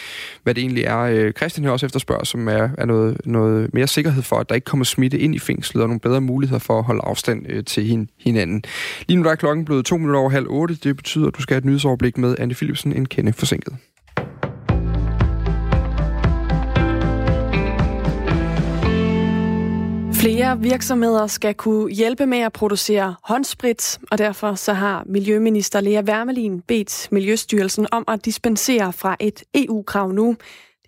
hvad 0.43 0.55
det 0.55 0.61
egentlig 0.61 0.85
er. 0.85 0.99
Øh, 0.99 1.33
Christian 1.33 1.65
her 1.65 1.71
også 1.71 1.87
efterspørger, 1.87 2.25
som 2.25 2.49
er, 2.49 2.69
er 2.79 2.87
noget, 2.87 3.21
noget 3.25 3.75
mere 3.75 3.87
sikkerhed 3.87 4.23
for, 4.23 4.37
at 4.37 4.49
der 4.49 4.55
ikke 4.55 4.65
kommer 4.65 4.85
smitte 4.85 5.19
ind 5.19 5.35
i 5.35 5.39
fængslet, 5.39 5.83
og 5.83 5.89
nogle 5.89 6.01
bedre 6.01 6.21
muligheder 6.21 6.61
for 6.61 6.79
at 6.79 6.85
holde 6.85 7.01
afstand 7.05 7.47
øh, 7.49 7.65
til 7.65 7.85
hin, 7.85 8.09
hinanden. 8.19 8.63
Lige 9.09 9.17
nu 9.17 9.25
der 9.25 9.31
er 9.31 9.35
klokken 9.35 9.65
blevet 9.65 9.85
to 9.85 9.97
minutter 9.97 10.21
over 10.21 10.31
halv 10.31 10.47
otte. 10.49 10.75
Det 10.75 10.97
betyder, 10.97 11.29
at 11.29 11.37
du 11.37 11.43
skal 11.43 11.55
have 11.55 11.59
et 11.59 11.65
nyhedsoverblik 11.65 12.19
med 12.19 12.37
Anne 12.39 12.55
Philipsen, 12.55 12.93
en 12.93 13.07
kende 13.07 13.33
forsinket. 13.33 13.77
Flere 20.21 20.59
virksomheder 20.59 21.27
skal 21.27 21.55
kunne 21.55 21.93
hjælpe 21.93 22.27
med 22.27 22.39
at 22.39 22.53
producere 22.53 23.15
håndsprit, 23.23 23.99
og 24.11 24.19
derfor 24.19 24.55
så 24.55 24.73
har 24.73 25.03
Miljøminister 25.07 25.81
Lea 25.81 26.03
Wermelin 26.03 26.61
bedt 26.61 27.09
Miljøstyrelsen 27.13 27.87
om 27.93 28.05
at 28.09 28.25
dispensere 28.25 28.93
fra 28.93 29.17
et 29.21 29.43
EU-krav 29.55 30.13
nu. 30.13 30.37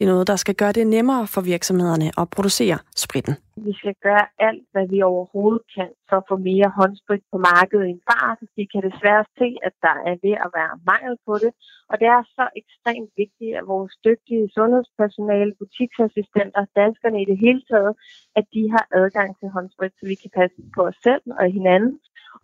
Det 0.02 0.08
er 0.08 0.16
noget, 0.18 0.32
der 0.34 0.44
skal 0.44 0.56
gøre 0.62 0.74
det 0.78 0.86
nemmere 0.96 1.24
for 1.34 1.42
virksomhederne 1.54 2.08
at 2.20 2.26
producere 2.36 2.78
spritten. 3.04 3.34
Vi 3.68 3.72
skal 3.80 3.94
gøre 4.08 4.26
alt, 4.48 4.64
hvad 4.72 4.86
vi 4.94 4.98
overhovedet 5.12 5.62
kan 5.76 5.90
for 6.08 6.16
at 6.20 6.28
få 6.30 6.36
mere 6.50 6.68
håndsprit 6.78 7.24
på 7.32 7.38
markedet 7.50 7.84
i 7.86 7.94
en 7.96 8.02
fart. 8.10 8.38
Vi 8.58 8.64
kan 8.72 8.82
desværre 8.88 9.24
se, 9.38 9.48
at 9.66 9.74
der 9.86 9.96
er 10.10 10.16
ved 10.24 10.36
at 10.46 10.50
være 10.58 10.74
mangel 10.90 11.14
på 11.26 11.34
det. 11.44 11.52
Og 11.90 11.94
det 12.00 12.08
er 12.16 12.22
så 12.36 12.44
ekstremt 12.60 13.10
vigtigt, 13.22 13.52
at 13.58 13.64
vores 13.74 13.92
dygtige 14.06 14.44
sundhedspersonale, 14.56 15.52
butiksassistenter, 15.60 16.62
danskerne 16.82 17.18
i 17.22 17.26
det 17.30 17.38
hele 17.44 17.62
taget, 17.70 17.92
at 18.38 18.44
de 18.54 18.62
har 18.74 18.84
adgang 19.00 19.28
til 19.38 19.48
håndsprit, 19.56 19.94
så 19.98 20.04
vi 20.10 20.16
kan 20.22 20.32
passe 20.40 20.56
på 20.76 20.80
os 20.90 20.98
selv 21.06 21.24
og 21.40 21.46
hinanden, 21.58 21.94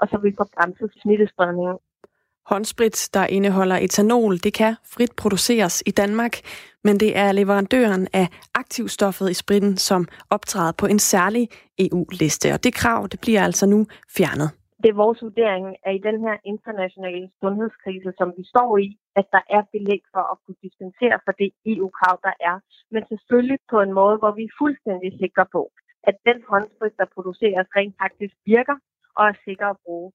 og 0.00 0.04
så 0.10 0.16
vi 0.26 0.30
får 0.38 0.48
bremset 0.56 0.90
smittespredningen. 1.02 1.78
Håndsprit, 2.50 2.96
der 3.14 3.26
indeholder 3.36 3.76
etanol, 3.76 4.32
det 4.44 4.52
kan 4.60 4.72
frit 4.94 5.12
produceres 5.22 5.82
i 5.90 5.90
Danmark, 5.90 6.34
men 6.86 6.94
det 7.02 7.10
er 7.22 7.32
leverandøren 7.32 8.04
af 8.12 8.26
aktivstoffet 8.54 9.30
i 9.30 9.34
spritten, 9.42 9.76
som 9.76 10.02
optræder 10.30 10.72
på 10.80 10.86
en 10.86 11.00
særlig 11.12 11.44
EU-liste. 11.78 12.46
Og 12.54 12.64
det 12.64 12.74
krav, 12.74 13.00
det 13.12 13.20
bliver 13.24 13.42
altså 13.48 13.66
nu 13.66 13.80
fjernet. 14.16 14.50
Det 14.82 14.88
er 14.90 15.02
vores 15.04 15.20
vurdering, 15.26 15.66
at 15.86 15.92
i 15.98 16.00
den 16.08 16.18
her 16.26 16.36
internationale 16.52 17.26
sundhedskrise, 17.40 18.10
som 18.18 18.28
vi 18.38 18.44
står 18.52 18.70
i, 18.86 18.88
at 19.20 19.26
der 19.34 19.42
er 19.56 19.62
belæg 19.74 20.02
for 20.14 20.24
at 20.32 20.36
kunne 20.42 20.60
dispensere 20.66 21.16
for 21.24 21.32
det 21.40 21.50
EU-krav, 21.72 22.16
der 22.26 22.34
er. 22.50 22.56
Men 22.94 23.02
selvfølgelig 23.12 23.58
på 23.72 23.78
en 23.86 23.92
måde, 24.00 24.16
hvor 24.22 24.32
vi 24.38 24.44
er 24.50 24.58
fuldstændig 24.62 25.10
sikre 25.22 25.46
på, 25.56 25.62
at 26.08 26.16
den 26.28 26.38
håndsprit, 26.50 26.94
der 27.00 27.14
produceres, 27.16 27.66
rent 27.78 27.96
faktisk 28.02 28.34
virker 28.54 28.76
og 29.16 29.24
er 29.30 29.36
sikker 29.46 29.66
at 29.70 29.80
bruge. 29.86 30.08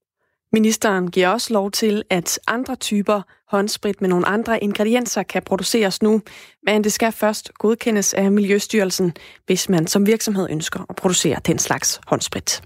Ministeren 0.53 1.11
giver 1.11 1.27
også 1.27 1.53
lov 1.53 1.71
til, 1.71 2.03
at 2.09 2.39
andre 2.47 2.75
typer 2.75 3.21
håndsprit 3.47 4.01
med 4.01 4.09
nogle 4.09 4.27
andre 4.27 4.63
ingredienser 4.63 5.23
kan 5.23 5.43
produceres 5.43 6.01
nu, 6.01 6.21
men 6.65 6.83
det 6.83 6.93
skal 6.93 7.11
først 7.11 7.51
godkendes 7.53 8.13
af 8.13 8.31
Miljøstyrelsen, 8.31 9.13
hvis 9.45 9.69
man 9.69 9.87
som 9.87 10.07
virksomhed 10.07 10.47
ønsker 10.49 10.85
at 10.89 10.95
producere 10.95 11.39
den 11.45 11.59
slags 11.59 12.01
håndsprit. 12.07 12.61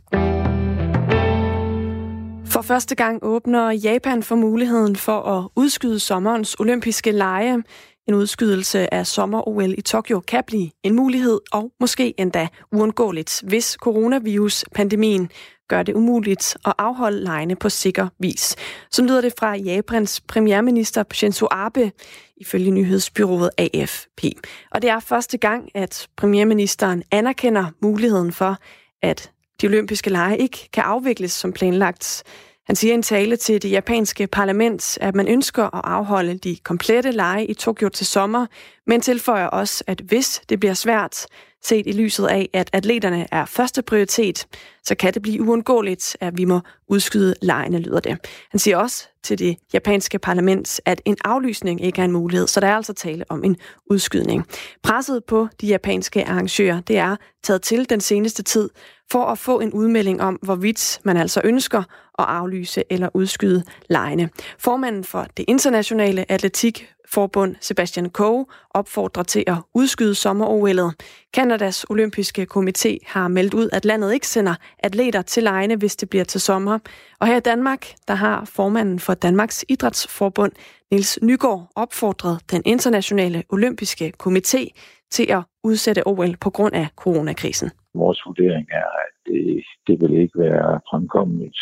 For 2.45 2.61
første 2.61 2.95
gang 2.95 3.19
åbner 3.21 3.71
Japan 3.71 4.23
for 4.23 4.35
muligheden 4.35 4.95
for 4.95 5.21
at 5.21 5.49
udskyde 5.55 5.99
sommerens 5.99 6.55
olympiske 6.59 7.11
lege. 7.11 7.63
En 8.07 8.13
udskydelse 8.13 8.93
af 8.93 9.07
sommer-OL 9.07 9.73
i 9.77 9.81
Tokyo 9.81 10.19
kan 10.19 10.43
blive 10.47 10.69
en 10.83 10.95
mulighed 10.95 11.39
og 11.51 11.71
måske 11.79 12.13
endda 12.17 12.47
uundgåeligt, 12.71 13.43
hvis 13.47 13.77
coronavirus-pandemien 13.81 15.29
gør 15.67 15.83
det 15.83 15.95
umuligt 15.95 16.57
at 16.65 16.73
afholde 16.77 17.23
lejene 17.23 17.55
på 17.55 17.69
sikker 17.69 18.07
vis. 18.19 18.55
Så 18.91 19.03
lyder 19.03 19.21
det 19.21 19.33
fra 19.39 19.55
Japans 19.55 20.21
premierminister 20.21 21.03
Shinzo 21.13 21.47
Abe, 21.51 21.91
ifølge 22.37 22.71
nyhedsbyrået 22.71 23.49
AFP. 23.57 24.23
Og 24.71 24.81
det 24.81 24.89
er 24.89 24.99
første 24.99 25.37
gang, 25.37 25.69
at 25.73 26.07
premierministeren 26.17 27.03
anerkender 27.11 27.65
muligheden 27.81 28.31
for, 28.31 28.57
at 29.01 29.31
de 29.61 29.67
olympiske 29.67 30.09
lege 30.09 30.37
ikke 30.37 30.69
kan 30.73 30.83
afvikles 30.83 31.31
som 31.31 31.53
planlagt. 31.53 32.23
Han 32.67 32.75
siger 32.75 32.91
i 32.91 32.95
en 32.95 33.03
tale 33.03 33.35
til 33.35 33.61
det 33.61 33.71
japanske 33.71 34.27
parlament, 34.27 34.97
at 35.01 35.15
man 35.15 35.27
ønsker 35.27 35.75
at 35.75 35.81
afholde 35.83 36.37
de 36.37 36.57
komplette 36.63 37.11
lege 37.11 37.45
i 37.45 37.53
Tokyo 37.53 37.89
til 37.89 38.05
sommer, 38.05 38.45
men 38.87 39.01
tilføjer 39.01 39.47
også, 39.47 39.83
at 39.87 40.01
hvis 40.01 40.41
det 40.49 40.59
bliver 40.59 40.73
svært, 40.73 41.25
set 41.63 41.87
i 41.87 41.91
lyset 41.91 42.27
af, 42.27 42.49
at 42.53 42.69
atleterne 42.73 43.27
er 43.31 43.45
første 43.45 43.81
prioritet, 43.81 44.47
så 44.83 44.95
kan 44.95 45.13
det 45.13 45.21
blive 45.21 45.41
uundgåeligt, 45.41 46.17
at 46.19 46.37
vi 46.37 46.45
må 46.45 46.59
udskyde 46.87 47.35
lejene, 47.41 47.79
lyder 47.79 47.99
det. 47.99 48.17
Han 48.51 48.59
siger 48.59 48.77
også 48.77 49.07
til 49.23 49.39
det 49.39 49.57
japanske 49.73 50.19
parlament, 50.19 50.81
at 50.85 51.01
en 51.05 51.17
aflysning 51.25 51.83
ikke 51.83 52.01
er 52.01 52.05
en 52.05 52.11
mulighed, 52.11 52.47
så 52.47 52.59
der 52.59 52.67
er 52.67 52.75
altså 52.75 52.93
tale 52.93 53.25
om 53.29 53.43
en 53.43 53.57
udskydning. 53.89 54.45
Presset 54.83 55.23
på 55.25 55.47
de 55.61 55.67
japanske 55.67 56.25
arrangører, 56.25 56.81
det 56.81 56.97
er 56.97 57.15
taget 57.43 57.61
til 57.61 57.89
den 57.89 58.01
seneste 58.01 58.43
tid 58.43 58.69
for 59.11 59.25
at 59.25 59.37
få 59.37 59.59
en 59.59 59.73
udmelding 59.73 60.21
om, 60.21 60.39
hvorvidt 60.41 60.99
man 61.03 61.17
altså 61.17 61.41
ønsker 61.43 61.79
at 62.19 62.25
aflyse 62.27 62.83
eller 62.89 63.09
udskyde 63.13 63.63
lejene. 63.89 64.29
Formanden 64.59 65.03
for 65.03 65.27
det 65.37 65.45
internationale 65.47 66.31
atletikforbund, 66.31 67.55
Sebastian 67.61 68.09
Coe 68.09 68.45
opfordrer 68.69 69.23
til 69.23 69.43
at 69.47 69.55
udskyde 69.73 70.15
sommer-OL'et. 70.15 70.91
Kanadas 71.33 71.85
olympiske 71.89 72.47
komité 72.55 72.97
har 73.05 73.27
meldt 73.27 73.53
ud, 73.53 73.69
at 73.73 73.85
landet 73.85 74.13
ikke 74.13 74.27
sender 74.27 74.55
atleter 74.79 75.21
til 75.21 75.43
lejene, 75.43 75.75
hvis 75.75 75.95
det 75.95 76.09
bliver 76.09 76.25
til 76.25 76.41
sommer. 76.41 76.79
Og 77.19 77.27
her 77.27 77.37
i 77.37 77.39
Danmark, 77.39 77.93
der 78.07 78.13
har 78.13 78.45
formanden 78.45 78.99
for 78.99 79.13
Danmarks 79.13 79.65
Idrætsforbund, 79.69 80.51
Niels 80.91 81.19
Nygaard, 81.21 81.71
opfordret 81.75 82.39
den 82.51 82.61
internationale 82.65 83.43
olympiske 83.49 84.13
komité 84.23 84.67
til 85.11 85.25
at 85.29 85.43
udsætte 85.63 86.07
OL 86.07 86.37
på 86.37 86.49
grund 86.49 86.75
af 86.75 86.87
coronakrisen. 86.95 87.71
Vores 87.93 88.21
vurdering 88.25 88.67
er, 88.71 88.89
at 89.05 89.13
det, 89.25 89.63
det 89.87 90.01
vil 90.01 90.21
ikke 90.21 90.39
være 90.39 90.81
fremkommeligt 90.89 91.59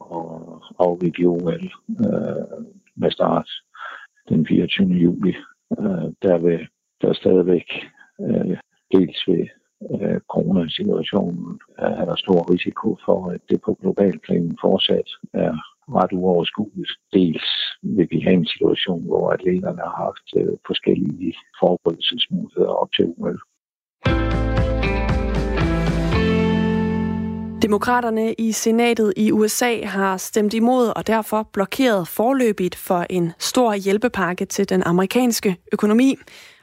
at 0.00 0.26
afvikle 0.78 1.26
OL 1.26 1.64
øh, 2.06 2.64
med 2.96 3.10
start 3.10 3.48
den 4.28 4.46
24. 4.46 4.88
juli. 4.88 5.34
Øh, 5.78 6.08
der 6.22 6.38
vil 6.38 6.68
der 7.02 7.12
stadigvæk 7.12 7.68
øh, 8.20 8.56
dels 8.94 9.18
ved 9.28 9.46
øh, 9.92 10.20
coronasituationen 10.32 11.60
øh, 11.78 11.92
er 12.00 12.04
der 12.04 12.16
stor 12.16 12.52
risiko 12.52 12.98
for, 13.04 13.30
at 13.30 13.40
det 13.48 13.60
på 13.64 13.74
global 13.82 14.18
plan 14.18 14.58
fortsat 14.60 15.08
er 15.34 15.52
ret 15.88 16.12
uoverskueligt. 16.12 16.92
Dels 17.12 17.46
vil 17.82 18.08
vi 18.10 18.20
have 18.20 18.34
en 18.34 18.46
situation, 18.46 19.02
hvor 19.06 19.30
atleterne 19.30 19.82
har 19.82 19.96
haft 20.04 20.28
øh, 20.36 20.56
forskellige 20.66 21.34
forberedelsesmuligheder 21.60 22.68
op 22.68 22.92
til 22.92 23.14
OL. 23.18 23.40
Demokraterne 27.66 28.32
i 28.32 28.52
senatet 28.52 29.12
i 29.16 29.32
USA 29.32 29.84
har 29.84 30.16
stemt 30.16 30.54
imod 30.54 30.92
og 30.96 31.06
derfor 31.06 31.42
blokeret 31.52 32.08
forløbigt 32.08 32.76
for 32.76 33.06
en 33.10 33.32
stor 33.38 33.74
hjælpepakke 33.74 34.44
til 34.44 34.68
den 34.68 34.82
amerikanske 34.82 35.56
økonomi. 35.72 36.16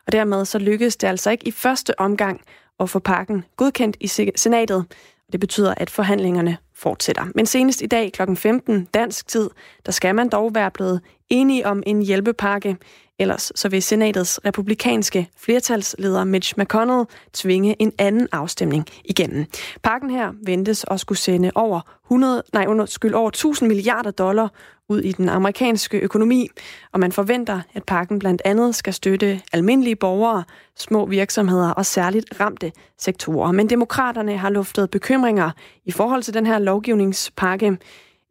Og 0.06 0.12
dermed 0.12 0.46
så 0.46 0.60
lykkedes 0.60 0.96
det 0.96 1.08
altså 1.08 1.32
ikke 1.32 1.48
i 1.48 1.52
første 1.52 2.00
omgang 2.00 2.42
at 2.80 2.90
få 2.90 3.00
pakken 3.00 3.44
godkendt 3.58 3.98
i 4.00 4.08
senatet. 4.36 4.86
Det 5.34 5.40
betyder, 5.40 5.74
at 5.78 5.90
forhandlingerne 5.90 6.58
fortsætter. 6.76 7.26
Men 7.36 7.46
senest 7.46 7.82
i 7.82 7.86
dag 7.86 8.12
kl. 8.12 8.36
15 8.36 8.88
dansk 8.94 9.28
tid, 9.28 9.50
der 9.86 9.92
skal 9.92 10.16
man 10.16 10.30
dog 10.30 10.56
være 10.56 10.72
blevet 10.72 11.02
enige 11.30 11.68
om 11.68 11.84
en 11.86 12.02
hjælpepakke. 12.02 12.78
Ellers 13.20 13.52
så 13.56 13.70
vil 13.70 13.84
senatets 13.84 14.40
republikanske 14.46 15.30
flertalsleder 15.38 16.24
Mitch 16.24 16.54
McConnell 16.58 17.06
tvinge 17.34 17.76
en 17.80 17.92
anden 17.98 18.28
afstemning 18.32 18.86
igennem. 19.06 19.46
Pakken 19.84 20.10
her 20.10 20.32
ventes 20.46 20.86
at 20.92 21.00
skulle 21.00 21.20
sende 21.20 21.52
over 21.56 21.82
100, 22.06 22.44
nej, 22.54 22.66
undskyld, 22.68 23.14
over 23.14 23.28
1000 23.28 23.68
milliarder 23.68 24.12
dollar 24.12 24.48
ud 24.90 25.02
i 25.02 25.12
den 25.12 25.30
amerikanske 25.30 26.00
økonomi, 26.00 26.48
og 26.92 27.00
man 27.00 27.12
forventer, 27.12 27.62
at 27.74 27.84
pakken 27.84 28.20
blandt 28.20 28.42
andet 28.46 28.76
skal 28.76 28.94
støtte 28.94 29.42
almindelige 29.54 29.96
borgere, 29.96 30.44
små 30.76 31.06
virksomheder 31.06 31.70
og 31.70 31.86
særligt 31.86 32.40
ramte 32.40 32.72
sektorer. 33.00 33.52
Men 33.52 33.70
demokraterne 33.70 34.38
har 34.38 34.50
luftet 34.50 34.90
bekymringer 34.90 35.52
i 35.86 35.92
forhold 35.92 36.24
til 36.24 36.34
den 36.34 36.46
her 36.46 36.60
lovgivningspakke. 36.60 37.78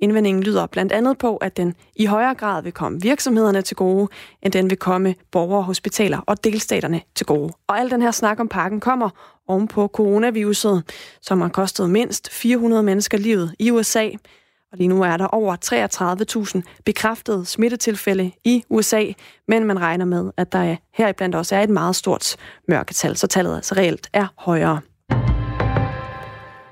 Indvendingen 0.01 0.43
lyder 0.43 0.67
blandt 0.67 0.93
andet 0.93 1.19
på, 1.19 1.37
at 1.37 1.57
den 1.57 1.75
i 1.97 2.05
højere 2.05 2.35
grad 2.35 2.63
vil 2.63 2.73
komme 2.73 3.03
virksomhederne 3.03 3.63
til 3.63 3.77
gode, 3.77 4.09
end 4.43 4.53
den 4.53 4.71
vil 4.71 4.79
komme 4.79 5.15
borgere, 5.31 5.63
hospitaler 5.63 6.19
og 6.19 6.45
delstaterne 6.45 7.01
til 7.15 7.27
gode. 7.27 7.53
Og 7.67 7.81
al 7.81 7.91
den 7.91 8.03
her 8.03 8.11
snak 8.11 8.41
om 8.41 8.49
pakken 8.49 8.81
kommer 8.81 9.11
oven 9.49 9.69
på 9.69 9.89
coronaviruset, 9.89 10.83
som 11.21 11.41
har 11.41 11.49
kostet 11.49 11.91
mindst 11.91 12.33
400 12.33 12.83
mennesker 12.83 13.19
livet 13.19 13.55
i 13.59 13.71
USA. 13.71 14.09
Og 14.73 14.79
lige 14.79 14.89
nu 14.89 15.03
er 15.03 15.17
der 15.17 15.27
over 15.27 15.57
33.000 16.65 16.83
bekræftede 16.85 17.47
smittetilfælde 17.47 18.33
i 18.45 18.65
USA, 18.69 19.05
men 19.49 19.65
man 19.65 19.81
regner 19.81 20.05
med, 20.05 20.31
at 20.37 20.53
der 20.53 20.77
heriblandt 20.95 21.35
også 21.35 21.57
er 21.57 21.63
et 21.63 21.71
meget 21.71 21.97
stort 21.97 22.37
mørketal, 22.69 23.17
så 23.17 23.27
tallet 23.27 23.57
altså 23.57 23.75
reelt 23.75 24.09
er 24.13 24.27
højere. 24.37 24.81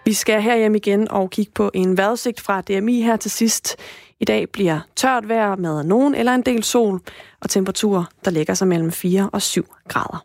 Vi 0.04 0.12
skal 0.12 0.42
herhjem 0.42 0.74
igen 0.74 1.10
og 1.10 1.30
kigge 1.30 1.52
på 1.54 1.70
en 1.74 1.96
vejrudsigt 1.96 2.40
fra 2.40 2.60
DMI 2.60 3.02
her 3.02 3.16
til 3.16 3.30
sidst. 3.30 3.76
I 4.20 4.24
dag 4.24 4.48
bliver 4.48 4.80
tørt 4.96 5.28
vejr 5.28 5.56
med 5.56 5.84
nogen 5.84 6.14
eller 6.14 6.34
en 6.34 6.42
del 6.42 6.62
sol, 6.62 7.00
og 7.40 7.50
temperaturer, 7.50 8.04
der 8.24 8.30
ligger 8.30 8.54
sig 8.54 8.68
mellem 8.68 8.92
4 8.92 9.30
og 9.32 9.42
7 9.42 9.66
grader. 9.88 10.24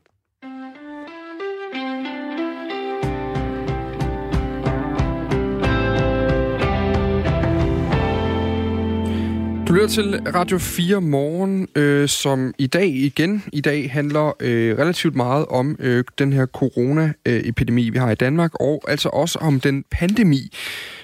Lytter 9.76 9.88
til 9.88 10.22
Radio 10.36 10.58
4 10.58 11.02
Morgen, 11.02 11.68
øh, 11.76 12.10
som 12.10 12.54
i 12.58 12.68
dag 12.68 12.88
igen 12.88 13.44
i 13.54 13.62
dag 13.62 13.92
handler 13.92 14.34
øh, 14.40 14.78
relativt 14.78 15.16
meget 15.16 15.46
om 15.46 15.76
øh, 15.80 16.04
den 16.20 16.34
her 16.34 16.46
corona-epidemi, 16.46 17.90
vi 17.90 17.98
har 17.98 18.12
i 18.12 18.16
Danmark, 18.16 18.52
og 18.60 18.84
altså 18.88 19.10
også 19.10 19.40
om 19.40 19.60
den 19.60 19.84
pandemi, 19.92 20.52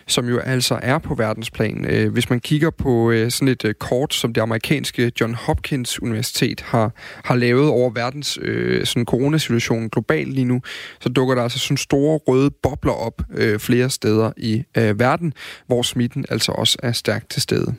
som 0.08 0.30
jo 0.30 0.40
altså 0.40 0.80
er 0.82 0.98
på 0.98 1.16
verdensplan. 1.16 1.86
Øh, 1.90 2.12
hvis 2.12 2.30
man 2.30 2.40
kigger 2.40 2.70
på 2.70 3.12
øh, 3.12 3.32
sådan 3.32 3.48
et 3.48 3.66
øh, 3.66 3.74
kort, 3.74 4.14
som 4.14 4.34
det 4.34 4.42
amerikanske 4.42 5.12
John 5.22 5.34
Hopkins 5.34 6.02
Universitet 6.02 6.62
har, 6.62 6.92
har 7.26 7.36
lavet 7.36 7.70
over 7.70 7.90
verdens 7.90 8.40
øh, 8.42 8.86
sådan 8.86 9.06
coronasituation 9.06 9.90
globalt 9.90 10.34
lige 10.34 10.46
nu, 10.46 10.62
så 11.00 11.10
dukker 11.10 11.36
der 11.36 11.44
altså 11.44 11.60
sådan 11.60 11.78
store 11.78 12.18
røde 12.18 12.52
bobler 12.64 12.94
op 12.94 13.22
øh, 13.34 13.60
flere 13.60 13.90
steder 13.90 14.32
i 14.38 14.64
øh, 14.78 15.00
verden, 15.00 15.34
hvor 15.68 15.82
smitten 15.82 16.26
altså 16.30 16.52
også 16.52 16.78
er 16.84 16.92
stærkt 16.92 17.30
til 17.30 17.42
stede. 17.42 17.76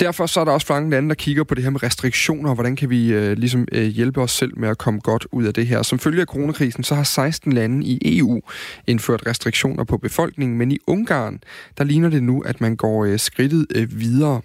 Derfor 0.00 0.26
så 0.26 0.40
er 0.40 0.44
der 0.44 0.52
også 0.52 0.66
mange 0.70 0.90
lande, 0.90 1.08
der 1.08 1.14
kigger 1.14 1.44
på 1.44 1.54
det 1.54 1.62
her 1.62 1.70
med 1.70 1.82
restriktioner, 1.82 2.48
og 2.48 2.54
hvordan 2.54 2.76
kan 2.76 2.90
vi 2.90 3.12
øh, 3.12 3.36
ligesom 3.36 3.68
øh, 3.72 3.82
hjælpe 3.82 4.20
os 4.20 4.30
selv 4.30 4.58
med 4.58 4.68
at 4.68 4.78
komme 4.78 5.00
godt 5.00 5.26
ud 5.32 5.44
af 5.44 5.54
det 5.54 5.66
her. 5.66 5.82
Som 5.82 5.98
følge 5.98 6.20
af 6.20 6.26
coronakrisen, 6.26 6.84
så 6.84 6.94
har 6.94 7.02
16 7.02 7.52
lande 7.52 7.86
i 7.86 8.18
EU 8.18 8.40
indført 8.86 9.26
restriktioner 9.26 9.84
på 9.84 9.98
befolkningen, 9.98 10.58
men 10.58 10.72
i 10.72 10.78
Ungarn, 10.86 11.40
der 11.78 11.84
ligner 11.84 12.08
det 12.08 12.22
nu, 12.22 12.40
at 12.40 12.60
man 12.60 12.76
går 12.76 13.04
øh, 13.04 13.18
skridtet 13.18 13.66
øh, 13.74 14.00
videre. 14.00 14.40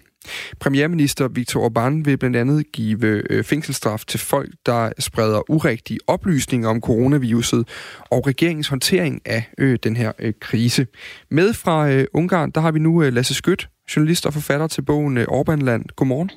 Premierminister 0.59 1.27
Viktor 1.27 1.69
Orbán 1.69 2.03
vil 2.03 2.17
blandt 2.17 2.35
andet 2.35 2.71
give 2.71 3.05
øh, 3.05 3.43
fængselsstraf 3.43 4.03
til 4.07 4.19
folk, 4.19 4.49
der 4.65 4.91
spreder 4.99 5.51
urigtige 5.51 5.99
oplysninger 6.07 6.69
om 6.69 6.81
coronaviruset 6.81 7.67
og 8.11 8.27
regeringens 8.27 8.67
håndtering 8.67 9.21
af 9.25 9.43
øh, 9.57 9.79
den 9.83 9.95
her 9.95 10.11
øh, 10.19 10.33
krise. 10.41 10.87
Med 11.31 11.53
fra 11.53 12.03
Ungarn, 12.13 12.51
der 12.51 12.61
har 12.61 12.71
vi 12.71 12.79
nu 12.79 12.99
Lasse 12.99 13.33
Skødt, 13.33 13.69
journalist 13.95 14.25
og 14.25 14.33
forfatter 14.33 14.67
til 14.67 14.81
bogen 14.81 15.17
øh, 15.17 15.25
Orbanland. 15.27 15.85
Godmorgen. 15.95 16.29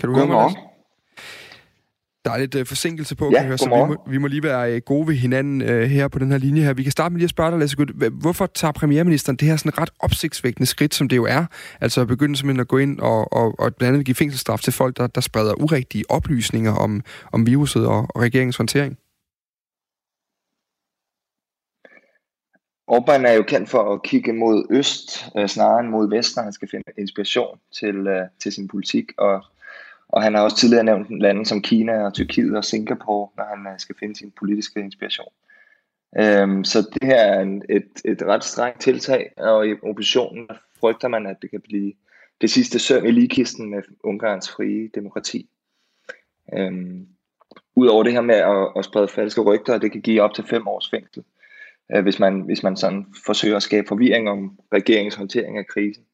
Kan 0.00 0.08
du 0.08 0.14
Godmorgen. 0.14 0.54
høre 0.54 0.62
mig, 0.62 0.70
Der 2.24 2.30
er 2.30 2.38
lidt 2.38 2.54
uh, 2.54 2.66
forsinkelse 2.66 3.16
på, 3.16 3.30
ja, 3.32 3.38
kan 3.38 3.46
høre, 3.46 3.58
så 3.58 3.64
vi 3.64 3.70
må, 3.94 4.10
vi 4.10 4.18
må 4.18 4.26
lige 4.26 4.42
være 4.42 4.74
uh, 4.74 4.80
gode 4.86 5.06
ved 5.08 5.14
hinanden 5.14 5.62
uh, 5.62 5.68
her 5.68 6.08
på 6.08 6.18
den 6.18 6.30
her 6.30 6.38
linje 6.38 6.62
her. 6.62 6.72
Vi 6.72 6.82
kan 6.82 6.92
starte 6.92 7.12
med 7.12 7.18
lige 7.18 7.24
at 7.24 7.30
spørge 7.30 7.50
dig, 7.50 7.58
Lasse 7.58 7.76
Gut. 7.76 7.90
Hvorfor 8.12 8.46
tager 8.46 8.72
premierministeren 8.72 9.36
det 9.36 9.48
her 9.48 9.56
sådan 9.56 9.78
ret 9.78 9.90
opsigtsvækkende 10.00 10.66
skridt, 10.66 10.94
som 10.94 11.08
det 11.08 11.16
jo 11.16 11.24
er? 11.24 11.46
Altså 11.80 12.00
at 12.00 12.08
begynde 12.08 12.36
simpelthen 12.36 12.60
at 12.60 12.68
gå 12.68 12.78
ind 12.78 13.00
og, 13.00 13.32
og, 13.32 13.60
og 13.60 13.74
blandt 13.74 13.94
andet 13.94 14.06
give 14.06 14.14
fængselsstraf 14.14 14.60
til 14.60 14.72
folk, 14.72 14.96
der, 14.96 15.06
der 15.06 15.20
spreder 15.20 15.54
urigtige 15.62 16.04
oplysninger 16.08 16.72
om, 16.72 17.02
om 17.32 17.46
viruset 17.46 17.86
og, 17.86 18.06
og 18.14 18.22
regeringens 18.22 18.56
håndtering? 18.56 18.98
Orbán 22.92 23.24
er 23.24 23.32
jo 23.32 23.42
kendt 23.42 23.68
for 23.68 23.94
at 23.94 24.02
kigge 24.02 24.32
mod 24.32 24.66
øst, 24.70 25.26
øh, 25.36 25.48
snarere 25.48 25.80
end 25.80 25.88
mod 25.88 26.10
vest, 26.10 26.36
når 26.36 26.42
han 26.42 26.52
skal 26.52 26.68
finde 26.68 26.92
inspiration 26.98 27.58
til, 27.72 28.06
øh, 28.06 28.26
til 28.38 28.52
sin 28.52 28.68
politik. 28.68 29.12
Og, 29.18 29.44
og 30.08 30.22
han 30.22 30.34
har 30.34 30.42
også 30.42 30.56
tidligere 30.56 30.84
nævnt 30.84 31.20
lande 31.20 31.46
som 31.46 31.62
Kina 31.62 32.04
og 32.06 32.14
Tyrkiet 32.14 32.56
og 32.56 32.64
Singapore, 32.64 33.28
når 33.36 33.44
han 33.44 33.72
øh, 33.72 33.78
skal 33.78 33.96
finde 34.00 34.16
sin 34.16 34.32
politiske 34.38 34.80
inspiration. 34.80 35.32
Øhm, 36.18 36.64
så 36.64 36.78
det 36.78 37.02
her 37.02 37.22
er 37.22 37.40
en, 37.40 37.62
et, 37.68 37.88
et 38.04 38.22
ret 38.22 38.44
strengt 38.44 38.80
tiltag, 38.80 39.32
og 39.36 39.68
i 39.68 39.74
oppositionen 39.82 40.48
frygter 40.80 41.08
man, 41.08 41.26
at 41.26 41.36
det 41.42 41.50
kan 41.50 41.60
blive 41.60 41.92
det 42.40 42.50
sidste 42.50 42.78
søm 42.78 43.04
i 43.04 43.10
ligekisten 43.10 43.70
med 43.70 43.82
Ungarns 44.04 44.50
frie 44.50 44.90
demokrati. 44.94 45.48
Øhm, 46.54 47.06
Udover 47.76 48.02
det 48.02 48.12
her 48.12 48.20
med 48.20 48.34
at, 48.34 48.72
at 48.76 48.84
sprede 48.84 49.08
falske 49.08 49.40
rygter, 49.40 49.78
det 49.78 49.92
kan 49.92 50.00
give 50.00 50.22
op 50.22 50.34
til 50.34 50.44
fem 50.44 50.68
års 50.68 50.90
fængsel 50.90 51.18
øh, 51.20 51.39
øh, 51.94 52.02
hvis, 52.02 52.20
man, 52.20 52.40
hvis 52.40 52.62
man 52.62 52.76
sådan 52.76 53.06
forsøger 53.26 53.56
at 53.56 53.62
skabe 53.62 53.88
forvirring 53.88 54.28
om 54.28 54.58
regeringens 54.72 55.14
håndtering 55.14 55.58
af 55.58 55.66
krisen. 55.66 56.04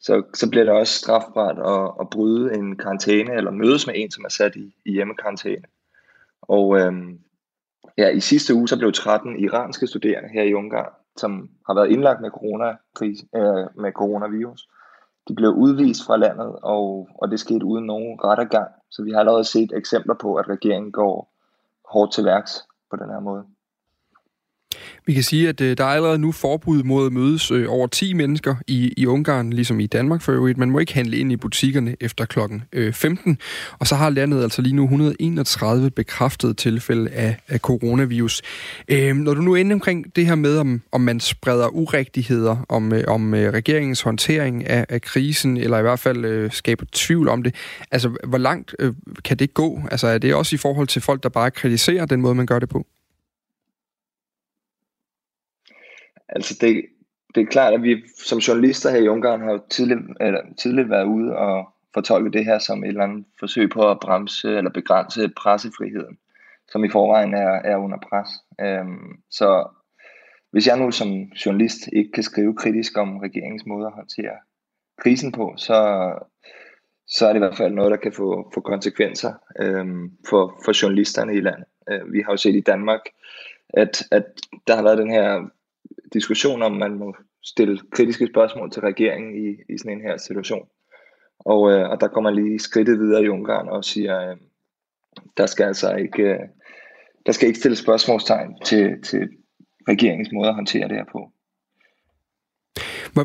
Så, 0.00 0.22
så 0.34 0.50
bliver 0.50 0.64
det 0.64 0.74
også 0.74 0.94
strafbart 0.94 1.58
at, 1.58 1.92
at 2.00 2.10
bryde 2.10 2.54
en 2.54 2.76
karantæne 2.76 3.34
eller 3.34 3.50
mødes 3.50 3.86
med 3.86 3.94
en, 3.96 4.10
som 4.10 4.24
er 4.24 4.28
sat 4.28 4.56
i, 4.56 4.74
i 4.84 4.92
hjemmekarantæne. 4.92 5.64
Og 6.42 6.78
øhm, 6.78 7.18
ja, 7.98 8.08
i 8.08 8.20
sidste 8.20 8.54
uge 8.54 8.68
så 8.68 8.78
blev 8.78 8.92
13 8.92 9.38
iranske 9.38 9.86
studerende 9.86 10.28
her 10.28 10.42
i 10.42 10.54
Ungarn, 10.54 10.92
som 11.16 11.50
har 11.66 11.74
været 11.74 11.90
indlagt 11.90 12.20
med, 12.20 12.30
coronakrise, 12.30 13.26
øh, 13.36 13.82
med 13.82 13.92
coronavirus, 13.92 14.68
de 15.28 15.34
blev 15.34 15.50
udvist 15.50 16.06
fra 16.06 16.16
landet, 16.16 16.56
og, 16.62 17.08
og 17.14 17.30
det 17.30 17.40
skete 17.40 17.64
uden 17.64 17.86
nogen 17.86 18.24
rettergang. 18.24 18.68
Så 18.90 19.02
vi 19.02 19.10
har 19.10 19.18
allerede 19.18 19.44
set 19.44 19.72
eksempler 19.76 20.14
på, 20.14 20.34
at 20.34 20.48
regeringen 20.48 20.92
går 20.92 21.32
hårdt 21.92 22.12
til 22.12 22.24
værks 22.24 22.52
på 22.90 22.96
den 22.96 23.10
her 23.10 23.20
måde. 23.20 23.44
Vi 25.06 25.14
kan 25.14 25.22
sige, 25.22 25.48
at 25.48 25.60
øh, 25.60 25.76
der 25.76 25.84
er 25.84 25.88
allerede 25.88 26.18
nu 26.18 26.32
forbud 26.32 26.82
mod 26.82 27.06
at 27.06 27.12
mødes 27.12 27.50
øh, 27.50 27.66
over 27.68 27.86
10 27.86 28.12
mennesker 28.12 28.54
i, 28.66 28.92
i 28.96 29.06
Ungarn, 29.06 29.50
ligesom 29.50 29.80
i 29.80 29.86
Danmark 29.86 30.22
for 30.22 30.32
øvrigt. 30.32 30.58
Man 30.58 30.70
må 30.70 30.78
ikke 30.78 30.94
handle 30.94 31.16
ind 31.16 31.32
i 31.32 31.36
butikkerne 31.36 31.96
efter 32.00 32.24
klokken 32.24 32.62
øh, 32.72 32.92
15. 32.92 33.38
Og 33.78 33.86
så 33.86 33.94
har 33.94 34.10
landet 34.10 34.42
altså 34.42 34.62
lige 34.62 34.76
nu 34.76 34.82
131 34.82 35.90
bekræftede 35.90 36.54
tilfælde 36.54 37.10
af, 37.10 37.36
af 37.48 37.58
coronavirus. 37.58 38.42
Øh, 38.88 39.16
når 39.16 39.34
du 39.34 39.40
nu 39.40 39.54
ender 39.54 39.76
omkring 39.76 40.16
det 40.16 40.26
her 40.26 40.34
med, 40.34 40.58
om, 40.58 40.82
om 40.92 41.00
man 41.00 41.20
spreder 41.20 41.68
urigtigheder 41.68 42.56
om, 42.68 42.92
om 43.06 43.32
regeringens 43.32 44.00
håndtering 44.00 44.66
af, 44.66 44.86
af 44.88 45.02
krisen, 45.02 45.56
eller 45.56 45.78
i 45.78 45.82
hvert 45.82 46.00
fald 46.00 46.24
øh, 46.24 46.52
skaber 46.52 46.84
tvivl 46.92 47.28
om 47.28 47.42
det, 47.42 47.54
altså 47.90 48.10
hvor 48.26 48.38
langt 48.38 48.74
øh, 48.78 48.94
kan 49.24 49.36
det 49.36 49.54
gå? 49.54 49.80
Altså 49.90 50.06
er 50.06 50.18
det 50.18 50.34
også 50.34 50.54
i 50.54 50.58
forhold 50.58 50.88
til 50.88 51.02
folk, 51.02 51.22
der 51.22 51.28
bare 51.28 51.50
kritiserer 51.50 52.06
den 52.06 52.20
måde, 52.20 52.34
man 52.34 52.46
gør 52.46 52.58
det 52.58 52.68
på? 52.68 52.86
Altså 56.28 56.58
det, 56.60 56.84
det 57.34 57.42
er 57.42 57.46
klart, 57.46 57.74
at 57.74 57.82
vi 57.82 58.02
som 58.24 58.38
journalister 58.38 58.90
her 58.90 58.98
i 58.98 59.08
Ungarn 59.08 59.40
har 59.40 59.52
jo 59.52 59.60
tidligt, 59.70 60.00
eller 60.20 60.40
tidligt 60.58 60.90
været 60.90 61.04
ude 61.04 61.36
og 61.36 61.68
fortolke 61.94 62.38
det 62.38 62.44
her 62.44 62.58
som 62.58 62.84
et 62.84 62.88
eller 62.88 63.04
andet 63.04 63.24
forsøg 63.38 63.70
på 63.70 63.90
at 63.90 64.00
bremse 64.00 64.56
eller 64.56 64.70
begrænse 64.70 65.28
pressefriheden, 65.36 66.18
som 66.68 66.84
i 66.84 66.90
forvejen 66.90 67.34
er, 67.34 67.48
er 67.64 67.76
under 67.76 67.98
pres. 68.08 68.28
Øhm, 68.60 69.22
så 69.30 69.68
hvis 70.50 70.66
jeg 70.66 70.78
nu 70.78 70.90
som 70.90 71.08
journalist 71.46 71.88
ikke 71.92 72.12
kan 72.12 72.22
skrive 72.22 72.56
kritisk 72.56 72.98
om 72.98 73.18
regeringens 73.18 73.66
måde 73.66 73.86
at 73.86 73.92
håndtere 73.92 74.36
krisen 74.98 75.32
på, 75.32 75.54
så, 75.56 76.12
så 77.06 77.26
er 77.26 77.32
det 77.32 77.36
i 77.36 77.44
hvert 77.46 77.56
fald 77.56 77.74
noget, 77.74 77.90
der 77.90 77.96
kan 77.96 78.12
få, 78.12 78.50
få 78.54 78.60
konsekvenser 78.60 79.32
øhm, 79.60 80.10
for, 80.28 80.60
for 80.64 80.82
journalisterne 80.82 81.34
i 81.34 81.40
landet. 81.40 81.66
Øh, 81.90 82.12
vi 82.12 82.20
har 82.20 82.32
jo 82.32 82.36
set 82.36 82.56
i 82.56 82.60
Danmark, 82.60 83.00
at, 83.68 84.02
at 84.10 84.24
der 84.66 84.76
har 84.76 84.82
været 84.82 84.98
den 84.98 85.10
her 85.10 85.48
diskussion 86.12 86.62
om, 86.62 86.72
man 86.72 86.94
må 86.94 87.16
stille 87.44 87.80
kritiske 87.92 88.26
spørgsmål 88.26 88.70
til 88.70 88.82
regeringen 88.82 89.34
i, 89.34 89.48
i 89.74 89.78
sådan 89.78 89.92
en 89.92 90.00
her 90.00 90.16
situation. 90.16 90.68
Og, 91.38 91.72
øh, 91.72 91.90
og 91.90 92.00
der 92.00 92.08
kommer 92.08 92.30
lige 92.30 92.58
skridtet 92.58 92.98
videre 92.98 93.24
i 93.24 93.28
Ungarn 93.28 93.68
og 93.68 93.84
siger, 93.84 94.30
øh, 94.30 94.36
der 95.36 95.46
skal 95.46 95.64
altså 95.64 95.94
ikke, 95.94 96.22
øh, 96.22 96.38
der 97.26 97.32
skal 97.32 97.48
ikke 97.48 97.58
stille 97.58 97.76
spørgsmålstegn 97.76 98.60
til, 98.64 99.02
til 99.02 99.28
regeringens 99.88 100.28
måde 100.32 100.48
at 100.48 100.54
håndtere 100.54 100.88
det 100.88 100.96
her 100.96 101.04
på. 101.12 101.32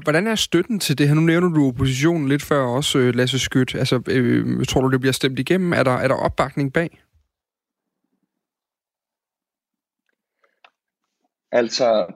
Hvordan 0.03 0.27
er 0.27 0.35
støtten 0.35 0.79
til 0.79 0.97
det 0.97 1.07
her? 1.07 1.15
Nu 1.15 1.21
nævner 1.21 1.49
du 1.49 1.67
oppositionen 1.67 2.27
lidt 2.27 2.43
før 2.43 2.61
også, 2.61 2.99
øh, 2.99 3.15
Lasse 3.15 3.39
Skyt. 3.39 3.75
Altså, 3.75 4.01
øh, 4.07 4.65
tror 4.65 4.81
du, 4.81 4.89
det 4.91 4.99
bliver 4.99 5.13
stemt 5.13 5.39
igennem? 5.39 5.73
Er 5.73 5.83
der, 5.83 5.91
er 5.91 6.07
der 6.07 6.15
opbakning 6.15 6.73
bag? 6.73 6.99
Altså, 11.51 12.13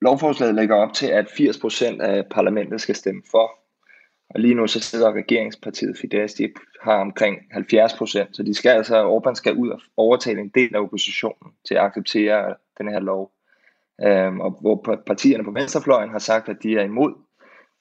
lovforslaget 0.00 0.54
lægger 0.54 0.76
op 0.76 0.92
til, 0.92 1.06
at 1.06 1.26
80% 1.26 2.02
af 2.02 2.26
parlamentet 2.30 2.80
skal 2.80 2.94
stemme 2.94 3.22
for. 3.30 3.50
Og 4.30 4.40
lige 4.40 4.54
nu 4.54 4.66
så 4.66 4.80
sidder 4.80 5.12
regeringspartiet 5.12 5.98
Fidesz, 5.98 6.34
de 6.34 6.52
har 6.82 6.94
omkring 6.94 7.36
70%, 7.36 8.28
så 8.32 8.42
de 8.46 8.54
skal 8.54 8.70
altså, 8.70 9.18
Orbán 9.18 9.34
skal 9.34 9.54
ud 9.54 9.68
og 9.68 9.80
overtale 9.96 10.40
en 10.40 10.48
del 10.48 10.74
af 10.74 10.80
oppositionen 10.80 11.52
til 11.68 11.74
at 11.74 11.80
acceptere 11.80 12.54
den 12.78 12.88
her 12.88 13.00
lov. 13.00 13.32
Øhm, 14.06 14.40
og 14.40 14.50
hvor 14.60 15.02
partierne 15.06 15.44
på 15.44 15.50
venstrefløjen 15.50 16.10
har 16.10 16.18
sagt, 16.18 16.48
at 16.48 16.56
de 16.62 16.76
er 16.76 16.84
imod, 16.84 17.14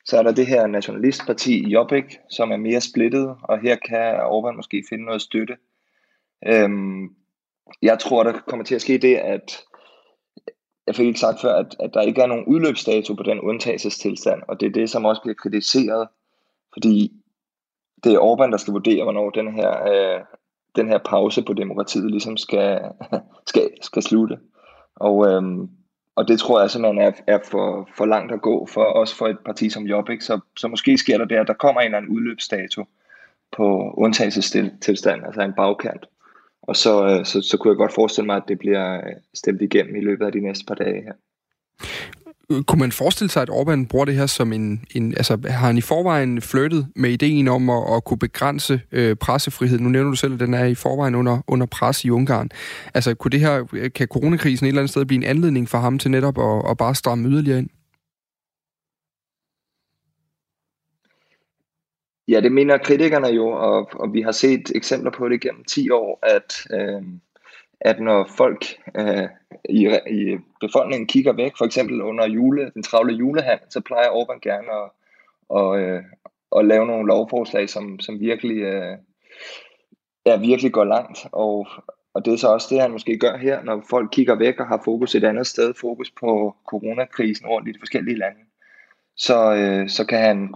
så 0.05 0.17
er 0.17 0.23
der 0.23 0.31
det 0.31 0.47
her 0.47 0.67
nationalistparti 0.67 1.69
Jobbik, 1.69 2.17
som 2.29 2.51
er 2.51 2.57
mere 2.57 2.81
splittet, 2.81 3.35
og 3.43 3.59
her 3.59 3.75
kan 3.75 4.15
Orbán 4.15 4.55
måske 4.55 4.83
finde 4.89 5.05
noget 5.05 5.21
støtte. 5.21 5.57
Øhm, 6.47 7.15
jeg 7.81 7.99
tror, 7.99 8.23
der 8.23 8.33
kommer 8.47 8.65
til 8.65 8.75
at 8.75 8.81
ske 8.81 8.97
det, 8.97 9.15
at 9.15 9.63
jeg 10.87 10.95
fik 10.95 11.07
ikke 11.07 11.19
sagt 11.19 11.41
før, 11.41 11.55
at, 11.55 11.75
at 11.79 11.93
der 11.93 12.01
ikke 12.01 12.21
er 12.21 12.27
nogen 12.27 12.45
udløbsdato 12.45 13.13
på 13.13 13.23
den 13.23 13.39
undtagelsestilstand, 13.39 14.41
og 14.47 14.59
det 14.59 14.65
er 14.65 14.71
det, 14.71 14.89
som 14.89 15.05
også 15.05 15.21
bliver 15.21 15.35
kritiseret, 15.35 16.07
fordi 16.73 17.11
det 18.03 18.13
er 18.13 18.19
Orbán, 18.19 18.51
der 18.51 18.57
skal 18.57 18.71
vurdere, 18.71 19.03
hvornår 19.03 19.29
den 19.29 19.53
her, 19.53 19.83
øh, 19.87 20.21
den 20.75 20.87
her 20.87 20.97
pause 20.97 21.43
på 21.43 21.53
demokratiet 21.53 22.11
ligesom 22.11 22.37
skal, 22.37 22.79
skal, 23.49 23.69
skal 23.81 24.03
slutte. 24.03 24.37
Og, 24.95 25.27
øhm, 25.27 25.69
og 26.15 26.27
det 26.27 26.39
tror 26.39 26.61
jeg 26.61 26.71
simpelthen 26.71 27.01
er, 27.01 27.11
er 27.27 27.39
for, 27.51 27.89
for 27.97 28.05
langt 28.05 28.33
at 28.33 28.41
gå, 28.41 28.65
for 28.65 28.83
også 28.83 29.15
for 29.15 29.27
et 29.27 29.39
parti 29.45 29.69
som 29.69 29.83
Jobbik. 29.83 30.21
Så, 30.21 30.39
så 30.57 30.67
måske 30.67 30.97
sker 30.97 31.17
der 31.17 31.25
det, 31.25 31.35
at 31.35 31.47
der 31.47 31.53
kommer 31.53 31.81
en 31.81 31.85
eller 31.85 31.97
anden 31.97 32.11
udløbsdato 32.11 32.85
på 33.51 33.93
undtagelsestilstand, 33.97 35.25
altså 35.25 35.41
en 35.41 35.53
bagkant. 35.53 36.05
Og 36.67 36.75
så, 36.75 37.07
øh, 37.07 37.25
så, 37.25 37.41
så 37.41 37.57
kunne 37.57 37.71
jeg 37.71 37.77
godt 37.77 37.93
forestille 37.93 38.25
mig, 38.25 38.35
at 38.35 38.43
det 38.47 38.59
bliver 38.59 38.95
øh, 38.95 39.13
stemt 39.33 39.61
igennem 39.61 39.95
i 39.95 40.01
løbet 40.01 40.25
af 40.25 40.31
de 40.31 40.39
næste 40.39 40.65
par 40.65 40.75
dage 40.75 41.03
her. 41.03 41.13
Øh, 42.51 42.63
kunne 42.63 42.79
man 42.79 42.91
forestille 42.91 43.31
sig, 43.31 43.41
at 43.41 43.49
Orbán 43.49 43.87
bruger 43.87 44.05
det 44.05 44.15
her 44.15 44.25
som 44.25 44.53
en... 44.53 44.85
en 44.95 45.13
altså, 45.17 45.37
har 45.45 45.67
han 45.67 45.77
i 45.77 45.81
forvejen 45.81 46.41
flyttet 46.41 46.87
med 46.95 47.09
ideen 47.09 47.47
om 47.47 47.69
at, 47.69 47.83
at 47.95 48.03
kunne 48.03 48.17
begrænse 48.19 48.81
øh, 48.91 49.15
pressefrihed? 49.15 49.79
Nu 49.79 49.89
nævner 49.89 50.09
du 50.09 50.15
selv, 50.15 50.33
at 50.33 50.39
den 50.39 50.53
er 50.53 50.65
i 50.65 50.75
forvejen 50.75 51.15
under, 51.15 51.41
under 51.47 51.65
pres 51.65 52.05
i 52.05 52.09
Ungarn. 52.09 52.49
Altså, 52.93 53.15
kunne 53.15 53.31
det 53.31 53.39
her, 53.39 53.89
kan 53.95 54.07
coronakrisen 54.07 54.65
et 54.65 54.67
eller 54.67 54.81
andet 54.81 54.89
sted 54.89 55.05
blive 55.05 55.23
en 55.23 55.29
anledning 55.29 55.69
for 55.69 55.77
ham 55.77 55.99
til 55.99 56.11
netop 56.11 56.37
at, 56.37 56.71
at 56.71 56.77
bare 56.77 56.95
stramme 56.95 57.29
yderligere 57.29 57.59
ind? 57.59 57.69
Ja, 62.27 62.39
det 62.41 62.51
mener 62.51 62.77
kritikerne 62.77 63.27
jo, 63.27 63.47
og, 63.47 63.89
og 63.93 64.13
vi 64.13 64.21
har 64.21 64.31
set 64.31 64.71
eksempler 64.75 65.11
på 65.11 65.29
det 65.29 65.41
gennem 65.41 65.63
10 65.63 65.89
år, 65.89 66.19
at, 66.23 66.53
øh, 66.73 67.03
at 67.81 67.99
når 67.99 68.29
folk 68.37 68.65
øh, 68.97 69.27
i, 69.69 69.87
i 70.09 70.37
befolkningen 70.61 71.07
kigger 71.07 71.33
væk, 71.33 71.51
for 71.57 71.65
eksempel 71.65 72.01
under 72.01 72.27
jule, 72.27 72.71
den 72.73 72.83
travle 72.83 73.13
julehandel, 73.13 73.65
så 73.69 73.81
plejer 73.81 74.07
Orbán 74.07 74.39
gerne 74.39 74.71
at, 74.83 74.89
og, 75.49 75.79
øh, 75.79 76.03
at 76.57 76.65
lave 76.65 76.85
nogle 76.85 77.07
lovforslag, 77.07 77.69
som, 77.69 77.99
som 77.99 78.19
virkelig, 78.19 78.57
øh, 78.57 78.97
ja, 80.25 80.37
virkelig 80.37 80.71
går 80.71 80.83
langt. 80.83 81.19
Og, 81.31 81.67
og 82.13 82.25
det 82.25 82.33
er 82.33 82.37
så 82.37 82.47
også 82.47 82.67
det, 82.69 82.81
han 82.81 82.91
måske 82.91 83.17
gør 83.17 83.37
her, 83.37 83.63
når 83.63 83.83
folk 83.89 84.09
kigger 84.11 84.35
væk 84.35 84.59
og 84.59 84.67
har 84.67 84.81
fokus 84.85 85.15
et 85.15 85.23
andet 85.23 85.47
sted, 85.47 85.73
fokus 85.73 86.11
på 86.11 86.55
coronakrisen 86.69 87.47
rundt 87.47 87.69
i 87.69 87.71
de 87.71 87.79
forskellige 87.79 88.17
lande 88.17 88.39
så, 89.17 89.55
øh, 89.55 89.89
så 89.89 90.05
kan 90.05 90.19
han 90.19 90.53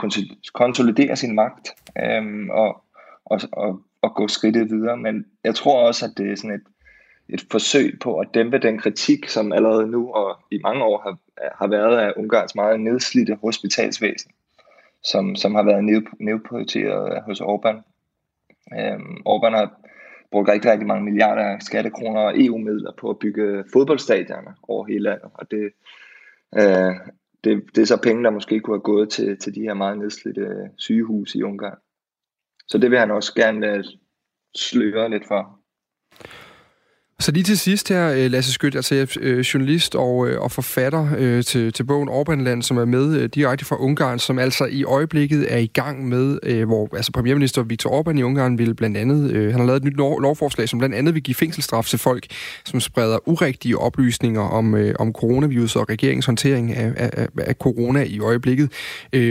konsolidere 0.54 1.16
sin 1.16 1.36
magt 1.36 1.70
øh, 2.04 2.48
og, 2.50 2.84
og, 3.26 3.40
og, 3.52 3.82
og 4.02 4.16
gå 4.16 4.28
skridtet 4.28 4.70
videre. 4.70 4.98
Men 4.98 5.26
jeg 5.44 5.56
tror 5.56 5.88
også, 5.88 6.06
at 6.06 6.12
det 6.18 6.32
er 6.32 6.36
sådan 6.36 6.56
et, 6.56 6.64
et 7.30 7.46
forsøg 7.52 7.98
på 8.02 8.18
at 8.20 8.28
dæmpe 8.34 8.58
den 8.58 8.80
kritik, 8.80 9.30
som 9.30 9.52
allerede 9.52 9.88
nu 9.88 10.12
og 10.12 10.38
i 10.52 10.60
mange 10.64 10.84
år 10.84 11.02
har, 11.02 11.18
har 11.58 11.68
været 11.68 11.98
af 11.98 12.14
Ungarns 12.18 12.56
meget 12.56 12.80
nedslidte 12.80 13.38
hospitalsvæsen, 13.42 14.32
som, 15.04 15.36
som 15.36 15.56
har 15.56 15.64
været 15.64 15.84
nedprioriteret 16.20 17.24
hos 17.24 17.42
Orbán. 17.42 17.82
Øhm, 18.80 19.18
Orbán 19.30 19.56
har 19.56 19.72
brugt 20.32 20.50
rigtig, 20.50 20.72
rigtig 20.72 20.88
mange 20.88 21.04
milliarder 21.04 21.60
skattekroner 21.60 22.22
og 22.22 22.34
EU-midler 22.46 22.92
på 22.98 23.10
at 23.10 23.20
bygge 23.20 23.64
fodboldstadioner 23.74 24.52
over 24.68 24.86
hele 24.86 25.04
landet, 25.04 25.30
og 25.34 25.52
det, 25.52 25.72
øh, 26.56 26.96
det, 27.44 27.64
det 27.76 27.82
er 27.82 27.86
så 27.86 28.02
penge, 28.04 28.24
der 28.24 28.30
måske 28.30 28.60
kunne 28.60 28.76
have 28.76 28.82
gået 28.82 29.10
til, 29.10 29.38
til 29.38 29.56
de 29.56 29.62
her 29.62 29.74
meget 29.74 29.98
nedslidte 29.98 30.42
øh, 30.42 30.70
sygehuse 30.78 31.38
i 31.38 31.44
Ungarn. 31.44 31.78
Så 32.68 32.78
det 32.78 32.92
vil 32.92 33.00
han 33.00 33.12
også 33.12 33.36
gerne 33.36 33.84
sløre 34.56 35.10
lidt 35.10 35.28
for. 35.28 35.60
Så 37.22 37.32
lige 37.32 37.44
til 37.44 37.58
sidst 37.58 37.90
her, 37.90 38.12
øh, 38.12 38.32
Lasse 38.32 38.54
Skødt, 38.54 38.76
altså 38.76 38.96
jeg 38.96 39.08
øh, 39.20 39.40
journalist 39.40 39.96
og, 39.96 40.30
øh, 40.30 40.42
og 40.42 40.52
forfatter 40.52 41.42
til, 41.42 41.74
til 41.74 41.84
bogen 41.84 42.10
Orbanland, 42.10 42.64
som 42.64 42.78
er 42.78 42.86
med 42.86 43.28
direkte 43.28 43.66
fra 43.66 43.76
Ungarn, 43.80 44.20
som 44.20 44.40
altså 44.40 44.66
i 44.66 44.84
øjeblikket 44.84 45.54
er 45.54 45.58
i 45.58 45.66
gang 45.66 46.10
med, 46.10 46.66
hvor 46.66 46.90
altså 46.96 47.12
premierminister 47.12 47.64
Viktor 47.64 48.02
Orbán 48.02 48.18
i 48.18 48.24
Ungarn 48.24 48.58
vil 48.58 48.74
blandt 48.76 48.98
andet, 48.98 49.52
han 49.52 49.60
har 49.60 49.66
lavet 49.66 49.78
et 49.78 49.84
nyt 49.84 49.96
lovforslag, 49.98 50.70
som 50.70 50.80
blandt 50.80 50.96
andet 50.96 51.14
vil 51.14 51.24
give 51.24 51.36
fængselsstraf 51.36 51.86
til 51.86 52.00
folk, 52.00 52.26
som 52.66 52.80
spreder 52.80 53.30
urigtige 53.30 53.78
oplysninger 53.78 54.42
om, 54.42 54.76
om 55.00 55.14
coronavirus 55.14 55.76
og 55.76 55.90
regeringens 55.90 56.26
håndtering 56.26 56.76
af, 56.76 56.94
af, 56.98 57.28
af 57.38 57.56
corona 57.56 58.04
i 58.04 58.20
øjeblikket. 58.20 58.72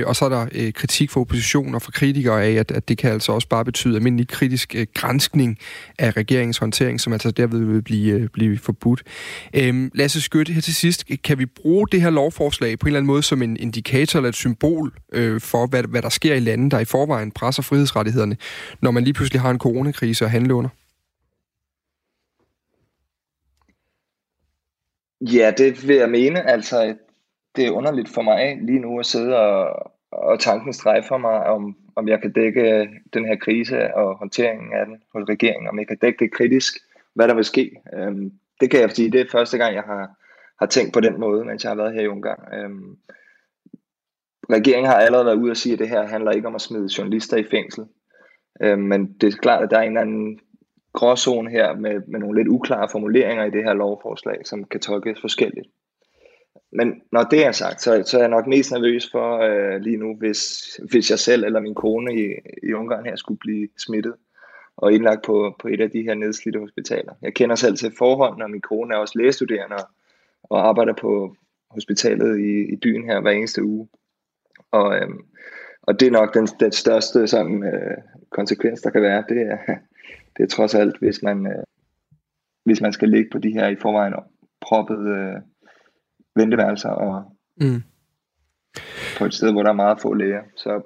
Og 0.06 0.16
så 0.16 0.24
er 0.24 0.28
der 0.28 0.70
kritik 0.74 1.10
fra 1.10 1.20
opposition 1.20 1.74
og 1.74 1.82
fra 1.82 1.92
kritikere 1.92 2.44
af, 2.44 2.52
at, 2.52 2.70
at 2.70 2.88
det 2.88 2.98
kan 2.98 3.12
altså 3.12 3.32
også 3.32 3.48
bare 3.48 3.64
betyde 3.64 3.96
almindelig 3.96 4.28
kritisk 4.28 4.74
granskning 4.94 5.58
af 5.98 6.16
regeringens 6.16 6.58
håndtering, 6.58 7.00
som 7.00 7.12
altså 7.12 7.30
derved 7.30 7.64
vil 7.64 7.79
vil 7.80 7.84
blive, 7.84 8.14
øh, 8.14 8.28
blive 8.28 8.58
forbudt. 8.58 9.02
Øhm, 9.56 9.90
Lasse 9.94 10.20
Skytte, 10.20 10.52
her 10.52 10.60
til 10.60 10.74
sidst, 10.74 11.04
kan 11.24 11.38
vi 11.38 11.46
bruge 11.46 11.86
det 11.92 12.02
her 12.02 12.10
lovforslag 12.10 12.78
på 12.78 12.84
en 12.84 12.88
eller 12.88 12.98
anden 12.98 13.06
måde 13.06 13.22
som 13.22 13.42
en 13.42 13.56
indikator 13.56 14.18
eller 14.18 14.28
et 14.28 14.34
symbol 14.34 14.92
øh, 15.12 15.40
for, 15.40 15.66
hvad, 15.66 15.82
hvad 15.82 16.02
der 16.02 16.08
sker 16.08 16.34
i 16.34 16.40
lande, 16.40 16.70
der 16.70 16.78
i 16.78 16.84
forvejen 16.84 17.30
presser 17.30 17.62
frihedsrettighederne, 17.62 18.36
når 18.82 18.90
man 18.90 19.04
lige 19.04 19.14
pludselig 19.14 19.40
har 19.40 19.50
en 19.50 19.58
coronakrise 19.58 20.24
og 20.24 20.30
handle 20.30 20.54
under? 20.54 20.70
Ja, 25.20 25.52
det 25.58 25.88
vil 25.88 25.96
jeg 25.96 26.10
mene. 26.10 26.50
Altså, 26.50 26.96
det 27.56 27.66
er 27.66 27.70
underligt 27.70 28.08
for 28.08 28.22
mig 28.22 28.58
lige 28.62 28.78
nu 28.78 28.98
at 28.98 29.06
sidde 29.06 29.36
og, 29.36 29.92
og 30.12 30.40
tanken 30.40 30.72
strejfer 30.72 31.18
mig, 31.18 31.46
om, 31.46 31.76
om 31.96 32.08
jeg 32.08 32.20
kan 32.20 32.32
dække 32.32 32.88
den 33.14 33.26
her 33.26 33.36
krise 33.36 33.94
og 33.94 34.18
håndteringen 34.18 34.72
af 34.72 34.86
den 34.86 34.96
hos 35.12 35.28
regeringen, 35.28 35.68
om 35.68 35.78
jeg 35.78 35.88
kan 35.88 35.98
dække 36.02 36.24
det 36.24 36.32
kritisk 36.32 36.74
hvad 37.14 37.28
der 37.28 37.34
vil 37.34 37.44
ske. 37.44 37.70
Øhm, 37.94 38.32
det 38.60 38.70
kan 38.70 38.80
jeg 38.80 38.90
sige, 38.90 39.10
det 39.10 39.20
er 39.20 39.30
første 39.32 39.58
gang, 39.58 39.74
jeg 39.74 39.82
har, 39.82 40.10
har 40.58 40.66
tænkt 40.66 40.92
på 40.92 41.00
den 41.00 41.20
måde, 41.20 41.44
mens 41.44 41.64
jeg 41.64 41.70
har 41.70 41.76
været 41.76 41.94
her 41.94 42.00
i 42.00 42.08
Ungarn. 42.08 42.54
Øhm, 42.54 42.96
regeringen 44.50 44.90
har 44.90 44.94
allerede 44.94 45.26
været 45.26 45.42
ude 45.42 45.50
og 45.50 45.56
sige, 45.56 45.72
at 45.72 45.78
det 45.78 45.88
her 45.88 46.06
handler 46.06 46.30
ikke 46.30 46.48
om 46.48 46.54
at 46.54 46.60
smide 46.60 46.88
journalister 46.98 47.36
i 47.36 47.44
fængsel. 47.50 47.84
Øhm, 48.62 48.82
men 48.82 49.12
det 49.20 49.34
er 49.34 49.38
klart, 49.42 49.62
at 49.64 49.70
der 49.70 49.78
er 49.78 49.82
en 49.82 49.88
eller 49.88 50.00
anden 50.00 50.40
gråzone 50.92 51.50
her 51.50 51.74
med, 51.76 52.00
med 52.08 52.20
nogle 52.20 52.38
lidt 52.38 52.48
uklare 52.48 52.88
formuleringer 52.92 53.44
i 53.44 53.50
det 53.50 53.64
her 53.64 53.74
lovforslag, 53.74 54.46
som 54.46 54.64
kan 54.64 54.80
tolkes 54.80 55.20
forskelligt. 55.20 55.66
Men 56.72 57.02
når 57.12 57.22
det 57.22 57.46
er 57.46 57.52
sagt, 57.52 57.82
så, 57.82 58.02
så 58.06 58.16
er 58.16 58.22
jeg 58.22 58.30
nok 58.30 58.46
mest 58.46 58.72
nervøs 58.72 59.10
for 59.10 59.38
øh, 59.38 59.80
lige 59.80 59.96
nu, 59.96 60.16
hvis, 60.16 60.40
hvis 60.90 61.10
jeg 61.10 61.18
selv 61.18 61.44
eller 61.44 61.60
min 61.60 61.74
kone 61.74 62.14
i, 62.14 62.26
i 62.62 62.72
Ungarn 62.72 63.04
her 63.04 63.16
skulle 63.16 63.38
blive 63.38 63.68
smittet 63.78 64.14
og 64.80 64.92
indlagt 64.92 65.22
på, 65.22 65.56
på 65.58 65.68
et 65.68 65.80
af 65.80 65.90
de 65.90 66.02
her 66.02 66.14
nedslidte 66.14 66.60
hospitaler. 66.60 67.12
Jeg 67.22 67.34
kender 67.34 67.56
selv 67.56 67.76
til 67.76 67.92
forholdene, 67.98 68.44
og 68.44 68.50
min 68.50 68.60
kone 68.60 68.94
er 68.94 68.98
også 68.98 69.18
lægestuderende 69.18 69.76
og 70.42 70.68
arbejder 70.68 70.92
på 70.92 71.36
hospitalet 71.70 72.38
i, 72.38 72.72
i 72.72 72.76
byen 72.76 73.04
her 73.04 73.20
hver 73.20 73.30
eneste 73.30 73.64
uge. 73.64 73.88
Og, 74.70 74.96
øhm, 74.96 75.24
og 75.82 76.00
det 76.00 76.06
er 76.06 76.12
nok 76.12 76.34
den, 76.34 76.46
den 76.60 76.72
største 76.72 77.26
sådan, 77.26 77.64
øh, 77.64 77.96
konsekvens, 78.30 78.80
der 78.80 78.90
kan 78.90 79.02
være. 79.02 79.24
Det 79.28 79.42
er, 79.42 79.58
det 80.36 80.42
er 80.42 80.46
trods 80.46 80.74
alt, 80.74 80.98
hvis 80.98 81.22
man, 81.22 81.46
øh, 81.46 81.64
hvis 82.64 82.80
man 82.80 82.92
skal 82.92 83.08
ligge 83.08 83.30
på 83.32 83.38
de 83.38 83.52
her 83.52 83.68
i 83.68 83.76
forvejen 83.76 84.14
proppede 84.60 85.10
øh, 85.10 85.36
venteværelser 86.36 86.88
og 86.88 87.36
mm. 87.60 87.82
på 89.18 89.24
et 89.24 89.34
sted, 89.34 89.52
hvor 89.52 89.62
der 89.62 89.70
er 89.70 89.74
meget 89.74 90.00
få 90.00 90.14
læger. 90.14 90.42
Så, 90.56 90.82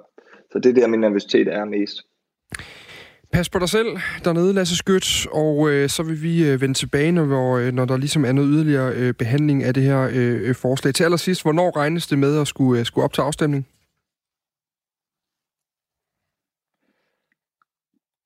så 0.51 0.59
det 0.59 0.69
er 0.69 0.73
der, 0.73 0.87
min 0.87 0.99
nervøsitet 0.99 1.47
er 1.47 1.65
mest. 1.65 1.97
Pas 3.35 3.49
på 3.49 3.59
dig 3.59 3.69
selv 3.69 3.87
dernede, 4.25 4.53
Lasse 4.53 4.77
Skødt, 4.77 5.27
og 5.31 5.69
øh, 5.69 5.89
så 5.89 6.03
vil 6.03 6.23
vi 6.23 6.49
øh, 6.49 6.61
vende 6.61 6.73
tilbage, 6.73 7.11
når, 7.11 7.57
øh, 7.57 7.73
når 7.73 7.85
der 7.85 7.97
ligesom 7.97 8.25
er 8.25 8.31
noget 8.31 8.49
yderligere 8.53 8.93
øh, 8.95 9.13
behandling 9.13 9.63
af 9.63 9.73
det 9.73 9.83
her 9.83 10.01
øh, 10.01 10.49
øh, 10.49 10.55
forslag. 10.55 10.93
Til 10.93 11.03
allersidst, 11.03 11.41
hvornår 11.41 11.77
regnes 11.77 12.07
det 12.07 12.19
med 12.19 12.41
at 12.41 12.47
skulle, 12.47 12.79
øh, 12.79 12.85
skulle 12.85 13.05
op 13.05 13.13
til 13.13 13.21
afstemning? 13.21 13.67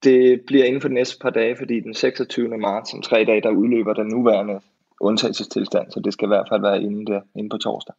Det 0.03 0.41
bliver 0.47 0.65
inden 0.65 0.81
for 0.81 0.87
de 0.87 0.93
næste 0.93 1.17
par 1.21 1.29
dage, 1.29 1.55
fordi 1.57 1.79
den 1.79 1.93
26. 1.93 2.57
marts, 2.57 2.93
om 2.93 3.01
tre 3.01 3.25
dage, 3.25 3.41
der 3.41 3.49
udløber 3.49 3.93
den 3.93 4.07
nuværende 4.07 4.59
undtagelsestilstand, 5.01 5.91
så 5.91 6.01
det 6.05 6.13
skal 6.13 6.25
i 6.25 6.33
hvert 6.33 6.47
fald 6.51 6.61
være 6.61 6.81
inden, 6.81 7.05
det, 7.07 7.21
inden 7.35 7.49
på 7.49 7.57
torsdag. 7.57 7.95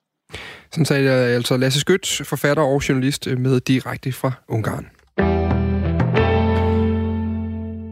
Sådan 0.71 0.85
sagde 0.85 1.05
jeg 1.05 1.19
altså 1.37 1.57
Lasse 1.57 1.81
Skødt, 1.81 2.23
forfatter 2.25 2.63
og 2.63 2.89
journalist 2.89 3.29
med 3.39 3.61
direkte 3.61 4.13
fra 4.13 4.33
Ungarn. 4.49 5.00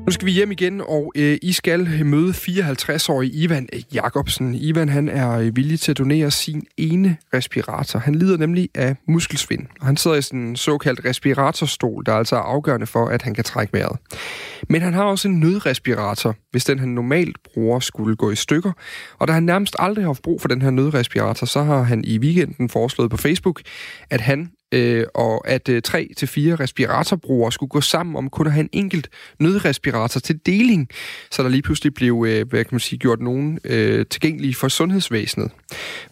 Nu 0.08 0.12
skal 0.12 0.26
vi 0.26 0.32
hjem 0.32 0.52
igen, 0.52 0.80
og 0.80 1.12
øh, 1.16 1.38
I 1.42 1.52
skal 1.52 2.06
møde 2.06 2.30
54-årige 2.30 3.32
Ivan 3.32 3.68
øh, 3.72 3.80
Jakobsen. 3.94 4.54
Ivan 4.54 4.88
han 4.88 5.08
er 5.08 5.30
øh, 5.30 5.56
villig 5.56 5.80
til 5.80 5.90
at 5.90 5.98
donere 5.98 6.30
sin 6.30 6.66
ene 6.76 7.16
respirator. 7.34 7.98
Han 7.98 8.14
lider 8.14 8.36
nemlig 8.36 8.68
af 8.74 8.96
muskelsvind, 9.08 9.66
og 9.80 9.86
han 9.86 9.96
sidder 9.96 10.16
i 10.16 10.22
sådan 10.22 10.40
en 10.40 10.56
såkaldt 10.56 11.04
respiratorstol, 11.04 12.06
der 12.06 12.14
altså 12.14 12.36
er 12.36 12.40
afgørende 12.40 12.86
for, 12.86 13.06
at 13.06 13.22
han 13.22 13.34
kan 13.34 13.44
trække 13.44 13.72
vejret. 13.72 13.98
Men 14.68 14.82
han 14.82 14.94
har 14.94 15.04
også 15.04 15.28
en 15.28 15.40
nødrespirator, 15.40 16.34
hvis 16.50 16.64
den 16.64 16.78
han 16.78 16.88
normalt 16.88 17.36
bruger 17.42 17.80
skulle 17.80 18.16
gå 18.16 18.30
i 18.30 18.36
stykker. 18.36 18.72
Og 19.18 19.28
da 19.28 19.32
han 19.32 19.42
nærmest 19.42 19.76
aldrig 19.78 20.04
har 20.04 20.08
haft 20.08 20.22
brug 20.22 20.40
for 20.40 20.48
den 20.48 20.62
her 20.62 20.70
nødrespirator, 20.70 21.46
så 21.46 21.62
har 21.62 21.82
han 21.82 22.04
i 22.04 22.18
weekenden 22.18 22.68
foreslået 22.68 23.10
på 23.10 23.16
Facebook, 23.16 23.60
at 24.10 24.20
han 24.20 24.50
øh, 24.74 25.04
og 25.14 25.48
at 25.48 25.68
øh, 25.68 25.82
tre 25.82 26.08
til 26.16 26.28
fire 26.28 26.56
respiratorbrugere 26.56 27.52
skulle 27.52 27.70
gå 27.70 27.80
sammen 27.80 28.16
om 28.16 28.30
kun 28.30 28.46
at 28.46 28.52
have 28.52 28.64
en 28.64 28.70
enkelt 28.72 29.08
nødrespirator 29.40 30.20
til 30.20 30.46
deling, 30.46 30.88
så 31.30 31.42
der 31.42 31.48
lige 31.48 31.62
pludselig 31.62 31.94
blev 31.94 32.24
øh, 32.28 32.48
hvad 32.48 32.64
kan 32.64 32.74
man 32.74 32.80
sige, 32.80 32.98
gjort 32.98 33.20
nogen 33.20 33.58
øh, 33.64 34.06
tilgængelige 34.06 34.54
for 34.54 34.68
sundhedsvæsenet. 34.68 35.50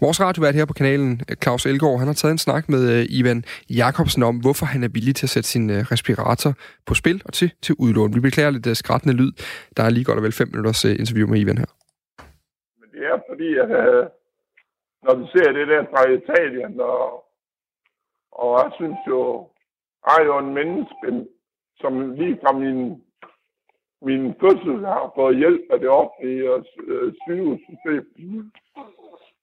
Vores 0.01 0.21
radiovært 0.21 0.55
her 0.55 0.65
på 0.65 0.73
kanalen, 0.73 1.21
øh, 1.31 1.37
Claus 1.43 1.67
Elgaard, 1.67 1.99
han 1.99 2.07
har 2.07 2.15
taget 2.15 2.33
en 2.33 2.39
snak 2.39 2.69
med 2.69 3.01
øh, 3.01 3.07
Ivan 3.09 3.45
Jakobsen 3.71 4.23
om, 4.23 4.37
hvorfor 4.37 4.67
han 4.67 4.83
er 4.83 4.89
villig 4.89 5.15
til 5.17 5.27
at 5.27 5.31
sætte 5.31 5.49
sin 5.49 5.71
øh, 5.71 5.77
respirator 5.77 6.55
på 6.87 6.95
spil 6.95 7.23
og 7.25 7.33
til, 7.33 7.53
til 7.63 7.75
udlån. 7.79 8.15
Vi 8.15 8.21
beklager 8.21 8.51
lidt 8.51 8.67
øh, 8.67 8.77
skrættende 8.77 9.15
lyd. 9.17 9.33
Der 9.77 9.83
er 9.83 9.91
lige 9.91 10.05
godt 10.05 10.19
og 10.19 10.23
vel 10.23 10.33
fem 10.33 10.49
minutters 10.49 10.85
øh, 10.85 10.91
interview 10.91 11.29
med 11.29 11.41
Ivan 11.41 11.59
her. 11.59 11.71
Men 12.81 12.89
det 12.95 13.03
er 13.13 13.19
fordi, 13.31 13.51
at 13.65 13.71
øh, 13.71 14.05
når 15.05 15.15
du 15.21 15.27
ser 15.35 15.53
det 15.53 15.69
der 15.69 15.83
fra 15.93 16.03
Italien 16.19 16.81
og 16.81 17.26
og 18.43 18.51
jeg 18.63 18.73
synes 18.75 18.99
jo, 19.09 19.49
jeg 20.07 20.17
er 20.21 20.25
jo 20.25 20.39
en 20.39 20.55
menneske, 20.55 21.29
som 21.81 22.13
lige 22.13 22.39
fra 22.43 22.53
min, 22.53 23.05
min 24.03 24.35
fødsel 24.41 24.87
har 24.87 25.13
fået 25.15 25.37
hjælp 25.37 25.65
af 25.71 25.79
det 25.81 25.89
offentlige 25.89 26.53
og 26.53 26.65
øh, 26.79 27.15
sygehussystem. 27.23 28.53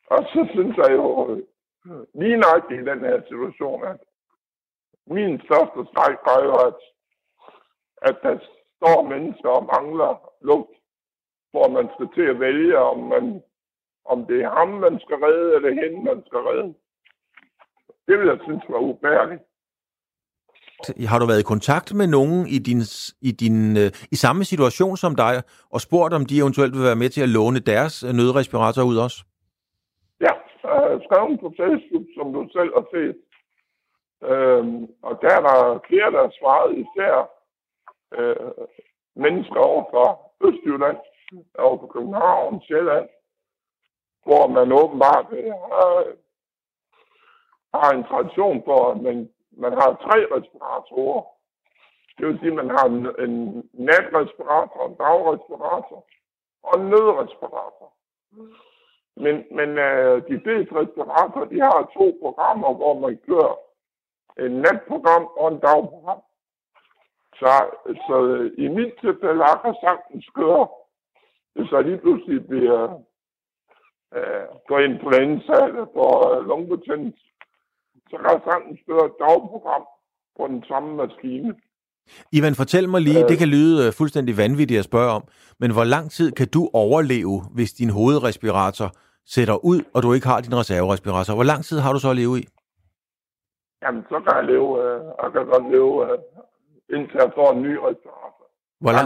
Og 0.07 0.19
så 0.31 0.47
synes 0.53 0.77
jeg 0.77 0.91
jo 0.91 1.35
øh, 1.35 1.41
lige 2.13 2.37
nok 2.37 2.71
i 2.71 2.77
den 2.89 2.99
her 2.99 3.21
situation, 3.27 3.83
at 3.83 3.99
min 5.07 5.41
største 5.45 5.79
stræk 5.91 6.17
er 6.35 6.39
jo, 6.47 6.53
at, 6.67 6.79
at 8.01 8.17
der 8.23 8.35
står 8.77 9.09
mennesker 9.13 9.49
og 9.49 9.69
mangler 9.73 10.13
luft, 10.41 10.75
hvor 11.51 11.67
man 11.67 11.89
skal 11.93 12.07
til 12.15 12.25
at 12.29 12.39
vælge, 12.39 12.77
om, 12.77 12.99
man, 12.99 13.43
om 14.05 14.25
det 14.25 14.41
er 14.41 14.49
ham, 14.49 14.67
man 14.67 14.99
skal 14.99 15.15
redde, 15.15 15.55
eller 15.55 15.81
hende, 15.81 16.03
man 16.03 16.23
skal 16.27 16.39
redde. 16.39 16.73
Det 18.08 18.20
vil 18.20 18.28
jeg 18.28 18.39
synes 18.43 18.64
var 18.70 18.78
ubærligt. 18.78 19.41
Har 21.12 21.20
du 21.20 21.26
været 21.26 21.39
i 21.39 21.51
kontakt 21.54 21.93
med 21.99 22.08
nogen 22.08 22.47
i 22.56 22.60
din, 22.68 22.82
i 23.30 23.32
din 23.43 23.78
øh, 23.82 23.89
i 24.12 24.16
samme 24.16 24.43
situation 24.43 24.97
som 24.97 25.16
dig, 25.16 25.34
og 25.74 25.80
spurgt, 25.82 26.14
om 26.14 26.26
de 26.26 26.38
eventuelt 26.38 26.74
vil 26.76 26.89
være 26.89 27.01
med 27.04 27.10
til 27.10 27.22
at 27.22 27.34
låne 27.38 27.60
deres 27.60 28.04
øh, 28.04 28.12
nødrespirator 28.20 28.84
ud 28.91 28.97
også? 29.06 29.18
Ja, 30.26 30.34
jeg 30.64 30.72
har 30.91 31.01
skrevet 31.08 31.39
på 31.39 31.49
Facebook, 31.62 32.06
som 32.18 32.34
du 32.34 32.41
selv 32.58 32.72
har 32.78 32.86
set. 32.93 33.16
Øhm, 34.30 34.82
og 35.08 35.14
der 35.22 35.32
er 35.38 35.41
der 35.49 35.60
flere, 35.88 36.10
der 36.16 36.38
svaret, 36.39 36.72
især 36.84 37.14
øh, 38.18 38.51
mennesker 39.24 39.60
over 39.70 39.84
fra 39.91 40.06
Østjylland, 40.47 40.97
over 41.66 41.78
på 41.78 41.88
København, 41.93 42.62
Sjælland, 42.68 43.08
hvor 44.26 44.47
man 44.47 44.68
åbenbart 44.82 45.26
har 45.72 45.89
har 47.74 47.91
en 47.91 48.03
tradition 48.03 48.63
for, 48.65 48.91
at 48.91 49.01
man, 49.01 49.30
man 49.51 49.74
har 49.74 49.89
tre 50.05 50.17
respiratorer. 50.36 51.24
Det 52.17 52.28
vil 52.28 52.39
sige, 52.39 52.51
at 52.51 52.59
man 52.61 52.69
har 52.69 52.86
en, 52.86 53.30
en 53.30 53.36
natrespirator, 53.74 54.88
en 54.88 54.95
dagrespirator 54.95 56.05
og 56.63 56.80
en 56.80 56.86
nødrespirator. 56.89 57.93
Men, 59.15 59.36
men 59.51 59.69
øh, 59.78 60.28
de 60.30 60.41
fleste 60.43 60.76
respiratorer, 60.82 61.45
de 61.45 61.59
har 61.61 61.91
to 61.97 62.17
programmer, 62.21 62.74
hvor 62.74 62.99
man 62.99 63.19
kører 63.28 63.55
en 64.39 64.51
natprogram 64.51 65.26
og 65.38 65.47
en 65.51 65.59
dagprogram. 65.59 66.21
Så, 67.36 67.51
så 68.07 68.26
øh, 68.26 68.51
i 68.57 68.67
mit 68.67 68.93
tilfælde 69.01 69.43
har 69.43 69.61
jeg 69.63 69.76
sagtens 69.84 70.30
køre, 70.36 70.67
hvis 71.53 71.71
jeg 71.71 71.84
lige 71.84 71.97
pludselig 71.97 72.47
bliver 72.47 73.01
øh, 74.15 74.45
går 74.67 74.80
ind 74.80 74.99
på 74.99 75.09
influenza 75.09 75.65
eller 75.65 75.86
på 75.86 76.05
øh, 76.32 76.47
lungbetændelse, 76.47 77.26
så 78.10 78.16
kan 78.18 78.30
jeg 78.36 78.41
sagtens 78.49 78.80
føre 78.88 79.06
et 79.06 79.16
dagprogram 79.20 79.86
på 80.38 80.47
den 80.47 80.64
samme 80.70 80.95
maskine. 80.95 81.56
Ivan, 82.32 82.56
fortæl 82.56 82.89
mig 82.89 83.01
lige, 83.01 83.24
øh, 83.24 83.30
det 83.30 83.38
kan 83.38 83.47
lyde 83.47 83.88
øh, 83.88 83.93
fuldstændig 83.93 84.38
vanvittigt 84.38 84.80
at 84.80 84.86
spørge 84.86 85.12
om, 85.18 85.24
men 85.60 85.72
hvor 85.72 85.84
lang 85.84 86.12
tid 86.12 86.32
kan 86.32 86.47
du 86.47 86.70
overleve, 86.74 87.41
hvis 87.56 87.72
din 87.74 87.89
hovedrespirator 87.89 88.89
sætter 89.26 89.66
ud, 89.66 89.80
og 89.93 90.04
du 90.04 90.14
ikke 90.14 90.28
har 90.28 90.41
din 90.41 90.56
reserverespirator? 90.62 91.34
Hvor 91.34 91.49
lang 91.51 91.62
tid 91.66 91.80
har 91.80 91.93
du 91.93 91.99
så 91.99 92.10
at 92.10 92.16
leve 92.16 92.39
i? 92.39 92.43
Jamen, 93.84 94.04
så 94.10 94.18
kan 94.26 94.34
jeg 94.39 94.45
leve, 94.54 94.70
øh, 94.84 94.99
jeg 95.22 95.30
kan 95.34 95.45
godt 95.54 95.66
leve, 95.76 95.93
øh, 96.06 96.18
indtil 96.95 97.18
jeg 97.24 97.32
får 97.38 97.47
en 97.54 97.62
ny 97.68 97.74
respirator. 97.88 98.45
Hvor 98.84 98.91
lang, 98.97 99.06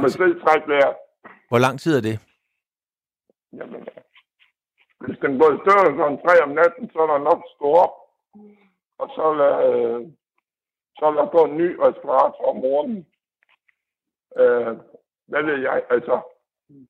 vejr. 0.71 0.93
Hvor 1.49 1.59
lang 1.65 1.79
tid 1.79 1.91
er 1.97 2.01
det? 2.09 2.15
Jamen, 3.57 3.81
hvis 5.03 5.17
den 5.23 5.31
går 5.39 5.49
i 5.55 5.59
stykker 5.61 5.83
sådan 5.99 6.19
tre 6.25 6.33
om 6.45 6.51
natten, 6.59 6.83
så 6.93 6.97
er 7.03 7.09
der 7.13 7.27
nok 7.29 7.41
stå 7.55 7.67
op 7.85 7.93
og 8.97 9.09
så 9.15 9.33
lad, 9.33 9.55
øh, 9.73 10.07
så 10.99 11.11
lad 11.11 11.31
gå 11.31 11.45
en 11.45 11.57
ny 11.57 11.75
respirator 11.79 12.45
om 12.49 12.55
morgenen. 12.55 13.07
Øh, 14.37 14.77
hvad 15.27 15.43
ved 15.43 15.57
jeg? 15.61 15.85
Altså, 15.89 16.21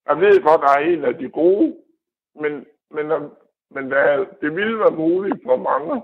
jeg 0.08 0.18
ved 0.20 0.44
godt, 0.44 0.62
der 0.62 0.72
er 0.78 0.84
en 0.94 1.04
af 1.06 1.16
de 1.18 1.30
gode, 1.30 1.78
men, 2.36 2.66
men, 2.92 3.08
men 3.70 3.88
hvad, 3.88 4.26
det 4.42 4.56
ville 4.56 4.80
være 4.80 4.92
muligt 5.06 5.44
for 5.46 5.58
mange, 5.58 6.04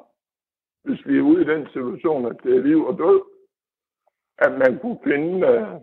hvis 0.84 1.06
vi 1.06 1.18
er 1.18 1.22
ude 1.22 1.42
i 1.42 1.52
den 1.54 1.68
situation, 1.68 2.26
at 2.26 2.38
det 2.44 2.56
er 2.56 2.64
liv 2.64 2.86
og 2.86 2.98
død, 2.98 3.22
at 4.38 4.52
man 4.52 4.80
kunne 4.80 5.00
finde 5.04 5.48
øh, 5.48 5.82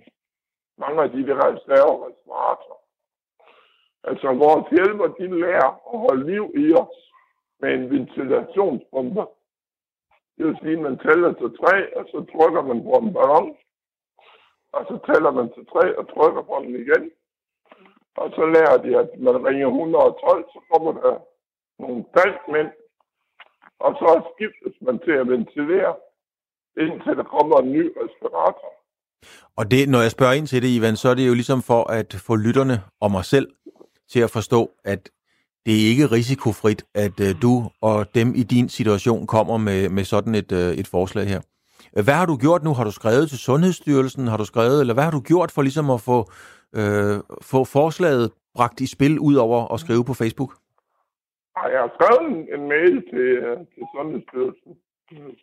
mange 0.78 1.02
af 1.02 1.10
de 1.10 1.26
der 1.26 1.36
reserverespiratorer. 1.46 2.80
Altså, 4.04 4.28
vores 4.32 4.66
hjælper, 4.70 5.06
de 5.06 5.40
lærer 5.40 5.70
at 5.94 5.98
holde 6.06 6.26
liv 6.32 6.52
i 6.56 6.72
os 6.72 7.12
med 7.60 7.74
en 7.74 7.90
ventilationspumpe. 7.90 9.26
Det 10.40 10.48
vil 10.48 10.62
sige, 10.62 10.78
at 10.78 10.86
man 10.88 10.98
tæller 10.98 11.32
til 11.40 11.50
tre, 11.60 11.76
og 11.98 12.04
så 12.12 12.18
trykker 12.32 12.62
man 12.70 12.78
på 12.88 12.92
en 13.02 13.12
ballon. 13.16 13.48
Og 14.76 14.82
så 14.88 14.94
tæller 15.08 15.32
man 15.38 15.46
til 15.54 15.64
tre 15.72 15.84
og 15.98 16.04
trykker 16.14 16.42
på 16.50 16.54
den 16.62 16.74
igen. 16.84 17.04
Og 18.20 18.28
så 18.36 18.42
lærer 18.54 18.76
de, 18.84 18.90
at 19.02 19.08
man 19.26 19.36
ringer 19.46 19.66
112, 19.66 20.44
så 20.54 20.60
kommer 20.70 20.92
der 21.00 21.14
nogle 21.82 22.04
falskmænd. 22.16 22.70
Og 23.84 23.90
så 24.00 24.10
skiftes 24.32 24.74
man 24.86 24.96
til 25.04 25.14
at 25.20 25.28
ventilere, 25.32 25.92
indtil 26.82 27.14
der 27.20 27.26
kommer 27.36 27.56
en 27.58 27.72
ny 27.72 27.84
respirator. 28.02 28.70
Og 29.58 29.64
det, 29.70 29.88
når 29.88 30.00
jeg 30.02 30.10
spørger 30.10 30.38
ind 30.38 30.46
til 30.46 30.62
det, 30.62 30.76
Ivan, 30.76 30.96
så 30.96 31.08
er 31.08 31.14
det 31.14 31.28
jo 31.30 31.34
ligesom 31.34 31.60
for 31.70 31.82
at 32.00 32.10
få 32.26 32.34
lytterne 32.36 32.76
og 33.00 33.10
mig 33.10 33.24
selv 33.24 33.48
til 34.12 34.20
at 34.26 34.30
forstå, 34.30 34.60
at 34.84 35.02
det 35.66 35.74
er 35.74 35.88
ikke 35.92 36.06
risikofrit, 36.06 36.84
at 36.94 37.20
øh, 37.20 37.42
du 37.42 37.70
og 37.82 38.14
dem 38.14 38.28
i 38.34 38.42
din 38.42 38.68
situation 38.68 39.26
kommer 39.26 39.56
med, 39.56 39.88
med 39.88 40.04
sådan 40.04 40.34
et, 40.34 40.52
øh, 40.52 40.72
et 40.80 40.86
forslag 40.86 41.26
her. 41.26 41.40
Hvad 41.92 42.14
har 42.14 42.26
du 42.26 42.36
gjort 42.36 42.62
nu? 42.64 42.72
Har 42.74 42.84
du 42.84 42.90
skrevet 42.90 43.28
til 43.28 43.38
Sundhedsstyrelsen? 43.38 44.26
Har 44.26 44.36
du 44.36 44.44
skrevet, 44.44 44.80
eller 44.80 44.94
hvad 44.94 45.04
har 45.04 45.10
du 45.10 45.20
gjort 45.20 45.50
for 45.50 45.62
ligesom 45.62 45.90
at 45.90 46.00
få, 46.00 46.18
øh, 46.78 47.16
få 47.42 47.64
forslaget 47.64 48.30
bragt 48.54 48.80
i 48.80 48.86
spil 48.96 49.18
ud 49.18 49.34
over 49.34 49.74
at 49.74 49.80
skrive 49.80 50.04
på 50.04 50.14
Facebook? 50.14 50.52
Jeg 51.72 51.80
har 51.84 51.92
skrevet 51.96 52.22
en, 52.32 52.38
en 52.54 52.68
mail 52.68 52.94
til, 53.12 53.28
øh, 53.46 53.56
til 53.74 53.84
Sundhedsstyrelsen, 53.94 54.72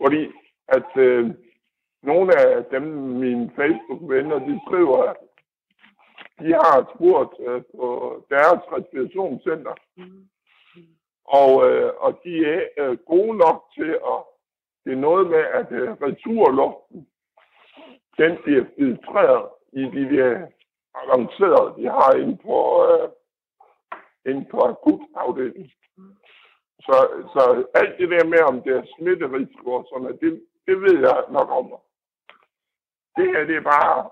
fordi 0.01 0.23
at 0.77 0.89
øh, 1.07 1.23
nogle 2.03 2.31
af 2.41 2.65
dem, 2.71 2.83
mine 3.23 3.51
Facebook-venner, 3.59 4.37
de 4.47 4.59
skriver, 4.67 4.97
at 5.11 5.19
de 6.39 6.53
har 6.53 6.91
spurgt 6.95 7.33
øh, 7.47 7.61
på 7.75 7.87
deres 8.29 8.61
respirationscenter, 8.77 9.75
og, 11.25 11.69
øh, 11.69 11.91
og 11.97 12.19
de 12.23 12.45
er 12.45 12.61
øh, 12.77 12.97
gode 12.97 13.37
nok 13.37 13.63
til 13.77 13.89
at... 13.89 14.19
Det 14.85 14.93
er 14.93 15.05
noget 15.09 15.29
med, 15.29 15.43
at 15.59 15.71
øh, 15.71 15.89
returluften, 15.91 17.07
den 18.17 18.37
bliver 18.43 18.65
filtreret 18.77 19.49
i 19.73 19.81
de 19.81 20.03
der 20.15 20.47
avancerede, 20.95 21.73
de 21.77 21.85
har 21.89 22.13
inde 22.13 22.37
på, 22.37 22.57
øh, 22.91 23.09
inde 24.31 24.45
på 24.51 24.57
akutafdelingen. 24.59 25.71
Så, 26.79 26.97
så 27.33 27.67
alt 27.73 27.99
det 27.99 28.09
der 28.09 28.25
med, 28.25 28.41
om 28.51 28.61
det 28.61 28.73
er 28.77 28.83
smitterisiko 28.97 29.71
og 29.71 29.85
sådan 29.89 30.03
noget, 30.03 30.21
det, 30.21 30.43
det 30.67 30.81
ved 30.81 30.99
jeg 30.99 31.23
nok 31.29 31.49
om. 31.49 31.67
Det 33.17 33.25
her, 33.31 33.43
det 33.45 33.55
er 33.55 33.61
bare, 33.75 34.09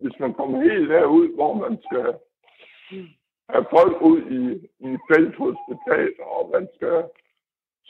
hvis 0.00 0.16
man 0.20 0.32
kommer 0.38 0.56
helt 0.68 0.88
derud, 0.94 1.26
hvor 1.38 1.52
man 1.64 1.74
skal 1.86 2.06
have 3.52 3.66
folk 3.76 3.96
ud 4.10 4.18
i, 4.38 4.42
i 4.88 4.90
felthospital, 5.10 6.08
og 6.36 6.42
man 6.54 6.64
skal, 6.76 6.96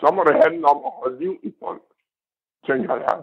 så 0.00 0.06
må 0.14 0.20
det 0.28 0.36
handle 0.44 0.64
om 0.74 0.78
at 0.88 0.92
holde 1.00 1.18
liv 1.24 1.34
i 1.48 1.50
folk, 1.64 1.82
tænker 2.68 2.94
jeg. 3.08 3.18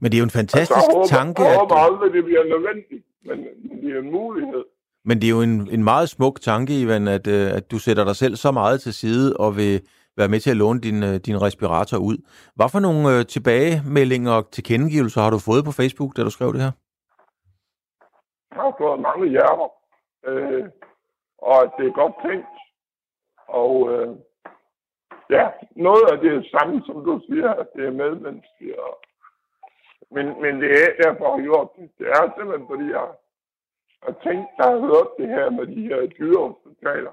Men 0.00 0.06
det 0.10 0.16
er 0.16 0.22
jo 0.24 0.30
en 0.32 0.38
fantastisk 0.42 0.70
altså, 0.76 0.90
jeg 0.90 0.96
håber, 0.96 1.06
tanke. 1.18 1.42
Jeg 1.42 1.52
at- 1.52 1.58
håber 1.58 1.74
aldrig, 1.86 2.08
det 2.16 2.24
bliver 2.24 2.44
nødvendigt, 2.54 3.04
men, 3.28 3.36
men 3.68 3.74
det 3.82 3.90
er 3.96 4.00
en 4.00 4.10
mulighed. 4.12 4.64
Men 5.04 5.16
det 5.20 5.26
er 5.26 5.30
jo 5.30 5.42
en, 5.42 5.68
en 5.76 5.84
meget 5.84 6.08
smuk 6.08 6.40
tanke, 6.40 6.80
Ivan, 6.80 7.08
at, 7.08 7.26
øh, 7.26 7.56
at 7.56 7.70
du 7.70 7.78
sætter 7.78 8.04
dig 8.04 8.16
selv 8.16 8.36
så 8.36 8.50
meget 8.52 8.80
til 8.80 8.94
side 8.94 9.36
og 9.36 9.56
vil 9.56 9.80
være 10.16 10.28
med 10.28 10.40
til 10.40 10.50
at 10.50 10.56
låne 10.56 10.80
din, 10.80 11.02
øh, 11.02 11.14
din 11.16 11.42
respirator 11.42 11.96
ud. 11.98 12.16
Hvad 12.56 12.68
for 12.72 12.80
nogle 12.80 13.18
øh, 13.18 13.26
tilbagemeldinger 13.26 14.32
og 14.32 14.50
tilkendegivelser 14.50 15.20
har 15.20 15.30
du 15.30 15.38
fået 15.38 15.64
på 15.64 15.72
Facebook, 15.72 16.16
da 16.16 16.22
du 16.22 16.30
skrev 16.30 16.52
det 16.52 16.60
her? 16.62 16.70
Har 18.54 18.74
fået 18.78 19.00
mange 19.00 19.28
hjerter, 19.28 19.68
øh, 20.26 20.64
og 21.38 21.62
at 21.62 21.70
det 21.78 21.86
er 21.86 22.00
godt 22.02 22.14
tænkt. 22.26 22.56
Og 23.48 23.92
øh, 23.92 24.16
ja, 25.30 25.48
noget 25.76 26.04
af 26.12 26.18
det 26.18 26.30
er 26.34 26.58
samme, 26.58 26.82
som 26.86 27.04
du 27.04 27.20
siger, 27.28 27.50
at 27.50 27.66
det 27.76 27.86
er 27.86 27.90
medmenneskeligt. 27.90 28.76
Og, 28.78 29.00
men, 30.10 30.26
men 30.42 30.60
det 30.60 30.70
er 30.82 31.02
derfor, 31.02 31.24
jeg 31.24 31.34
har 31.34 31.42
gjort 31.42 31.68
det. 31.76 31.90
Det 31.98 32.06
er 32.08 32.32
simpelthen, 32.36 32.66
fordi 32.68 32.86
jeg 32.90 33.06
har 34.02 34.14
tænkt, 34.26 34.48
der 34.58 34.66
har 34.70 34.80
hørt 34.88 35.10
det 35.18 35.28
her 35.28 35.50
med 35.50 35.66
de 35.66 35.82
her 35.88 36.06
dyrehospitaler. 36.06 37.12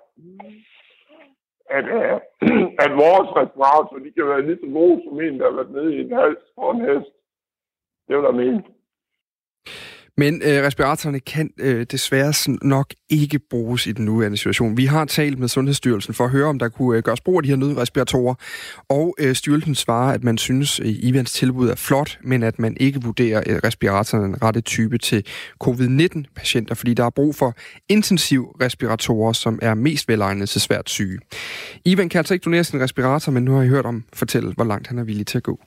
At, 1.78 1.86
øh, 1.86 2.20
at 2.84 2.92
vores 3.04 3.30
respirator, 3.42 3.98
de 4.00 4.12
kan 4.12 4.28
være 4.28 4.48
lige 4.48 4.60
så 4.64 4.70
gode 4.74 5.02
som 5.06 5.22
en, 5.22 5.40
der 5.40 5.46
har 5.50 5.56
været 5.56 5.72
nede 5.72 5.96
i 5.96 6.02
en 6.02 6.12
hals 6.12 6.44
på 6.56 6.70
en 6.70 6.82
hest. 6.82 7.14
Det 8.08 8.18
vil 8.18 8.24
jeg 8.24 8.36
mene. 8.36 8.64
Men 10.18 10.42
øh, 10.46 10.64
respiratorerne 10.64 11.20
kan 11.20 11.50
øh, 11.60 11.86
desværre 11.92 12.58
nok 12.62 12.94
ikke 13.10 13.40
bruges 13.50 13.88
i 13.88 13.92
den 13.92 14.06
nuværende 14.06 14.38
situation. 14.38 14.78
Vi 14.78 14.86
har 14.86 15.06
talt 15.06 15.40
med 15.40 15.48
Sundhedsstyrelsen 15.48 16.14
for 16.14 16.24
at 16.24 16.30
høre, 16.30 16.48
om 16.48 16.60
der 16.60 16.70
kunne 16.70 16.98
øh, 16.98 17.04
gøres 17.04 17.22
brug 17.22 17.38
af 17.38 17.44
de 17.44 17.50
her 17.50 17.56
nødrespiratorer, 17.56 18.36
og 18.90 19.16
øh, 19.20 19.36
styrelsen 19.36 19.76
svarer, 19.76 20.14
at 20.14 20.24
man 20.24 20.38
synes, 20.38 20.80
at 20.80 20.86
Ivans 20.88 21.34
tilbud 21.34 21.70
er 21.70 21.76
flot, 21.76 22.20
men 22.24 22.44
at 22.44 22.60
man 22.60 22.78
ikke 22.80 23.02
vurderer 23.02 23.44
øh, 23.48 23.60
respiratorerne 23.64 24.28
den 24.28 24.44
rette 24.44 24.62
type 24.62 24.98
til 24.98 25.26
covid-19-patienter, 25.64 26.76
fordi 26.76 26.94
der 26.94 27.06
er 27.06 27.10
brug 27.10 27.36
for 27.36 27.56
intensiv 27.90 28.56
respiratorer, 28.62 29.34
som 29.34 29.60
er 29.62 29.74
mest 29.74 30.08
velegnet 30.08 30.50
til 30.50 30.62
svært 30.62 30.90
syge. 30.90 31.20
Ivan 31.86 32.10
kan 32.10 32.18
altså 32.18 32.34
ikke 32.34 32.44
donere 32.44 32.64
sin 32.64 32.82
respirator, 32.82 33.32
men 33.32 33.44
nu 33.44 33.52
har 33.56 33.62
I 33.62 33.68
hørt 33.68 33.86
om 33.86 34.04
fortælle, 34.14 34.54
hvor 34.54 34.66
langt 34.66 34.88
han 34.88 35.00
er 35.00 35.04
villig 35.04 35.28
til 35.28 35.38
at 35.38 35.44
gå. 35.44 35.60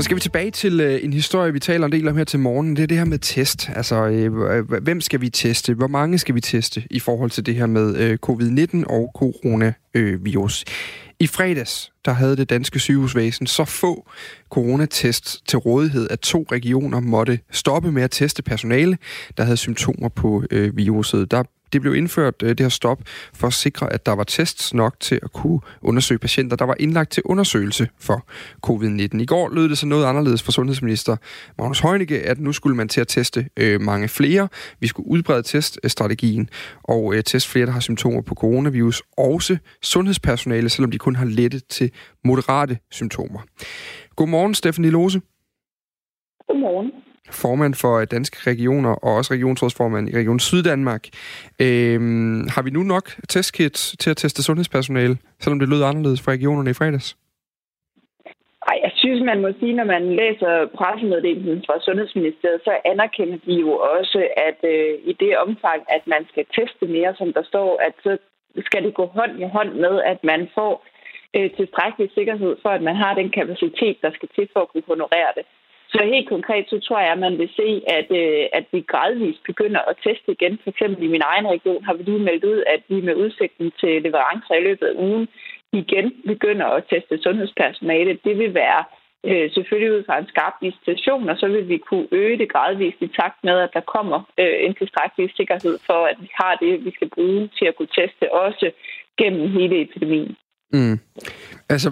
Så 0.00 0.04
skal 0.04 0.14
vi 0.14 0.20
tilbage 0.20 0.50
til 0.50 0.80
øh, 0.80 1.04
en 1.04 1.12
historie, 1.12 1.52
vi 1.52 1.58
taler 1.58 1.86
en 1.86 1.92
del 1.92 2.08
om 2.08 2.16
her 2.16 2.24
til 2.24 2.38
morgen. 2.38 2.76
Det 2.76 2.82
er 2.82 2.86
det 2.86 2.96
her 2.96 3.04
med 3.04 3.18
test. 3.18 3.70
Altså, 3.76 4.06
øh, 4.06 4.58
øh 4.58 4.82
hvem 4.82 5.00
skal 5.00 5.20
vi 5.20 5.28
teste? 5.28 5.74
Hvor 5.74 5.86
mange 5.86 6.18
skal 6.18 6.34
vi 6.34 6.40
teste 6.40 6.82
i 6.90 6.98
forhold 6.98 7.30
til 7.30 7.46
det 7.46 7.54
her 7.54 7.66
med 7.66 7.96
øh, 7.96 8.18
covid-19 8.26 8.84
og 8.86 9.10
coronavirus? 9.14 10.64
I 11.18 11.26
fredags, 11.26 11.92
der 12.04 12.12
havde 12.12 12.36
det 12.36 12.50
danske 12.50 12.78
sygehusvæsen 12.78 13.46
så 13.46 13.64
få 13.64 14.08
coronatest 14.50 15.48
til 15.48 15.58
rådighed, 15.58 16.08
at 16.10 16.20
to 16.20 16.46
regioner 16.52 17.00
måtte 17.00 17.38
stoppe 17.50 17.92
med 17.92 18.02
at 18.02 18.10
teste 18.10 18.42
personale, 18.42 18.98
der 19.36 19.44
havde 19.44 19.56
symptomer 19.56 20.08
på 20.08 20.44
øh, 20.50 20.76
viruset. 20.76 21.30
Der 21.30 21.42
det 21.72 21.80
blev 21.80 21.94
indført, 21.94 22.34
øh, 22.42 22.48
det 22.48 22.60
her 22.60 22.68
stop, 22.68 23.00
for 23.34 23.46
at 23.46 23.52
sikre, 23.52 23.92
at 23.92 24.06
der 24.06 24.12
var 24.12 24.24
tests 24.24 24.74
nok 24.74 25.00
til 25.00 25.20
at 25.22 25.32
kunne 25.32 25.60
undersøge 25.82 26.18
patienter, 26.18 26.56
der 26.56 26.64
var 26.64 26.76
indlagt 26.80 27.10
til 27.10 27.22
undersøgelse 27.26 27.88
for 27.98 28.26
covid-19. 28.66 29.20
I 29.20 29.26
går 29.26 29.54
lød 29.54 29.68
det 29.68 29.78
så 29.78 29.86
noget 29.86 30.06
anderledes 30.06 30.42
fra 30.42 30.52
sundhedsminister 30.52 31.16
Magnus 31.58 31.80
Heunicke, 31.80 32.22
at 32.22 32.40
nu 32.40 32.52
skulle 32.52 32.76
man 32.76 32.88
til 32.88 33.00
at 33.00 33.08
teste 33.08 33.48
øh, 33.56 33.80
mange 33.80 34.08
flere. 34.08 34.48
Vi 34.80 34.86
skulle 34.86 35.08
udbrede 35.08 35.42
teststrategien 35.42 36.48
og 36.82 37.14
øh, 37.14 37.22
teste 37.24 37.50
flere, 37.50 37.66
der 37.66 37.72
har 37.72 37.80
symptomer 37.80 38.22
på 38.22 38.34
coronavirus. 38.34 39.02
Også 39.18 39.58
sundhedspersonale, 39.82 40.68
selvom 40.68 40.90
de 40.90 40.98
kun 40.98 41.16
har 41.16 41.24
lette 41.24 41.60
til 41.60 41.90
moderate 42.24 42.78
symptomer. 42.90 43.40
Godmorgen, 44.16 44.54
Stephanie 44.54 44.90
Lose. 44.90 45.20
Godmorgen 46.48 46.90
formand 47.32 47.74
for 47.74 47.98
øh, 47.98 48.06
Danske 48.10 48.50
Regioner 48.50 48.90
og 48.90 49.14
også 49.14 49.34
regionsrådsformand 49.34 50.08
i 50.08 50.16
Region 50.16 50.40
Syddanmark. 50.40 51.04
Øhm, 51.60 52.48
har 52.54 52.62
vi 52.62 52.70
nu 52.70 52.82
nok 52.82 53.06
testkits 53.28 53.96
til 53.98 54.10
at 54.10 54.16
teste 54.16 54.42
sundhedspersonale, 54.42 55.16
selvom 55.40 55.58
det 55.58 55.68
lød 55.68 55.82
anderledes 55.82 56.22
fra 56.22 56.32
regionerne 56.32 56.70
i 56.70 56.74
fredags? 56.74 57.16
Ej, 58.68 58.76
jeg 58.82 58.92
synes, 58.94 59.20
man 59.24 59.40
må 59.42 59.48
sige, 59.60 59.74
når 59.80 59.84
man 59.84 60.04
læser 60.20 60.52
pressemeddelelsen 60.78 61.64
fra 61.66 61.80
Sundhedsministeriet, 61.86 62.60
så 62.64 62.72
anerkender 62.84 63.38
de 63.46 63.54
jo 63.64 63.70
også, 63.96 64.20
at 64.48 64.58
øh, 64.74 64.92
i 65.10 65.12
det 65.22 65.32
omfang, 65.46 65.80
at 65.96 66.02
man 66.06 66.22
skal 66.30 66.44
teste 66.56 66.86
mere, 66.96 67.12
som 67.20 67.32
der 67.32 67.42
står, 67.42 67.68
at 67.86 67.94
så 68.04 68.12
skal 68.66 68.84
det 68.84 68.94
gå 68.94 69.06
hånd 69.06 69.34
i 69.40 69.46
hånd 69.56 69.72
med, 69.84 69.94
at 70.12 70.20
man 70.24 70.48
får 70.54 70.72
øh, 71.36 71.50
tilstrækkelig 71.58 72.08
sikkerhed 72.14 72.56
for, 72.62 72.68
at 72.68 72.82
man 72.82 72.96
har 72.96 73.14
den 73.14 73.30
kapacitet, 73.38 73.96
der 74.02 74.10
skal 74.16 74.28
til 74.36 74.48
for 74.52 74.60
at 74.60 74.68
kunne 74.68 74.90
honorere 74.92 75.32
det. 75.36 75.44
Så 75.92 75.98
helt 76.04 76.28
konkret, 76.28 76.64
så 76.68 76.80
tror 76.80 77.00
jeg, 77.00 77.12
at 77.12 77.18
man 77.18 77.38
vil 77.38 77.50
se, 77.56 77.82
at, 77.98 78.08
øh, 78.22 78.44
at 78.52 78.64
vi 78.72 78.80
gradvist 78.80 79.42
begynder 79.50 79.80
at 79.90 79.96
teste 80.04 80.32
igen. 80.32 80.58
For 80.62 80.70
eksempel 80.70 81.02
i 81.04 81.14
min 81.14 81.22
egen 81.32 81.46
region 81.54 81.84
har 81.84 81.94
vi 81.94 82.02
lige 82.02 82.26
meldt 82.28 82.44
ud, 82.44 82.62
at 82.66 82.82
vi 82.88 83.00
med 83.00 83.14
udsigten 83.14 83.72
til 83.80 84.02
leverancer 84.02 84.54
i 84.54 84.64
løbet 84.68 84.86
af 84.86 84.94
ugen 84.96 85.28
igen 85.72 86.12
begynder 86.26 86.66
at 86.66 86.84
teste 86.90 87.22
sundhedspersonale. 87.22 88.18
Det 88.24 88.38
vil 88.38 88.54
være 88.54 88.84
øh, 89.28 89.50
selvfølgelig 89.54 89.92
ud 89.96 90.04
fra 90.06 90.18
en 90.18 90.28
skarp 90.28 90.54
visitation, 90.60 91.28
og 91.28 91.36
så 91.36 91.46
vil 91.48 91.68
vi 91.68 91.78
kunne 91.78 92.08
øge 92.12 92.38
det 92.38 92.52
gradvist 92.52 93.02
i 93.02 93.08
takt 93.08 93.44
med, 93.44 93.58
at 93.58 93.70
der 93.74 93.80
kommer 93.80 94.18
øh, 94.38 94.56
en 94.66 94.74
tilstrækkelig 94.74 95.30
sikkerhed 95.36 95.78
for, 95.86 96.00
at 96.10 96.16
vi 96.20 96.28
har 96.40 96.54
det, 96.62 96.84
vi 96.84 96.90
skal 96.90 97.10
bruge 97.16 97.48
til 97.58 97.66
at 97.66 97.76
kunne 97.76 97.94
teste 98.00 98.32
også 98.32 98.70
gennem 99.18 99.48
hele 99.48 99.80
epidemien. 99.82 100.36
Mm. 100.72 100.98
Altså, 101.68 101.88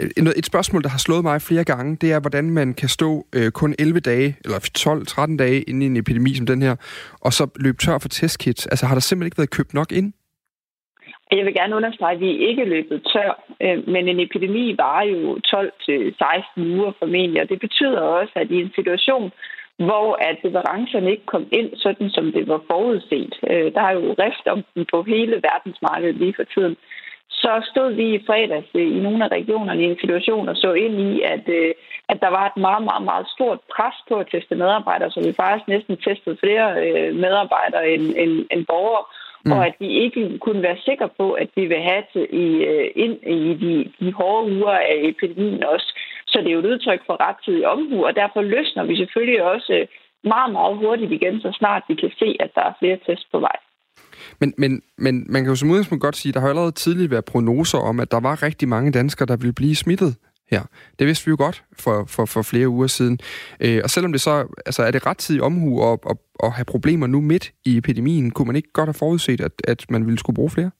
øh, 0.00 0.10
øh, 0.18 0.32
et 0.36 0.46
spørgsmål, 0.46 0.82
der 0.82 0.88
har 0.88 1.02
slået 1.06 1.24
mig 1.24 1.42
flere 1.42 1.64
gange, 1.64 1.96
det 1.96 2.12
er, 2.12 2.20
hvordan 2.20 2.50
man 2.50 2.74
kan 2.74 2.88
stå 2.88 3.26
øh, 3.36 3.50
kun 3.50 3.74
11 3.78 4.00
dage, 4.00 4.36
eller 4.44 4.58
12-13 5.32 5.36
dage 5.36 5.62
inde 5.62 5.86
i 5.86 5.88
en 5.88 5.96
epidemi 5.96 6.34
som 6.34 6.46
den 6.46 6.62
her, 6.62 6.74
og 7.20 7.32
så 7.32 7.44
løbe 7.64 7.78
tør 7.78 7.98
for 7.98 8.08
testkits. 8.08 8.66
Altså, 8.66 8.86
har 8.86 8.94
der 8.94 9.00
simpelthen 9.00 9.26
ikke 9.26 9.38
været 9.38 9.56
købt 9.58 9.74
nok 9.74 9.92
ind? 9.92 10.12
Jeg 11.32 11.44
vil 11.46 11.54
gerne 11.54 11.76
understrege, 11.76 12.14
at 12.14 12.20
vi 12.20 12.30
ikke 12.48 12.62
er 12.62 12.66
løbet 12.66 13.02
tør, 13.12 13.30
øh, 13.64 13.78
men 13.88 14.08
en 14.08 14.20
epidemi 14.20 14.74
varer 14.78 15.06
jo 15.12 15.38
12-16 16.58 16.76
uger 16.76 16.92
formentlig, 16.98 17.42
og 17.42 17.48
det 17.48 17.60
betyder 17.60 18.00
også, 18.00 18.32
at 18.36 18.50
i 18.50 18.60
en 18.60 18.72
situation, 18.74 19.32
hvor 19.76 20.08
at 20.28 20.36
leverancerne 20.44 21.10
ikke 21.10 21.26
kom 21.26 21.46
ind, 21.52 21.70
sådan 21.76 22.10
som 22.10 22.32
det 22.32 22.48
var 22.48 22.60
forudset, 22.70 23.34
der 23.74 23.82
er 23.88 23.92
jo 23.92 24.14
rift 24.24 24.46
om 24.46 24.64
den 24.74 24.86
på 24.92 25.02
hele 25.02 25.36
verdensmarkedet 25.48 26.16
lige 26.16 26.34
for 26.36 26.44
tiden, 26.54 26.76
så 27.42 27.52
stod 27.70 27.92
vi 27.92 28.06
i 28.14 28.24
fredags 28.26 28.70
i 28.74 29.00
nogle 29.06 29.24
af 29.24 29.28
regionerne 29.38 29.82
i 29.82 29.90
en 29.90 29.98
situation 30.00 30.48
og 30.48 30.56
så 30.56 30.72
ind 30.72 30.96
i, 31.00 31.22
at, 31.22 31.44
at 32.08 32.18
der 32.20 32.30
var 32.36 32.44
et 32.46 32.56
meget, 32.56 32.84
meget, 32.84 33.04
meget 33.10 33.26
stort 33.34 33.60
pres 33.74 33.96
på 34.08 34.14
at 34.22 34.28
teste 34.32 34.54
medarbejdere, 34.54 35.10
så 35.10 35.20
vi 35.26 35.32
faktisk 35.32 35.68
næsten 35.68 35.96
testede 35.96 36.36
flere 36.42 36.68
medarbejdere 37.24 37.90
end, 37.94 38.04
end, 38.22 38.32
end 38.52 38.66
borgere, 38.66 39.04
mm. 39.44 39.52
og 39.52 39.66
at 39.66 39.74
vi 39.78 39.88
ikke 40.04 40.38
kunne 40.38 40.62
være 40.62 40.84
sikre 40.88 41.08
på, 41.18 41.32
at 41.32 41.48
vi 41.56 41.64
vil 41.66 41.82
have 41.90 42.02
til 42.12 42.26
i, 42.44 42.46
ind 43.04 43.16
i 43.26 43.54
de, 43.62 43.72
de 44.00 44.12
hårde 44.12 44.52
uger 44.56 44.76
af 44.92 44.98
epidemien 45.12 45.64
også. 45.64 45.88
Så 46.26 46.38
det 46.38 46.48
er 46.48 46.52
jo 46.52 46.58
et 46.58 46.72
udtryk 46.72 47.02
for 47.06 47.16
rettidig 47.28 47.66
omhu, 47.66 48.06
og 48.06 48.16
derfor 48.16 48.42
løsner 48.42 48.84
vi 48.84 48.96
selvfølgelig 48.96 49.42
også 49.42 49.86
meget, 50.24 50.52
meget 50.52 50.76
hurtigt 50.76 51.12
igen, 51.12 51.40
så 51.40 51.50
snart 51.52 51.82
vi 51.88 51.94
kan 51.94 52.12
se, 52.18 52.36
at 52.40 52.54
der 52.54 52.62
er 52.62 52.72
flere 52.78 52.98
tests 53.06 53.28
på 53.32 53.38
vej. 53.38 53.56
Men, 54.40 54.54
men, 54.58 54.82
men 54.98 55.26
man 55.28 55.42
kan 55.42 55.50
jo 55.50 55.56
som 55.56 55.70
udgangspunkt 55.70 56.02
godt 56.02 56.16
sige, 56.16 56.30
at 56.30 56.34
der 56.34 56.40
har 56.40 56.48
allerede 56.48 56.72
tidligere 56.72 57.10
været 57.10 57.24
prognoser 57.24 57.78
om, 57.78 58.00
at 58.00 58.10
der 58.10 58.20
var 58.20 58.42
rigtig 58.42 58.68
mange 58.68 58.92
danskere, 58.92 59.26
der 59.26 59.36
ville 59.36 59.52
blive 59.52 59.76
smittet 59.76 60.16
her. 60.50 60.62
Det 60.98 61.06
vidste 61.06 61.26
vi 61.26 61.30
jo 61.30 61.36
godt 61.38 61.64
for, 61.84 62.04
for, 62.14 62.24
for 62.34 62.42
flere 62.42 62.68
uger 62.68 62.86
siden. 62.86 63.18
Øh, 63.64 63.80
og 63.84 63.90
selvom 63.90 64.12
det 64.12 64.20
så 64.20 64.34
altså 64.66 64.82
er 64.82 64.90
det 64.90 65.06
rettidig 65.06 65.42
omhu 65.42 65.70
at, 65.88 65.98
at, 66.10 66.16
at 66.44 66.52
have 66.52 66.64
problemer 66.64 67.06
nu 67.06 67.20
midt 67.20 67.52
i 67.64 67.76
epidemien, 67.76 68.30
kunne 68.30 68.46
man 68.46 68.56
ikke 68.56 68.72
godt 68.72 68.88
have 68.88 69.02
forudset, 69.02 69.40
at, 69.40 69.52
at 69.72 69.80
man 69.90 70.06
ville 70.06 70.18
skulle 70.18 70.40
bruge 70.40 70.50
flere? 70.50 70.70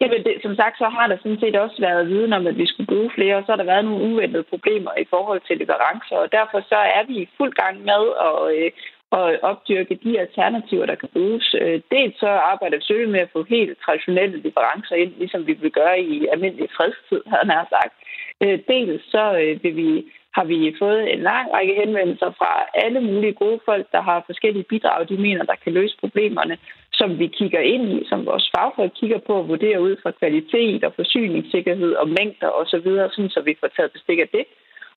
Jamen, 0.00 0.20
det, 0.26 0.34
som 0.46 0.54
sagt, 0.60 0.76
så 0.78 0.88
har 0.96 1.06
der 1.06 1.16
sådan 1.22 1.40
set 1.40 1.56
også 1.56 1.78
været 1.80 2.08
viden 2.12 2.32
om, 2.32 2.46
at 2.46 2.56
vi 2.62 2.66
skulle 2.66 2.90
bruge 2.94 3.10
flere, 3.16 3.36
og 3.36 3.42
så 3.42 3.52
har 3.52 3.60
der 3.60 3.72
været 3.72 3.84
nogle 3.84 4.04
uventede 4.08 4.50
problemer 4.52 4.92
i 5.04 5.06
forhold 5.10 5.40
til 5.46 5.58
leverancer, 5.58 6.16
og 6.24 6.28
derfor 6.38 6.58
så 6.72 6.78
er 6.98 7.02
vi 7.08 7.14
i 7.22 7.30
fuld 7.36 7.52
gang 7.62 7.76
med 7.90 8.02
at, 8.28 8.36
øh, 8.56 8.70
at 9.12 9.40
opdyrke 9.42 9.94
de 10.04 10.20
alternativer, 10.20 10.86
der 10.86 10.94
kan 10.94 11.08
bruges. 11.12 11.54
Øh, 11.60 11.80
dels 11.90 12.18
så 12.20 12.28
arbejder 12.28 12.76
vi 12.76 12.82
selvfølgelig 12.82 13.12
med 13.12 13.20
at 13.20 13.32
få 13.32 13.42
helt 13.42 13.78
traditionelle 13.84 14.36
leverancer 14.42 14.96
ind, 14.96 15.12
ligesom 15.18 15.46
vi 15.46 15.52
vil 15.52 15.70
gøre 15.70 16.00
i 16.00 16.26
almindelig 16.32 16.68
fredstid, 16.76 17.22
havde 17.26 17.52
han 17.52 17.66
sagt. 17.76 17.94
Øh, 18.42 18.58
dels 18.68 19.02
så 19.10 19.24
øh, 19.42 19.62
vil 19.62 19.76
vi 19.76 20.04
har 20.36 20.44
vi 20.44 20.76
fået 20.78 21.12
en 21.14 21.22
lang 21.30 21.46
række 21.54 21.74
henvendelser 21.74 22.30
fra 22.40 22.52
alle 22.84 23.00
mulige 23.00 23.32
gode 23.42 23.60
folk, 23.64 23.86
der 23.92 24.02
har 24.08 24.22
forskellige 24.26 24.70
bidrag, 24.72 25.08
de 25.08 25.16
mener, 25.26 25.44
der 25.44 25.62
kan 25.64 25.72
løse 25.72 25.96
problemerne, 26.00 26.58
som 26.92 27.18
vi 27.18 27.26
kigger 27.26 27.60
ind 27.60 27.84
i, 27.96 28.08
som 28.08 28.26
vores 28.26 28.50
fagfolk 28.56 28.92
kigger 29.00 29.18
på 29.26 29.34
og 29.40 29.48
vurderer 29.48 29.78
ud 29.78 29.96
fra 30.02 30.10
kvalitet 30.10 30.84
og 30.84 30.92
forsyningssikkerhed 30.96 31.92
og 31.92 32.08
mængder 32.08 32.50
osv., 32.60 32.88
sådan, 33.14 33.30
så 33.30 33.40
vi 33.40 33.56
får 33.60 33.68
taget 33.76 33.92
bestik 33.92 34.18
af 34.18 34.28
det. 34.28 34.44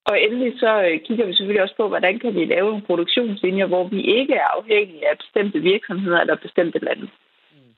Og 0.08 0.14
endelig 0.24 0.52
så 0.58 0.72
øh, 0.86 1.00
kigger 1.06 1.26
vi 1.26 1.34
selvfølgelig 1.34 1.62
også 1.62 1.76
på, 1.76 1.88
hvordan 1.88 2.18
kan 2.18 2.34
vi 2.34 2.44
lave 2.44 2.74
en 2.76 2.82
produktionslinje, 2.88 3.66
hvor 3.66 3.88
vi 3.88 4.00
ikke 4.18 4.34
er 4.34 4.48
afhængige 4.58 5.08
af 5.10 5.18
bestemte 5.22 5.58
virksomheder 5.72 6.20
eller 6.20 6.36
bestemte 6.46 6.78
lande. 6.78 7.06
Mm. 7.52 7.74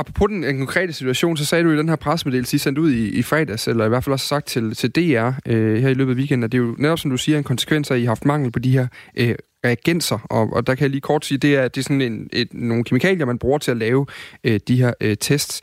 Apropos 0.00 0.28
den, 0.28 0.42
den 0.42 0.58
konkrete 0.58 0.92
situation, 0.92 1.36
så 1.36 1.44
sagde 1.46 1.64
du 1.64 1.70
i 1.70 1.76
den 1.76 1.88
her 1.88 1.96
pressemeddelelse, 1.96 2.54
I 2.54 2.58
sendte 2.58 2.82
ud 2.82 2.90
i, 2.90 3.18
i 3.18 3.22
fredags, 3.22 3.68
eller 3.68 3.84
i 3.84 3.88
hvert 3.88 4.04
fald 4.04 4.12
også 4.12 4.26
sagt 4.26 4.46
til, 4.46 4.74
til 4.74 4.90
DR 4.96 5.30
øh, 5.46 5.76
her 5.82 5.88
i 5.88 5.94
løbet 5.94 6.12
af 6.12 6.16
weekenden, 6.16 6.44
at 6.44 6.52
det 6.52 6.58
er 6.58 6.62
jo 6.62 6.74
netop, 6.78 6.98
som 6.98 7.10
du 7.10 7.16
siger, 7.16 7.38
en 7.38 7.44
konsekvens 7.44 7.90
af, 7.90 7.94
at 7.94 8.00
I 8.00 8.04
har 8.04 8.10
haft 8.10 8.24
mangel 8.24 8.52
på 8.52 8.58
de 8.58 8.70
her 8.78 8.86
øh, 9.20 9.34
reagenser, 9.64 10.18
og, 10.30 10.52
og 10.52 10.66
der 10.66 10.74
kan 10.74 10.82
jeg 10.82 10.90
lige 10.90 11.00
kort 11.00 11.24
sige, 11.24 11.38
det 11.38 11.56
er, 11.56 11.68
det 11.68 11.80
er 11.80 11.82
sådan 11.82 12.00
en, 12.00 12.28
et, 12.32 12.54
nogle 12.54 12.84
kemikalier, 12.84 13.26
man 13.26 13.38
bruger 13.38 13.58
til 13.58 13.70
at 13.70 13.76
lave 13.76 14.06
øh, 14.44 14.60
de 14.68 14.76
her 14.76 14.92
øh, 15.00 15.16
tests. 15.20 15.60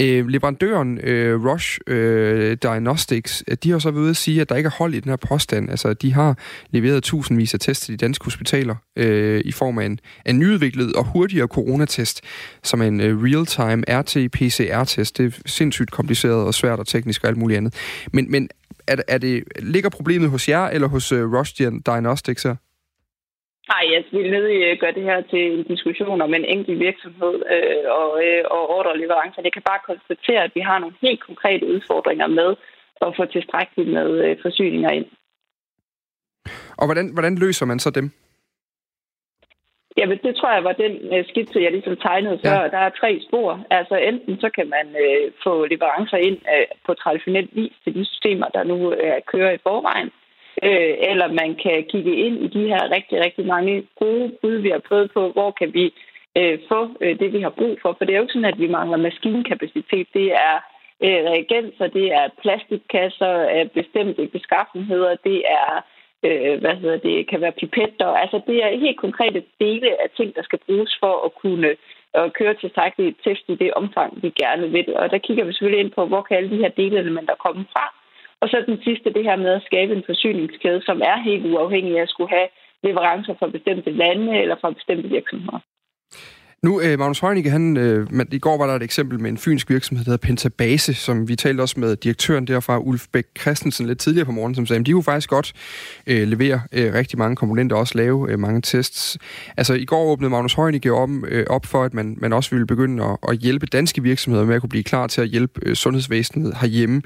Øh, 0.00 0.28
leverandøren 0.28 0.98
øh, 0.98 1.44
Roche 1.44 1.80
øh, 1.86 2.56
Diagnostics, 2.62 3.44
øh, 3.48 3.56
de 3.62 3.70
har 3.70 3.78
så 3.78 3.90
ved 3.90 4.10
at 4.10 4.16
sige, 4.16 4.40
at 4.40 4.48
der 4.48 4.56
ikke 4.56 4.66
er 4.66 4.76
hold 4.78 4.94
i 4.94 5.00
den 5.00 5.10
her 5.10 5.16
påstand. 5.16 5.70
Altså, 5.70 5.94
de 5.94 6.12
har 6.12 6.38
leveret 6.70 7.02
tusindvis 7.02 7.54
af 7.54 7.60
tests 7.60 7.84
til 7.84 7.92
de 7.92 7.96
danske 7.96 8.24
hospitaler 8.24 8.74
øh, 8.96 9.42
i 9.44 9.52
form 9.52 9.78
af 9.78 9.86
en, 9.86 10.00
en 10.26 10.38
nyudviklet 10.38 10.92
og 10.92 11.04
hurtigere 11.04 11.46
coronatest, 11.46 12.20
som 12.62 12.82
er 12.82 12.86
en 12.86 13.00
øh, 13.00 13.22
real-time 13.22 13.84
RT-PCR-test. 13.88 15.18
Det 15.18 15.26
er 15.26 15.40
sindssygt 15.46 15.90
kompliceret 15.90 16.46
og 16.46 16.54
svært 16.54 16.78
og 16.78 16.86
teknisk 16.86 17.22
og 17.22 17.28
alt 17.28 17.38
muligt 17.38 17.56
andet. 17.56 17.74
Men, 18.12 18.30
men 18.30 18.48
er, 18.86 18.96
er 19.08 19.18
det, 19.18 19.44
ligger 19.58 19.90
problemet 19.90 20.30
hos 20.30 20.48
jer 20.48 20.66
eller 20.66 20.88
hos 20.88 21.12
øh, 21.12 21.32
Roche 21.32 21.70
Diagnostics 21.86 22.42
her? 22.42 22.54
Nej, 23.72 23.84
jeg 23.92 24.04
vil 24.12 24.30
nødig 24.30 24.80
gøre 24.80 24.92
det 24.92 25.02
her 25.02 25.20
til 25.20 25.42
en 25.52 25.64
diskussion 25.64 26.20
om 26.20 26.34
en 26.34 26.44
enkelt 26.44 26.78
virksomhed 26.78 27.34
øh, 27.54 27.84
og, 28.00 28.10
øh, 28.24 28.44
og 28.50 28.62
ordreleverancer. 28.76 29.42
Jeg 29.44 29.52
kan 29.52 29.62
bare 29.70 29.86
konstatere, 29.90 30.44
at 30.44 30.52
vi 30.54 30.60
har 30.60 30.78
nogle 30.78 30.94
helt 31.02 31.20
konkrete 31.20 31.66
udfordringer 31.74 32.26
med 32.26 32.50
at 33.06 33.16
få 33.16 33.24
tilstrækkeligt 33.24 33.90
med 33.90 34.10
øh, 34.24 34.36
forsyninger 34.42 34.90
ind. 34.90 35.06
Og 36.80 36.84
hvordan, 36.86 37.06
hvordan 37.12 37.34
løser 37.34 37.66
man 37.66 37.78
så 37.78 37.90
dem? 37.90 38.10
Jamen, 39.96 40.18
det 40.24 40.36
tror 40.36 40.52
jeg 40.54 40.64
var 40.64 40.72
den 40.72 40.94
øh, 41.14 41.24
skitse, 41.28 41.60
jeg 41.60 41.72
ligesom 41.72 41.96
tegnede 41.96 42.40
før. 42.44 42.60
Ja. 42.62 42.68
Der 42.68 42.78
er 42.78 42.98
tre 43.00 43.20
spor. 43.28 43.66
Altså, 43.70 43.96
enten 43.96 44.40
så 44.40 44.50
kan 44.50 44.68
man 44.68 44.86
øh, 45.04 45.32
få 45.44 45.64
leverancer 45.64 46.16
ind 46.16 46.38
øh, 46.54 46.66
på 46.86 46.94
traditionel 46.94 47.48
vis 47.52 47.72
til 47.84 47.94
de 47.94 48.04
systemer, 48.04 48.48
der 48.48 48.62
nu 48.64 48.92
øh, 48.92 49.20
kører 49.26 49.52
i 49.52 49.62
forvejen 49.62 50.06
øh, 50.06 50.27
Øh, 50.62 50.94
eller 51.10 51.28
man 51.42 51.54
kan 51.54 51.84
kigge 51.92 52.16
ind 52.16 52.36
i 52.44 52.48
de 52.48 52.66
her 52.66 52.82
rigtig, 52.96 53.20
rigtig 53.20 53.46
mange 53.46 53.86
gode 53.98 54.32
bud, 54.42 54.56
vi 54.56 54.70
har 54.70 54.82
prøvet 54.88 55.10
på, 55.12 55.32
hvor 55.32 55.50
kan 55.50 55.74
vi 55.74 55.94
øh, 56.38 56.58
få 56.68 56.80
øh, 57.00 57.18
det, 57.18 57.32
vi 57.32 57.40
har 57.40 57.50
brug 57.50 57.78
for. 57.82 57.94
For 57.98 58.04
det 58.04 58.12
er 58.12 58.18
jo 58.18 58.22
ikke 58.22 58.32
sådan, 58.32 58.52
at 58.52 58.58
vi 58.58 58.68
mangler 58.68 58.96
maskinkapacitet. 58.96 60.06
Det 60.14 60.28
er 60.32 60.54
øh, 61.04 61.20
reagenser, 61.32 61.86
det 61.86 62.06
er 62.12 62.28
plastikkasser 62.42 63.32
af 63.58 63.70
bestemte 63.70 64.26
beskaffenheder, 64.26 65.16
det 65.24 65.42
er 65.62 65.72
øh, 66.26 66.60
hvad 66.60 66.74
hedder 66.76 66.98
det, 66.98 67.28
kan 67.30 67.40
være 67.40 67.58
pipetter. 67.60 68.06
Altså 68.06 68.40
det 68.46 68.64
er 68.64 68.80
helt 68.86 69.00
konkrete 69.00 69.42
dele 69.60 70.02
af 70.02 70.08
ting, 70.16 70.36
der 70.36 70.42
skal 70.42 70.58
bruges 70.66 70.96
for 71.00 71.24
at 71.26 71.34
kunne 71.42 71.76
at 72.14 72.32
køre 72.32 72.54
tilstrækkeligt 72.54 73.16
test 73.24 73.44
i 73.48 73.54
det 73.54 73.74
omfang, 73.74 74.22
vi 74.22 74.30
gerne 74.30 74.70
vil. 74.70 74.96
Og 74.96 75.10
der 75.10 75.18
kigger 75.18 75.44
vi 75.44 75.52
selvfølgelig 75.52 75.84
ind 75.84 75.92
på, 75.92 76.06
hvor 76.06 76.22
kan 76.22 76.36
alle 76.36 76.50
de 76.50 76.62
her 76.62 76.68
delelementer 76.68 77.34
komme 77.34 77.64
fra. 77.72 77.97
Og 78.42 78.48
så 78.48 78.56
den 78.66 78.78
sidste, 78.86 79.12
det 79.16 79.24
her 79.28 79.36
med 79.36 79.52
at 79.58 79.66
skabe 79.70 79.92
en 79.94 80.08
forsyningskæde, 80.10 80.82
som 80.88 80.98
er 81.10 81.16
helt 81.28 81.46
uafhængig 81.52 81.98
af 81.98 82.02
at 82.02 82.08
skulle 82.08 82.30
have 82.36 82.48
leverancer 82.82 83.34
fra 83.38 83.48
bestemte 83.56 83.90
lande 83.90 84.38
eller 84.42 84.56
fra 84.60 84.70
bestemte 84.70 85.08
virksomheder. 85.08 85.60
Nu, 86.62 86.80
øh, 86.80 86.98
Magnus 86.98 87.20
Heunicke, 87.20 87.50
han, 87.50 87.76
øh, 87.76 88.06
i 88.32 88.38
går 88.38 88.58
var 88.58 88.66
der 88.66 88.74
et 88.74 88.82
eksempel 88.82 89.20
med 89.20 89.30
en 89.30 89.38
fynsk 89.38 89.70
virksomhed, 89.70 90.04
der 90.04 90.10
hedder 90.10 90.26
Pentabase, 90.26 90.94
som 90.94 91.28
vi 91.28 91.36
talte 91.36 91.60
også 91.60 91.80
med 91.80 91.96
direktøren 91.96 92.46
derfra, 92.46 92.78
Ulf 92.78 93.06
Bæk 93.12 93.24
Christensen, 93.40 93.86
lidt 93.86 93.98
tidligere 93.98 94.26
på 94.26 94.32
morgen, 94.32 94.54
som 94.54 94.66
sagde, 94.66 94.80
at 94.80 94.86
de 94.86 94.92
kunne 94.92 95.02
faktisk 95.02 95.30
godt 95.30 95.52
øh, 96.06 96.28
levere 96.28 96.60
øh, 96.72 96.94
rigtig 96.94 97.18
mange 97.18 97.36
komponenter 97.36 97.76
og 97.76 97.80
også 97.80 97.98
lave 97.98 98.32
øh, 98.32 98.38
mange 98.38 98.60
tests. 98.60 99.18
Altså, 99.56 99.74
i 99.74 99.84
går 99.84 100.04
åbnede 100.04 100.30
Magnus 100.30 100.54
Heunicke 100.54 100.92
om, 100.92 101.24
øh, 101.28 101.46
op 101.50 101.66
for, 101.66 101.84
at 101.84 101.94
man, 101.94 102.16
man 102.20 102.32
også 102.32 102.50
ville 102.50 102.66
begynde 102.66 103.04
at, 103.04 103.16
at 103.28 103.38
hjælpe 103.38 103.66
danske 103.66 104.02
virksomheder 104.02 104.46
med 104.46 104.54
at 104.54 104.60
kunne 104.60 104.68
blive 104.68 104.84
klar 104.84 105.06
til 105.06 105.20
at 105.20 105.28
hjælpe 105.28 105.60
øh, 105.66 105.74
sundhedsvæsenet 105.74 106.56
herhjemme. 106.60 107.02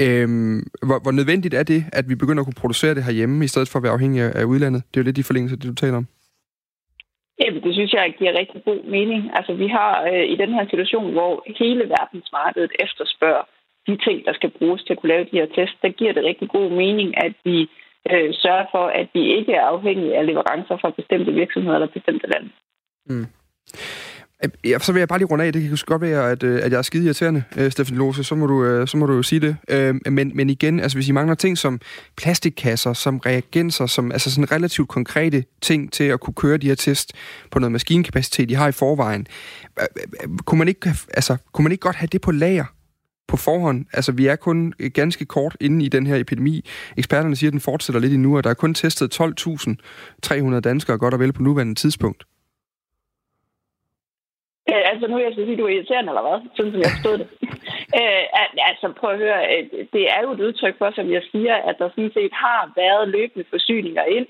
Øhm, 0.00 0.58
hvor, 0.86 0.98
hvor 1.02 1.12
nødvendigt 1.18 1.54
er 1.54 1.62
det, 1.62 1.84
at 1.92 2.04
vi 2.08 2.14
begynder 2.14 2.40
at 2.40 2.46
kunne 2.46 2.62
producere 2.62 2.94
det 2.94 3.04
herhjemme, 3.04 3.44
i 3.44 3.48
stedet 3.48 3.68
for 3.68 3.78
at 3.78 3.82
være 3.82 3.92
afhængige 3.92 4.24
af 4.24 4.44
udlandet? 4.44 4.82
Det 4.88 4.96
er 4.96 5.02
jo 5.02 5.08
lidt 5.08 5.18
i 5.18 5.28
forlængelse 5.28 5.54
af 5.54 5.60
det, 5.60 5.70
du 5.70 5.74
taler 5.74 5.96
om. 5.96 6.06
Jamen, 7.40 7.62
det 7.64 7.72
synes 7.74 7.92
jeg 7.92 8.14
giver 8.18 8.38
rigtig 8.38 8.60
god 8.64 8.80
mening. 8.96 9.20
Altså, 9.36 9.52
vi 9.62 9.68
har 9.68 9.92
øh, 10.10 10.24
i 10.32 10.36
den 10.42 10.50
her 10.56 10.64
situation, 10.70 11.12
hvor 11.12 11.32
hele 11.58 11.84
verdensmarkedet 11.96 12.72
efterspørger 12.84 13.44
de 13.86 13.96
ting, 14.06 14.16
der 14.26 14.32
skal 14.32 14.50
bruges 14.58 14.82
til 14.82 14.92
at 14.92 14.98
kunne 14.98 15.14
lave 15.14 15.24
de 15.24 15.38
her 15.40 15.48
tests, 15.56 15.78
der 15.82 15.88
giver 15.98 16.12
det 16.12 16.24
rigtig 16.24 16.48
god 16.48 16.70
mening, 16.70 17.08
at 17.24 17.34
vi 17.44 17.58
øh, 18.10 18.30
sørger 18.42 18.66
for, 18.74 18.86
at 19.00 19.08
vi 19.14 19.22
ikke 19.38 19.52
er 19.52 19.66
afhængige 19.74 20.16
af 20.18 20.26
leverancer 20.26 20.76
fra 20.80 20.90
bestemte 20.90 21.32
virksomheder 21.32 21.76
eller 21.76 21.96
bestemte 21.96 22.26
lande. 22.26 22.50
Mm. 23.10 23.26
Øh, 24.44 24.70
ja, 24.70 24.78
så 24.78 24.92
vil 24.92 25.00
jeg 25.00 25.08
bare 25.08 25.18
lige 25.18 25.28
runde 25.28 25.44
af. 25.44 25.52
Det 25.52 25.62
kan 25.62 25.78
godt 25.86 26.02
være, 26.02 26.30
at, 26.30 26.42
øh, 26.42 26.60
at 26.62 26.72
jeg 26.72 26.78
er 26.78 26.82
skide 26.82 27.04
irriterende, 27.04 27.44
Stefan 27.52 27.70
Steffen 27.70 27.96
Lose. 27.96 28.24
Så 28.24 28.34
må 28.34 28.46
du, 28.46 28.86
så 28.86 28.96
må 28.96 29.06
du 29.06 29.12
jo 29.12 29.22
sige 29.22 29.40
det. 29.40 29.56
Men, 30.12 30.32
men 30.34 30.50
igen, 30.50 30.80
altså 30.80 30.98
hvis 30.98 31.08
I 31.08 31.12
mangler 31.12 31.34
ting 31.34 31.58
som 31.58 31.80
plastikkasser, 32.16 32.92
som 32.92 33.18
reagenser, 33.18 33.86
som 33.86 34.12
altså 34.12 34.30
sådan 34.30 34.52
relativt 34.52 34.88
konkrete 34.88 35.44
ting 35.62 35.92
til 35.92 36.04
at 36.04 36.20
kunne 36.20 36.34
køre 36.34 36.56
de 36.56 36.66
her 36.66 36.74
test 36.74 37.12
på 37.50 37.58
noget 37.58 37.72
maskinkapacitet, 37.72 38.50
I 38.50 38.54
har 38.54 38.68
i 38.68 38.72
forvejen, 38.72 39.26
kunne 40.44 40.58
man 40.58 40.68
ikke, 40.68 40.94
altså, 41.14 41.36
kunne 41.52 41.62
man 41.62 41.72
ikke 41.72 41.82
godt 41.82 41.96
have 41.96 42.08
det 42.12 42.20
på 42.20 42.30
lager? 42.30 42.64
på 43.28 43.36
forhånd. 43.36 43.86
Altså, 43.92 44.12
vi 44.12 44.26
er 44.26 44.36
kun 44.36 44.72
ganske 44.94 45.24
kort 45.24 45.56
inde 45.60 45.84
i 45.84 45.88
den 45.88 46.06
her 46.06 46.16
epidemi. 46.16 46.64
Eksperterne 46.96 47.36
siger, 47.36 47.48
at 47.48 47.52
den 47.52 47.60
fortsætter 47.60 48.00
lidt 48.00 48.12
endnu, 48.12 48.36
og 48.36 48.44
der 48.44 48.50
er 48.50 48.54
kun 48.54 48.74
testet 48.74 49.20
12.300 49.20 50.60
danskere 50.60 50.98
godt 50.98 51.14
og 51.14 51.20
vel 51.20 51.32
på 51.32 51.42
nuværende 51.42 51.74
tidspunkt. 51.74 52.24
Øh, 54.70 54.82
altså, 54.90 55.04
nu 55.06 55.14
er 55.16 55.24
jeg 55.24 55.34
så 55.34 55.44
sige, 55.44 55.56
du 55.56 55.66
er 55.66 55.74
irriterende, 55.76 56.10
eller 56.10 56.26
hvad? 56.28 56.38
Sådan 56.56 56.72
som 56.72 56.80
jeg 56.84 56.92
forstod 56.94 57.16
det. 57.18 57.28
øh, 58.00 58.22
altså, 58.70 58.86
prøv 58.98 59.10
at 59.10 59.22
høre. 59.24 59.40
Øh, 59.52 59.64
det 59.94 60.04
er 60.14 60.20
jo 60.22 60.30
et 60.32 60.40
udtryk 60.46 60.76
for, 60.78 60.90
som 60.94 61.06
jeg 61.16 61.22
siger, 61.32 61.54
at 61.68 61.74
der 61.78 61.88
sådan 61.88 62.14
set 62.14 62.32
har 62.32 62.72
været 62.76 63.08
løbende 63.08 63.44
forsyninger 63.50 64.04
ind. 64.04 64.26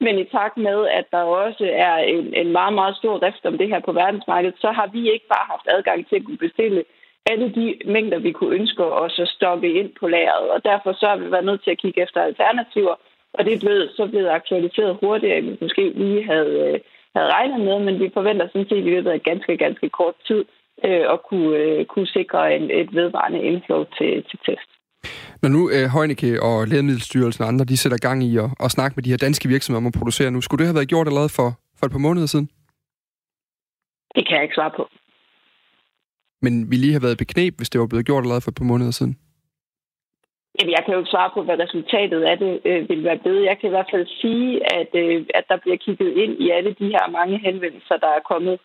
Men 0.00 0.18
i 0.18 0.24
takt 0.24 0.56
med, 0.56 0.78
at 0.98 1.06
der 1.12 1.22
også 1.22 1.64
er 1.72 1.96
en, 1.96 2.34
en 2.34 2.52
meget, 2.52 2.74
meget 2.74 2.96
stor 2.96 3.18
drift 3.18 3.46
om 3.46 3.58
det 3.58 3.68
her 3.68 3.80
på 3.80 3.92
verdensmarkedet, 3.92 4.56
så 4.60 4.70
har 4.78 4.86
vi 4.86 5.12
ikke 5.12 5.28
bare 5.34 5.46
haft 5.52 5.66
adgang 5.76 6.08
til 6.08 6.16
at 6.16 6.24
kunne 6.24 6.44
bestille 6.46 6.84
alle 7.30 7.48
de 7.54 7.66
mængder, 7.84 8.18
vi 8.18 8.32
kunne 8.32 8.54
ønske 8.54 8.84
os 8.84 9.18
at 9.18 9.28
stoppe 9.28 9.72
ind 9.72 9.90
på 10.00 10.08
lageret. 10.08 10.50
Og 10.50 10.64
derfor 10.64 10.92
så 10.92 11.06
har 11.06 11.16
vi 11.16 11.30
været 11.30 11.44
nødt 11.44 11.64
til 11.64 11.70
at 11.70 11.78
kigge 11.78 12.02
efter 12.02 12.20
alternativer. 12.20 12.94
Og 13.34 13.44
det 13.44 13.60
blevet, 13.60 13.90
så 13.96 14.06
blevet 14.06 14.28
aktualiseret 14.28 14.98
hurtigere, 15.00 15.38
end 15.38 15.50
vi 15.50 15.56
måske 15.60 15.92
lige 15.94 16.24
havde, 16.24 16.54
øh, 16.68 16.80
havde 17.18 17.34
regnet 17.38 17.60
med, 17.68 17.76
men 17.86 17.94
vi 18.02 18.08
forventer 18.18 18.46
sådan 18.46 18.68
set 18.68 18.82
i 18.84 18.90
løbet 18.92 19.10
af 19.10 19.20
ganske, 19.30 19.56
ganske 19.64 19.88
kort 19.98 20.16
tid 20.28 20.42
øh, 20.86 21.04
at 21.14 21.18
kunne, 21.28 21.56
øh, 21.62 21.86
kunne 21.92 22.10
sikre 22.18 22.40
en, 22.56 22.64
et 22.80 22.90
vedvarende 22.98 23.40
inflow 23.50 23.84
til, 23.98 24.10
til 24.28 24.38
test. 24.46 24.70
Når 25.42 25.48
nu 25.56 25.60
øh, 25.74 25.84
Heunicke 25.94 26.42
og 26.42 26.56
Lægemiddelstyrelsen 26.68 27.42
og 27.44 27.48
andre, 27.48 27.64
de 27.64 27.76
sætter 27.76 27.98
gang 28.08 28.18
i 28.28 28.30
at, 28.44 28.50
at 28.64 28.70
snakke 28.70 28.94
med 28.96 29.02
de 29.04 29.10
her 29.10 29.16
danske 29.26 29.48
virksomheder 29.48 29.82
om 29.82 29.86
at 29.86 29.98
producere 29.98 30.30
nu, 30.30 30.40
skulle 30.40 30.58
det 30.58 30.68
have 30.70 30.78
været 30.80 30.88
gjort 30.88 31.06
allerede 31.06 31.32
for, 31.38 31.48
for 31.78 31.86
et 31.86 31.92
par 31.92 32.06
måneder 32.08 32.26
siden? 32.26 32.48
Det 34.14 34.22
kan 34.26 34.34
jeg 34.36 34.42
ikke 34.42 34.54
svare 34.54 34.72
på. 34.76 34.84
Men 36.42 36.70
vi 36.70 36.76
lige 36.76 36.92
have 36.92 37.02
været 37.02 37.18
beknep, 37.18 37.54
hvis 37.56 37.70
det 37.70 37.80
var 37.80 37.86
blevet 37.86 38.06
gjort 38.06 38.22
allerede 38.22 38.40
for 38.40 38.50
et 38.50 38.60
par 38.60 38.70
måneder 38.72 38.90
siden? 38.90 39.18
Jamen, 40.56 40.72
jeg 40.76 40.82
kan 40.84 40.94
jo 40.94 40.98
ikke 41.00 41.14
svare 41.14 41.30
på, 41.34 41.42
hvad 41.42 41.58
resultatet 41.64 42.22
af 42.22 42.38
det 42.38 42.60
øh, 42.64 42.88
vil 42.88 43.04
være 43.04 43.18
blevet. 43.18 43.44
Jeg 43.44 43.58
kan 43.58 43.68
i 43.68 43.74
hvert 43.76 43.92
fald 43.92 44.06
sige, 44.20 44.50
at, 44.78 44.90
øh, 45.02 45.26
at 45.34 45.44
der 45.48 45.56
bliver 45.56 45.76
kigget 45.76 46.10
ind 46.22 46.32
i 46.44 46.50
alle 46.50 46.72
de 46.80 46.86
her 46.94 47.10
mange 47.18 47.38
henvendelser, 47.38 47.96
der 47.96 48.10
er 48.18 48.28
kommet, 48.32 48.56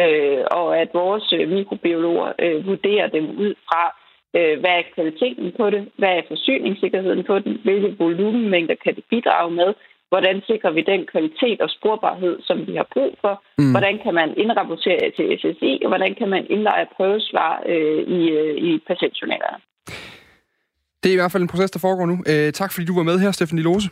øh, 0.00 0.42
og 0.50 0.78
at 0.78 0.88
vores 0.94 1.32
øh, 1.32 1.48
mikrobiologer 1.48 2.32
øh, 2.38 2.66
vurderer 2.66 3.08
dem 3.16 3.24
ud 3.44 3.54
fra, 3.68 3.82
øh, 4.36 4.60
hvad 4.60 4.70
er 4.70 4.90
kvaliteten 4.94 5.52
på 5.58 5.70
det, 5.70 5.88
hvad 5.98 6.12
er 6.18 6.22
forsyningssikkerheden 6.28 7.24
på 7.24 7.38
den, 7.38 7.60
hvilke 7.64 7.96
volumenmængder 7.98 8.74
kan 8.84 8.94
det 8.96 9.04
bidrage 9.10 9.50
med, 9.50 9.74
hvordan 10.12 10.42
sikrer 10.46 10.70
vi 10.70 10.82
den 10.92 11.06
kvalitet 11.12 11.60
og 11.60 11.70
sporbarhed, 11.70 12.34
som 12.42 12.66
vi 12.66 12.74
har 12.76 12.88
brug 12.94 13.12
for, 13.20 13.42
mm. 13.58 13.70
hvordan 13.70 13.98
kan 14.04 14.14
man 14.14 14.28
indrapportere 14.36 15.10
til 15.16 15.38
SSI, 15.40 15.72
og 15.84 15.88
hvordan 15.88 16.14
kan 16.14 16.28
man 16.28 16.46
indleje 16.50 16.86
prøvesvar 16.96 17.62
øh, 17.66 18.00
i, 18.18 18.20
øh, 18.30 18.56
i 18.68 18.70
patientjournalerne. 18.88 19.58
Det 21.02 21.08
er 21.08 21.12
i 21.12 21.16
hvert 21.16 21.32
fald 21.32 21.42
en 21.42 21.48
proces, 21.48 21.70
der 21.70 21.78
foregår 21.78 22.06
nu. 22.06 22.22
Øh, 22.26 22.52
tak 22.52 22.72
fordi 22.72 22.86
du 22.86 22.94
var 22.94 23.02
med 23.02 23.18
her, 23.18 23.30
Stefanie 23.30 23.62
Lose. 23.64 23.88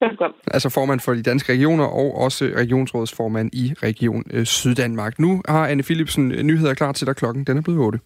Velkommen. 0.00 0.36
Altså 0.46 0.68
formand 0.68 1.00
for 1.00 1.14
de 1.14 1.22
danske 1.22 1.52
regioner 1.52 1.84
og 1.84 2.14
også 2.14 2.44
regionsrådsformand 2.44 3.50
i 3.52 3.74
Region 3.82 4.24
øh, 4.30 4.46
Syddanmark. 4.46 5.18
Nu 5.18 5.42
har 5.48 5.66
Anne 5.66 5.82
Philipsen 5.82 6.28
nyheder 6.28 6.74
klar 6.74 6.92
til 6.92 7.06
dig 7.06 7.16
klokken. 7.16 7.44
Den 7.44 7.56
er 7.58 7.62
blevet 7.62 7.80
8. 7.80 7.98